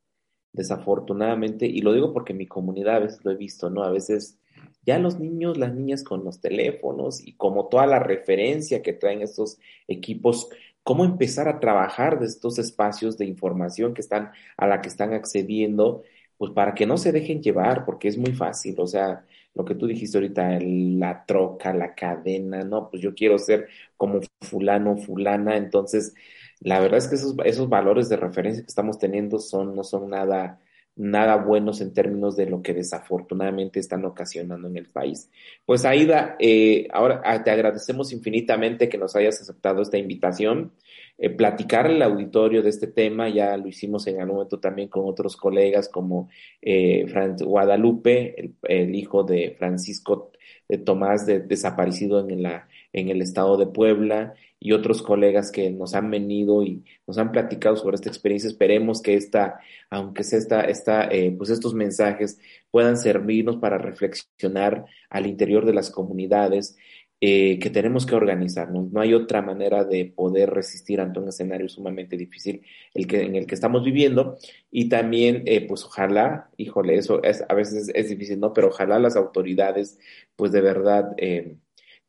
Desafortunadamente, 0.52 1.66
y 1.66 1.80
lo 1.82 1.92
digo 1.94 2.12
porque 2.12 2.32
en 2.32 2.38
mi 2.38 2.46
comunidad 2.46 2.96
a 2.96 2.98
veces 3.00 3.24
lo 3.24 3.30
he 3.32 3.36
visto, 3.36 3.70
¿no? 3.70 3.84
A 3.84 3.90
veces 3.90 4.39
ya 4.84 4.98
los 4.98 5.18
niños, 5.18 5.58
las 5.58 5.74
niñas 5.74 6.04
con 6.04 6.24
los 6.24 6.40
teléfonos 6.40 7.26
y 7.26 7.34
como 7.34 7.68
toda 7.68 7.86
la 7.86 7.98
referencia 7.98 8.82
que 8.82 8.92
traen 8.92 9.22
estos 9.22 9.58
equipos, 9.88 10.48
cómo 10.82 11.04
empezar 11.04 11.48
a 11.48 11.60
trabajar 11.60 12.18
de 12.18 12.26
estos 12.26 12.58
espacios 12.58 13.18
de 13.18 13.26
información 13.26 13.94
que 13.94 14.00
están 14.00 14.32
a 14.56 14.66
la 14.66 14.80
que 14.80 14.88
están 14.88 15.12
accediendo, 15.12 16.02
pues 16.38 16.52
para 16.52 16.74
que 16.74 16.86
no 16.86 16.96
se 16.96 17.12
dejen 17.12 17.42
llevar, 17.42 17.84
porque 17.84 18.08
es 18.08 18.16
muy 18.16 18.32
fácil, 18.32 18.74
o 18.78 18.86
sea, 18.86 19.24
lo 19.54 19.64
que 19.64 19.74
tú 19.74 19.86
dijiste 19.86 20.16
ahorita, 20.18 20.58
la 20.60 21.24
troca, 21.26 21.74
la 21.74 21.94
cadena, 21.94 22.62
no, 22.64 22.88
pues 22.88 23.02
yo 23.02 23.14
quiero 23.14 23.38
ser 23.38 23.68
como 23.96 24.20
fulano, 24.40 24.96
fulana, 24.96 25.56
entonces 25.56 26.14
la 26.60 26.80
verdad 26.80 26.98
es 26.98 27.08
que 27.08 27.16
esos, 27.16 27.34
esos 27.44 27.68
valores 27.68 28.08
de 28.08 28.16
referencia 28.16 28.62
que 28.62 28.68
estamos 28.68 28.98
teniendo 28.98 29.38
son, 29.38 29.74
no 29.74 29.84
son 29.84 30.10
nada, 30.10 30.60
nada 30.96 31.36
buenos 31.36 31.80
en 31.80 31.94
términos 31.94 32.36
de 32.36 32.46
lo 32.46 32.62
que 32.62 32.74
desafortunadamente 32.74 33.80
están 33.80 34.04
ocasionando 34.04 34.68
en 34.68 34.76
el 34.76 34.86
país. 34.86 35.30
Pues 35.64 35.84
Aida, 35.84 36.36
eh, 36.38 36.88
ahora 36.92 37.22
ah, 37.24 37.42
te 37.42 37.50
agradecemos 37.50 38.12
infinitamente 38.12 38.88
que 38.88 38.98
nos 38.98 39.16
hayas 39.16 39.40
aceptado 39.40 39.82
esta 39.82 39.98
invitación. 39.98 40.72
Eh, 41.22 41.28
platicar 41.30 41.86
el 41.86 42.00
auditorio 42.00 42.62
de 42.62 42.70
este 42.70 42.86
tema, 42.86 43.28
ya 43.28 43.56
lo 43.56 43.68
hicimos 43.68 44.06
en 44.06 44.20
algún 44.20 44.36
momento 44.36 44.58
también 44.58 44.88
con 44.88 45.06
otros 45.06 45.36
colegas 45.36 45.88
como 45.90 46.30
eh, 46.62 47.04
Guadalupe, 47.40 48.54
el, 48.62 48.94
hijo 48.94 49.22
de 49.22 49.54
Francisco 49.58 50.32
de 50.66 50.78
Tomás 50.78 51.26
de, 51.26 51.40
desaparecido 51.40 52.26
en 52.26 52.42
la 52.42 52.68
en 52.92 53.08
el 53.08 53.22
estado 53.22 53.56
de 53.56 53.66
Puebla 53.66 54.34
y 54.58 54.72
otros 54.72 55.02
colegas 55.02 55.50
que 55.50 55.70
nos 55.70 55.94
han 55.94 56.10
venido 56.10 56.62
y 56.62 56.84
nos 57.06 57.18
han 57.18 57.32
platicado 57.32 57.76
sobre 57.76 57.96
esta 57.96 58.08
experiencia. 58.08 58.48
Esperemos 58.48 59.00
que 59.02 59.14
esta, 59.14 59.60
aunque 59.88 60.24
sea 60.24 60.38
esta, 60.38 60.60
esta 60.62 61.04
eh, 61.04 61.34
pues 61.36 61.50
estos 61.50 61.74
mensajes 61.74 62.38
puedan 62.70 62.96
servirnos 62.96 63.56
para 63.56 63.78
reflexionar 63.78 64.84
al 65.08 65.26
interior 65.26 65.64
de 65.64 65.74
las 65.74 65.90
comunidades 65.90 66.76
eh, 67.22 67.58
que 67.58 67.68
tenemos 67.68 68.06
que 68.06 68.14
organizarnos. 68.14 68.90
No 68.90 69.00
hay 69.00 69.12
otra 69.12 69.42
manera 69.42 69.84
de 69.84 70.06
poder 70.06 70.48
resistir 70.48 71.02
ante 71.02 71.20
un 71.20 71.28
escenario 71.28 71.68
sumamente 71.68 72.16
difícil 72.16 72.62
el 72.94 73.06
que, 73.06 73.20
en 73.20 73.36
el 73.36 73.46
que 73.46 73.54
estamos 73.54 73.84
viviendo. 73.84 74.38
Y 74.70 74.88
también, 74.88 75.42
eh, 75.44 75.66
pues 75.66 75.84
ojalá, 75.84 76.48
híjole, 76.56 76.94
eso 76.96 77.22
es, 77.22 77.44
a 77.46 77.54
veces 77.54 77.90
es 77.94 78.08
difícil, 78.08 78.40
¿no? 78.40 78.54
Pero 78.54 78.68
ojalá 78.68 78.98
las 78.98 79.16
autoridades, 79.16 79.98
pues 80.34 80.50
de 80.50 80.62
verdad, 80.62 81.12
eh, 81.18 81.56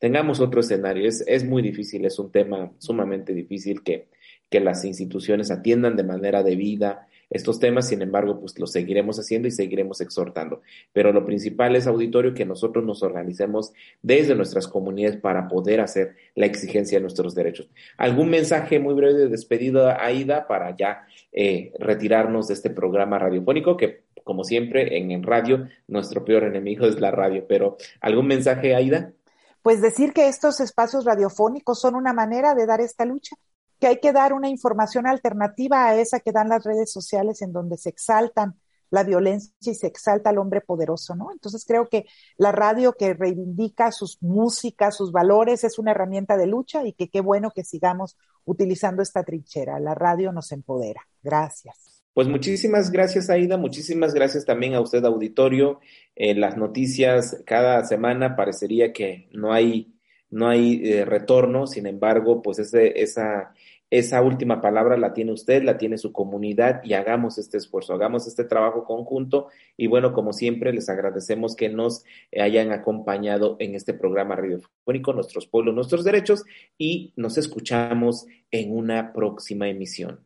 tengamos 0.01 0.39
otro 0.39 0.59
escenario. 0.59 1.07
Es, 1.07 1.23
es 1.27 1.45
muy 1.45 1.61
difícil, 1.61 2.03
es 2.05 2.19
un 2.19 2.31
tema 2.31 2.73
sumamente 2.79 3.33
difícil 3.33 3.83
que, 3.83 4.07
que 4.49 4.59
las 4.59 4.83
instituciones 4.83 5.51
atiendan 5.51 5.95
de 5.95 6.03
manera 6.03 6.43
debida 6.43 7.07
estos 7.29 7.61
temas, 7.61 7.87
sin 7.87 8.01
embargo, 8.01 8.41
pues 8.41 8.59
lo 8.59 8.67
seguiremos 8.67 9.17
haciendo 9.17 9.47
y 9.47 9.51
seguiremos 9.51 10.01
exhortando. 10.01 10.61
Pero 10.91 11.13
lo 11.13 11.25
principal 11.25 11.77
es, 11.77 11.87
auditorio, 11.87 12.33
que 12.33 12.43
nosotros 12.45 12.83
nos 12.83 13.03
organicemos 13.03 13.71
desde 14.01 14.35
nuestras 14.35 14.67
comunidades 14.67 15.15
para 15.15 15.47
poder 15.47 15.79
hacer 15.79 16.15
la 16.35 16.45
exigencia 16.45 16.97
de 16.97 17.03
nuestros 17.03 17.33
derechos. 17.33 17.69
¿Algún 17.95 18.29
mensaje 18.29 18.79
muy 18.79 18.95
breve 18.95 19.13
de 19.13 19.29
despedida, 19.29 20.03
Aida, 20.03 20.45
para 20.45 20.75
ya 20.75 21.05
eh, 21.31 21.71
retirarnos 21.79 22.49
de 22.49 22.55
este 22.55 22.69
programa 22.69 23.17
radiofónico 23.17 23.77
que, 23.77 24.01
como 24.25 24.43
siempre, 24.43 24.97
en, 24.97 25.11
en 25.11 25.23
radio, 25.23 25.69
nuestro 25.87 26.25
peor 26.25 26.43
enemigo 26.43 26.85
es 26.85 26.99
la 26.99 27.11
radio, 27.11 27.45
pero 27.47 27.77
¿algún 28.01 28.27
mensaje, 28.27 28.75
Aida? 28.75 29.13
Pues 29.61 29.81
decir 29.81 30.13
que 30.13 30.27
estos 30.27 30.59
espacios 30.59 31.05
radiofónicos 31.05 31.79
son 31.79 31.95
una 31.95 32.13
manera 32.13 32.53
de 32.55 32.65
dar 32.65 32.81
esta 32.81 33.05
lucha, 33.05 33.35
que 33.79 33.87
hay 33.87 33.99
que 33.99 34.13
dar 34.13 34.33
una 34.33 34.49
información 34.49 35.07
alternativa 35.07 35.85
a 35.85 35.95
esa 35.95 36.19
que 36.19 36.31
dan 36.31 36.49
las 36.49 36.63
redes 36.63 36.91
sociales 36.91 37.41
en 37.41 37.51
donde 37.51 37.77
se 37.77 37.89
exaltan 37.89 38.55
la 38.91 39.03
violencia 39.03 39.53
y 39.61 39.73
se 39.73 39.87
exalta 39.87 40.29
al 40.29 40.37
hombre 40.37 40.61
poderoso, 40.61 41.15
¿no? 41.15 41.31
Entonces 41.31 41.65
creo 41.65 41.87
que 41.87 42.05
la 42.37 42.51
radio 42.51 42.93
que 42.93 43.13
reivindica 43.13 43.91
sus 43.91 44.21
músicas, 44.21 44.97
sus 44.97 45.11
valores, 45.11 45.63
es 45.63 45.79
una 45.79 45.91
herramienta 45.91 46.37
de 46.37 46.45
lucha 46.45 46.85
y 46.85 46.93
que 46.93 47.09
qué 47.09 47.21
bueno 47.21 47.51
que 47.51 47.63
sigamos 47.63 48.17
utilizando 48.43 49.01
esta 49.01 49.23
trinchera. 49.23 49.79
La 49.79 49.95
radio 49.95 50.31
nos 50.33 50.51
empodera. 50.51 51.07
Gracias. 51.23 52.00
Pues 52.13 52.27
muchísimas 52.27 52.91
gracias, 52.91 53.29
Aida. 53.29 53.57
Muchísimas 53.57 54.13
gracias 54.13 54.45
también 54.45 54.73
a 54.73 54.81
usted, 54.81 55.03
auditorio. 55.05 55.79
En 56.15 56.41
las 56.41 56.57
noticias 56.57 57.41
cada 57.45 57.83
semana 57.85 58.35
parecería 58.35 58.91
que 58.91 59.29
no 59.31 59.53
hay, 59.53 59.93
no 60.29 60.47
hay 60.49 60.81
eh, 60.83 61.05
retorno. 61.05 61.67
Sin 61.67 61.87
embargo, 61.87 62.41
pues 62.41 62.59
ese, 62.59 63.01
esa 63.01 63.53
esa 63.91 64.21
última 64.21 64.61
palabra 64.61 64.97
la 64.97 65.13
tiene 65.13 65.33
usted, 65.33 65.63
la 65.63 65.77
tiene 65.77 65.97
su 65.97 66.13
comunidad 66.13 66.81
y 66.85 66.93
hagamos 66.93 67.37
este 67.37 67.57
esfuerzo, 67.57 67.93
hagamos 67.93 68.25
este 68.25 68.45
trabajo 68.45 68.85
conjunto 68.85 69.49
y 69.75 69.87
bueno, 69.87 70.13
como 70.13 70.31
siempre, 70.31 70.71
les 70.71 70.87
agradecemos 70.87 71.57
que 71.57 71.67
nos 71.67 72.05
hayan 72.39 72.71
acompañado 72.71 73.57
en 73.59 73.75
este 73.75 73.93
programa 73.93 74.37
radiofónico, 74.37 75.11
Nuestros 75.11 75.45
Pueblos, 75.45 75.75
Nuestros 75.75 76.05
Derechos 76.05 76.45
y 76.77 77.11
nos 77.17 77.37
escuchamos 77.37 78.27
en 78.49 78.73
una 78.73 79.11
próxima 79.11 79.67
emisión. 79.67 80.25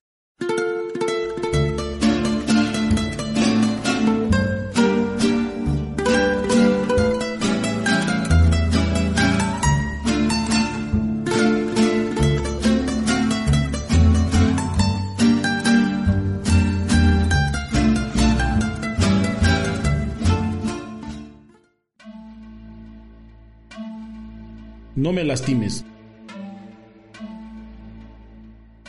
No 25.06 25.14
me 25.14 25.24
lastimes. 25.24 25.86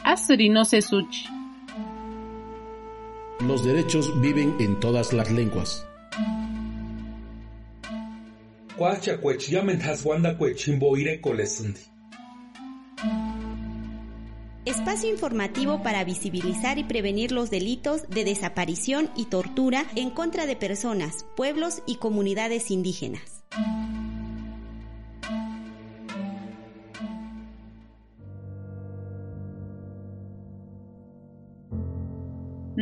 Asri 0.02 0.48
no 0.48 0.64
se 0.64 0.80
suchi. 0.80 1.26
Los 3.40 3.62
derechos 3.62 4.18
viven 4.22 4.56
en 4.58 4.80
todas 4.80 5.12
las 5.12 5.30
lenguas. 5.30 5.86
Espacio 14.64 15.10
informativo 15.10 15.82
para 15.82 16.02
visibilizar 16.04 16.78
y 16.78 16.84
prevenir 16.84 17.30
los 17.30 17.50
delitos 17.50 18.08
de 18.08 18.24
desaparición 18.24 19.10
y 19.16 19.26
tortura 19.26 19.84
en 19.96 20.08
contra 20.08 20.46
de 20.46 20.56
personas, 20.56 21.26
pueblos 21.36 21.82
y 21.86 21.96
comunidades 21.96 22.70
indígenas. 22.70 23.44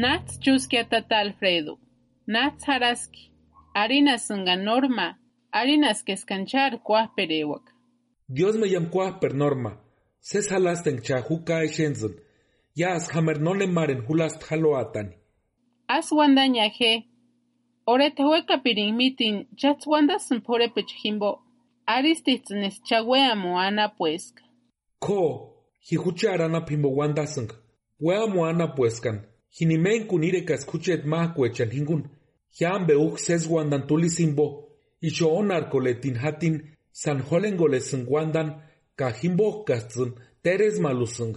Nats 0.04 0.38
chuskia 0.38 0.84
tata 0.84 1.16
Alfredo. 1.18 1.78
Nats 2.26 2.64
haraski. 2.66 3.30
Arinas 3.74 4.26
sunga 4.28 4.54
norma. 4.56 5.16
Arinas 5.50 6.02
que 6.04 6.12
escanchar 6.12 6.72
perewak. 7.16 7.62
Dios 8.28 8.54
me 8.58 8.66
llam 8.68 8.90
per 9.18 9.32
norma. 9.32 9.80
Ses 10.20 10.50
halasten 10.52 11.00
chajuka 11.00 11.64
eshenzen. 11.64 12.20
Yas 12.74 13.08
hammer 13.14 13.40
no 13.40 13.52
le 13.54 13.66
maren 13.66 14.02
hulast 14.06 14.42
haloatani. 14.42 15.14
As 15.88 16.12
wanda 16.12 16.42
ñaje. 16.46 17.04
Ore 17.86 18.10
tehueca 18.10 18.58
pirin 18.62 18.94
mitin 18.96 19.46
chats 19.56 19.86
wanda 19.86 20.18
pore 20.44 20.68
pechimbo. 20.68 21.40
Aristitznes 21.88 22.82
chawea 22.84 23.34
moana 23.34 23.88
puesca. 23.88 24.42
Ko, 25.00 25.54
hijucharana 25.80 26.60
pimbo 26.66 26.90
wanda 26.90 27.26
sung. 27.26 27.50
Wea 27.98 28.26
moana 28.26 28.68
puescan. 28.68 29.33
Hinimen 29.60 30.06
kunire 30.06 30.40
kaskuchet 30.40 31.04
mahkuechan 31.04 31.70
hingun. 31.70 32.02
Hian 32.58 32.86
beuk 32.86 33.18
seswandan 33.18 33.86
tulisimbo. 33.86 34.46
Isho 35.00 35.28
onar 35.36 35.70
koletin 35.70 36.14
hatin 36.14 36.54
san 36.92 37.20
holengolesin 37.22 38.06
wandan 38.10 38.48
kahimbo 38.96 39.64
katzun 39.64 40.10
teres 40.42 40.80
malusung. 40.80 41.36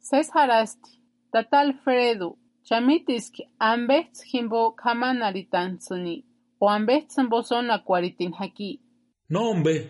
Ses 0.00 0.30
harasti. 0.30 0.90
Tata 1.32 1.58
Alfredo. 1.58 2.36
Chamitiski 2.68 3.42
ambets 3.58 4.22
himbo 4.32 4.72
kamanaritanzuni. 4.72 6.24
O 6.60 6.68
ambets 6.68 7.16
bosona 7.30 7.78
kwaritin 7.78 8.32
haki. 8.32 8.80
No 9.30 9.40
hombre. 9.40 9.88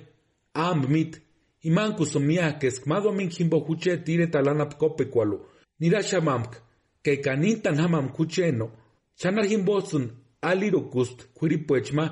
Amb 0.54 0.88
mit. 0.88 1.22
Iman 1.62 1.96
kusumiakesk 1.96 2.86
madomin 2.86 3.30
himbo 3.30 3.58
huche 3.58 3.96
tire 3.96 4.26
talanap 4.26 4.74
kopekualo. 4.78 5.46
Nira 5.80 6.02
shamamk 6.02 6.67
que 7.08 7.22
canitan 7.22 7.78
hamam 7.80 8.08
kucheno, 8.16 8.66
chanar 9.20 9.46
himbosun 9.46 10.04
aliro 10.42 10.80
kust 10.92 11.18
kuripuechma, 11.36 12.04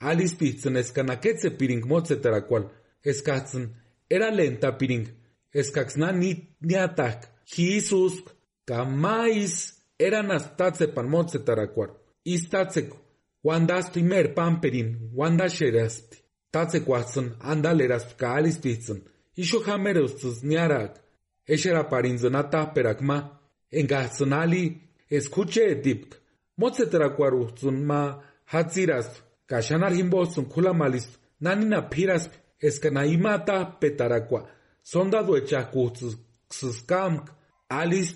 alispitzen 0.00 0.76
eskanaketse 0.76 1.50
piring 1.58 1.84
tarakwal, 2.22 2.64
eskatzen 3.10 3.64
era 4.10 4.30
lenta 4.30 4.72
piring, 4.78 5.06
eskaksna 5.54 6.12
ni 6.12 6.30
niatak, 6.60 7.18
jisusk, 7.52 8.24
kamais 8.66 9.54
eran 9.98 10.30
astatze 10.30 10.86
pan 10.94 11.08
motse 11.08 11.38
tarakwal, 11.46 11.90
istatzeko, 12.24 12.96
wandastu 13.44 14.00
imer 14.00 14.34
pamperin, 14.34 15.10
wanda 15.14 15.48
sherasti, 15.48 16.18
tatzekwatsun 16.52 17.36
andalerast 17.40 18.16
ka 18.18 18.34
alispitzen, 18.38 18.98
isho 19.36 19.58
hamerustus 19.66 20.42
niarak, 20.42 20.92
eshera 21.46 21.84
parinzen 21.84 22.34
ataperakma, 23.74 23.80
engazzonali 23.80 24.80
escuche 25.10 25.74
dipk 25.82 26.14
motsetrakwaruhtsun 26.56 27.84
ma 27.84 28.22
hatsiras 28.44 29.06
kashanar 29.46 29.92
himbosun 29.92 30.44
kulamalis 30.44 31.08
nanina 31.40 31.82
piras 31.82 32.30
eskana 32.60 33.06
imata 33.06 33.64
petarakwa 33.64 34.48
sondado 34.82 35.36
echakutskamk 35.36 37.30
alis 37.68 38.14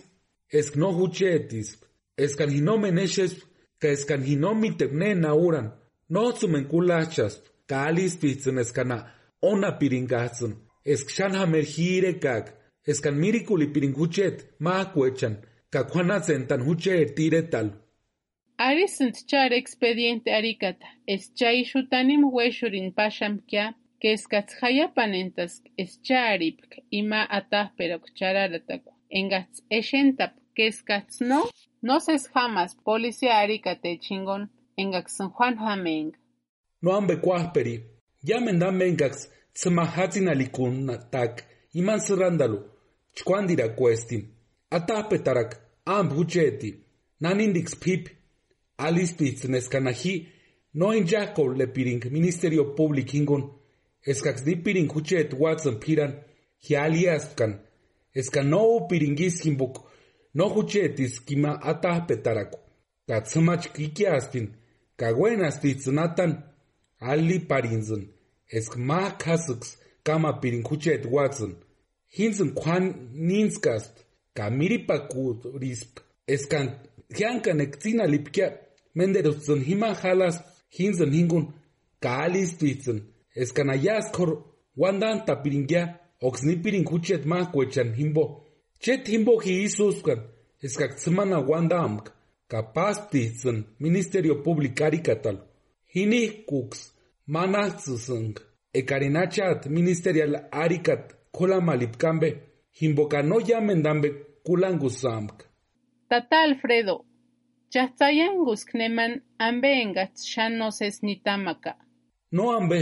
eskno 0.53 0.93
huchetis 0.93 1.77
eskan 2.17 2.51
hinome 2.51 2.91
neshes 2.91 3.37
ka 3.79 3.89
eskan 3.89 4.23
hinomi 4.23 4.71
tepne 4.71 5.15
nauran 5.15 5.71
no 6.11 6.33
tsumen 6.33 6.65
kulachas 6.65 7.41
ka 7.67 7.83
alis 7.83 8.17
pitsun 8.17 8.59
eskana 8.59 9.11
ona 9.43 9.73
piringatsun 9.73 10.53
hirekak 12.89 12.97
eskan 12.97 13.14
mirikuli 13.14 13.66
piringuchet 13.66 14.47
ma 14.61 14.84
kuechan 14.84 15.36
kakhuanatzen 15.70 16.47
tan 16.49 16.61
huche 16.61 17.07
tiretal. 17.14 17.70
Arisent 18.59 19.26
char 19.26 19.53
expediente 19.53 20.30
arikata, 20.30 20.86
es 21.07 21.32
chay 21.34 21.64
shutanim 21.64 22.24
hueshurin 22.24 22.93
pashamkia, 22.93 23.74
que 24.01 24.12
eskatz 24.12 24.55
hayapanentas 24.61 25.62
es 25.76 26.01
charipk 26.03 26.82
ima 26.91 27.26
atahperok 27.30 28.05
chararatakwa. 28.14 28.93
Engats 29.11 29.62
eshentap, 29.70 30.32
que 30.55 30.66
eskatz 30.66 31.20
no, 31.20 31.49
no 31.82 32.01
ses 32.01 32.28
jamás 32.34 32.76
policía 32.84 33.39
arikate 33.39 34.01
chingon, 34.01 34.51
engaks 34.76 35.18
Juan 35.18 35.57
Hameng. 35.59 36.12
No 36.82 36.93
ambe 36.93 37.16
cuahperi, 37.16 37.84
yamen 38.22 38.59
damengax 38.59 39.28
tsmahatzin 39.55 40.28
alikun 40.28 40.89
tak, 41.11 41.45
iman 41.74 42.01
srandalu, 42.01 42.59
txkuandira 43.15 43.69
kuesti, 43.69 44.25
atapetarak 44.71 45.57
am 45.85 46.09
bucheti, 46.09 46.75
nanindiks 47.21 47.75
pipi, 47.83 48.13
alistitz 48.79 49.45
neskanahi, 49.45 50.15
noin 50.75 51.07
jakob 51.07 51.57
lepiring 51.57 52.05
ministerio 52.11 52.65
publik 52.77 53.15
ingon, 53.15 53.43
eskaks 54.07 54.45
dipiring 54.45 54.91
huchet 54.93 55.33
watson 55.35 55.79
piran, 55.81 56.13
hi 56.65 56.77
aliaskan, 56.77 57.59
eska 58.15 58.43
no 58.43 58.63
upiringis 58.77 59.43
himbuk, 59.45 59.81
no 60.35 60.49
huchetis 60.49 61.21
kima 61.27 61.59
atapetarak, 61.71 62.53
ka 63.09 63.21
tsumach 63.21 63.73
kikiastin, 63.75 64.53
ka 64.99 65.13
guenastitz 65.13 65.87
natan, 65.87 66.33
aliparinzen, 67.01 68.09
esk 68.57 68.77
makasuks 68.77 69.79
kama 70.07 70.33
piring 70.41 70.67
huchet 70.69 71.07
watson, 71.11 71.57
Hinzen 72.17 72.55
kwan 72.55 72.85
ninskast. 73.13 73.95
Kamiripakud 74.35 75.39
risp. 75.61 76.01
Eskan 76.27 76.67
hiankan 77.17 77.61
ektzina 77.61 78.05
lipkia. 78.07 78.49
Menderutsun 78.95 79.61
hima 79.69 79.95
hinzen 80.79 81.13
hingun. 81.13 81.53
Kaalistitzen. 82.01 82.99
Eskan 83.35 83.71
ayaskor 83.71 84.45
wandan 84.77 85.25
tapiringia. 85.27 85.99
Oxnipirin 86.21 86.85
huchet 86.91 87.25
ma 87.25 87.47
kuechan 87.53 87.95
himbo. 87.95 88.49
Che 88.81 88.99
timboji 88.99 89.63
isuskan, 89.65 90.21
eskak 90.63 90.99
semana 90.99 91.39
wanda 91.41 91.79
amk, 91.79 92.13
kapastizan 92.49 93.65
Ministerio 93.79 94.43
Público 94.43 94.85
Aricatal. 94.85 95.39
Hini 95.95 96.45
kuks, 96.47 96.93
manazusang, 97.27 98.35
ekarinachat 98.73 99.67
Ministerial 99.67 100.49
Aricat, 100.53 101.15
kola 101.39 101.61
malipkambe, 101.61 102.28
himboka 102.78 103.22
no 103.22 103.36
llamen 103.41 103.82
dambe 103.82 104.09
kulangusamk. 104.45 105.36
Tata 106.09 106.41
Alfredo, 106.41 107.05
Chahtayangus 107.72 108.64
kneman 108.64 109.12
ambe 109.39 109.70
engats 109.82 110.20
shanoses 110.32 111.03
nitamaka. 111.03 111.72
No 112.32 112.45
ambe, 112.59 112.78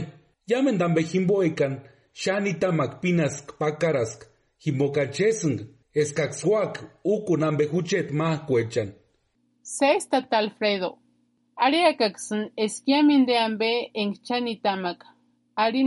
llamen 0.49 0.79
dambe 0.79 1.03
himboekan, 1.03 1.81
shanitamak 2.13 3.01
pinask 3.03 3.59
pakarask, 3.59 4.21
himboka 4.65 5.07
chesung, 5.07 5.59
eskaksuak 5.95 6.75
ukun 7.05 7.43
ambe 7.43 7.65
huchet 7.73 8.11
ma 8.11 8.39
kuechan. 8.47 8.93
Ses 9.63 10.09
Tata 10.11 10.39
Alfredo, 10.39 10.99
ariakaksun 11.57 12.51
eskiaminde 12.57 13.39
ambe 13.39 13.91
engchanitamaka. 13.95 15.07
Ari 15.57 15.85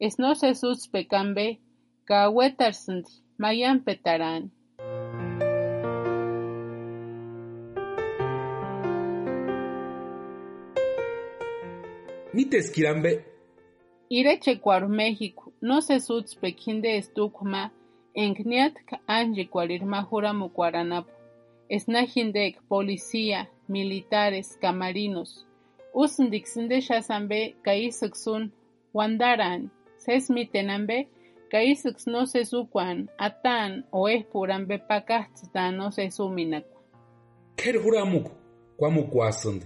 es 0.00 0.18
no 0.18 0.34
se 0.34 0.54
suspecambe, 0.54 1.60
kawetarsind, 2.04 3.06
mayan 3.36 3.84
petarán. 3.84 4.50
Nitesquirambe, 12.32 13.26
Ireche 14.08 14.58
cuar 14.58 14.88
México, 14.88 15.52
no 15.60 15.82
se 15.82 16.00
suspecinde 16.00 16.96
estukma, 16.96 17.72
engniat 18.14 18.74
anje 19.06 19.48
cuarirma 19.48 20.02
juramu 20.02 20.48
cuaranapo. 20.48 21.10
Esnajindek, 21.68 22.60
policía, 22.62 23.50
militares, 23.68 24.58
camarinos. 24.60 25.46
Usndixinde 25.92 26.80
shasambe, 26.80 27.54
kaisuksun, 27.62 28.52
wandaran, 28.92 29.70
sesmitenambe, 30.04 31.08
kaisuks 31.50 32.06
no 32.06 32.26
se 32.26 32.44
sukuan, 32.44 33.08
atan, 33.18 33.84
o 33.92 34.08
espurambe 34.08 34.78
pakahtztan 34.88 35.76
no 35.76 35.90
se 35.90 36.10
suminakwa. 36.10 36.80
ker 37.56 37.76
huramuk, 37.82 38.26
kwamukwasund, 38.76 39.62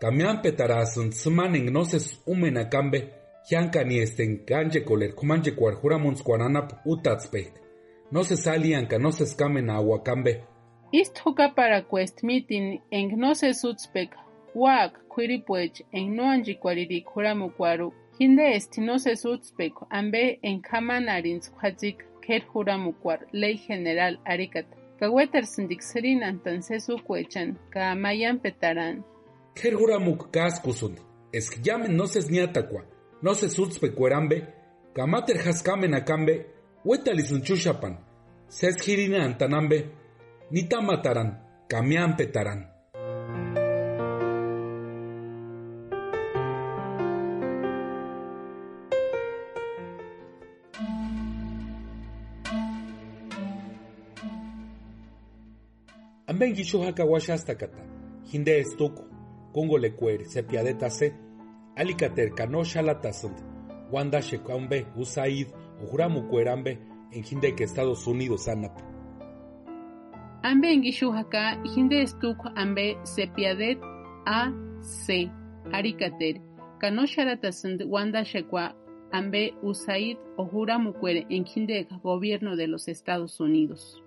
kamian 0.00 0.42
petarasund, 0.42 1.12
smaning 1.12 1.70
noses 1.70 2.22
umenakambe, 2.26 3.12
Yankani 3.50 3.98
esten 3.98 4.40
ganje 4.46 4.80
koler 4.80 5.14
kumanje 5.14 5.50
kwar 5.50 5.74
huramuns 5.74 6.22
kwananap 6.22 6.72
utatzpek. 6.84 7.52
No 8.10 8.24
se 8.24 8.36
salían 8.36 8.88
no 9.00 9.12
se 9.12 9.24
escamen 9.24 9.70
aguacambe. 9.70 10.42
Isthoka 10.92 11.54
para 11.54 11.82
quest 11.82 12.22
meeting 12.22 12.80
en 12.90 13.18
no 13.18 13.34
se 13.34 13.54
sutspek, 13.54 14.16
wak, 14.54 14.98
quiripuech, 15.08 15.82
en 15.92 16.16
no 16.16 16.24
anjiquariri 16.24 17.02
kuramu 17.02 17.50
kwaru. 17.50 17.92
Hinde 18.18 18.56
esti 18.56 18.80
no 18.80 18.98
se 18.98 19.16
sutspek, 19.16 19.72
ambe 19.90 20.38
en 20.42 20.60
kamanarins 20.62 21.50
kwajik 21.50 22.04
ker 22.20 22.42
huramu 22.52 22.92
kwar, 22.92 23.20
ley 23.32 23.56
general 23.68 24.16
arikat. 24.24 24.66
Kaweter 24.98 25.44
sindik 25.44 25.82
serinan 25.82 26.38
tan 26.44 26.62
se 26.62 26.80
sukwechan, 26.80 27.56
ka 27.70 27.94
mayan 27.94 28.38
petaran. 28.38 29.04
Ker 29.54 29.74
es 31.32 31.50
que 31.50 31.60
llamen 31.62 31.96
no 31.96 32.06
se 32.06 32.22
sniatakwa, 32.22 32.84
no 33.22 33.34
se 33.34 33.48
sutzpe 33.50 33.94
cuerambe, 33.94 34.46
kamater 34.94 35.36
haskamen 35.38 35.94
akambe, 35.94 36.46
Amben 56.36 56.54
gishu 56.54 56.80
haka 56.82 57.04
washastakata, 57.04 57.82
hinde 58.32 58.58
estuku, 58.58 59.02
kungo 59.54 59.78
lecuer, 59.78 60.26
sepiadeta 60.26 60.90
se, 60.90 61.14
alikater 61.76 62.34
kano 62.34 62.62
shalatasund, 62.62 63.36
wanda 63.90 64.20
shekambe, 64.22 64.86
usaid, 64.96 65.46
ujuramu 65.82 66.28
cuerambe, 66.28 66.78
en 67.12 67.24
hinde 67.24 67.54
que 67.56 67.64
Estados 67.64 68.06
Unidos 68.06 68.48
anap. 68.48 68.78
Ambe 70.42 70.72
en 70.72 70.82
Gishuhaka, 70.82 71.62
Hinde 71.74 72.02
Estuk 72.02 72.36
Ambe 72.54 72.98
Sepiadet 73.04 73.78
A 74.26 74.52
C 74.82 75.30
Arikater, 75.72 76.42
Kanosharatassend 76.78 77.82
Wanda 77.86 78.24
Shekwa 78.24 78.74
Ambe 79.10 79.54
Usaid 79.62 80.18
Ojura 80.36 80.78
Mukwere 80.78 81.26
en 81.30 81.46
Hinde 81.46 81.88
Gobierno 82.02 82.56
de 82.56 82.66
los 82.66 82.88
Estados 82.88 83.40
Unidos. 83.40 84.02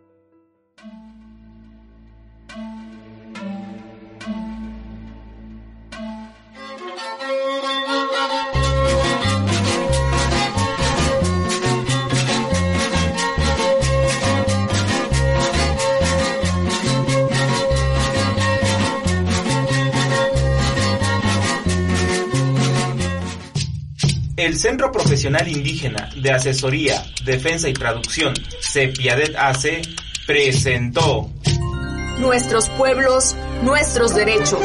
El 24.49 24.57
Centro 24.57 24.91
Profesional 24.91 25.47
Indígena 25.47 26.09
de 26.15 26.31
Asesoría, 26.31 27.05
Defensa 27.23 27.69
y 27.69 27.73
Traducción, 27.73 28.33
CEPIADET 28.61 29.35
AC, 29.35 29.87
presentó 30.25 31.29
Nuestros 32.17 32.67
pueblos, 32.69 33.35
nuestros 33.61 34.15
derechos. 34.15 34.63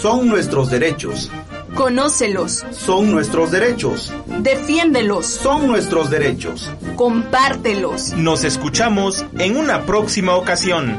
Son 0.00 0.26
nuestros 0.26 0.70
derechos. 0.70 1.30
Conócelos, 1.74 2.64
Son 2.70 3.12
nuestros 3.12 3.50
derechos. 3.50 4.10
defiéndelos, 4.38 5.26
Son 5.26 5.66
nuestros 5.66 6.08
derechos. 6.08 6.70
compártelos. 6.96 8.14
Nos 8.14 8.44
escuchamos 8.44 9.26
en 9.38 9.58
una 9.58 9.84
próxima 9.84 10.34
ocasión. 10.36 10.96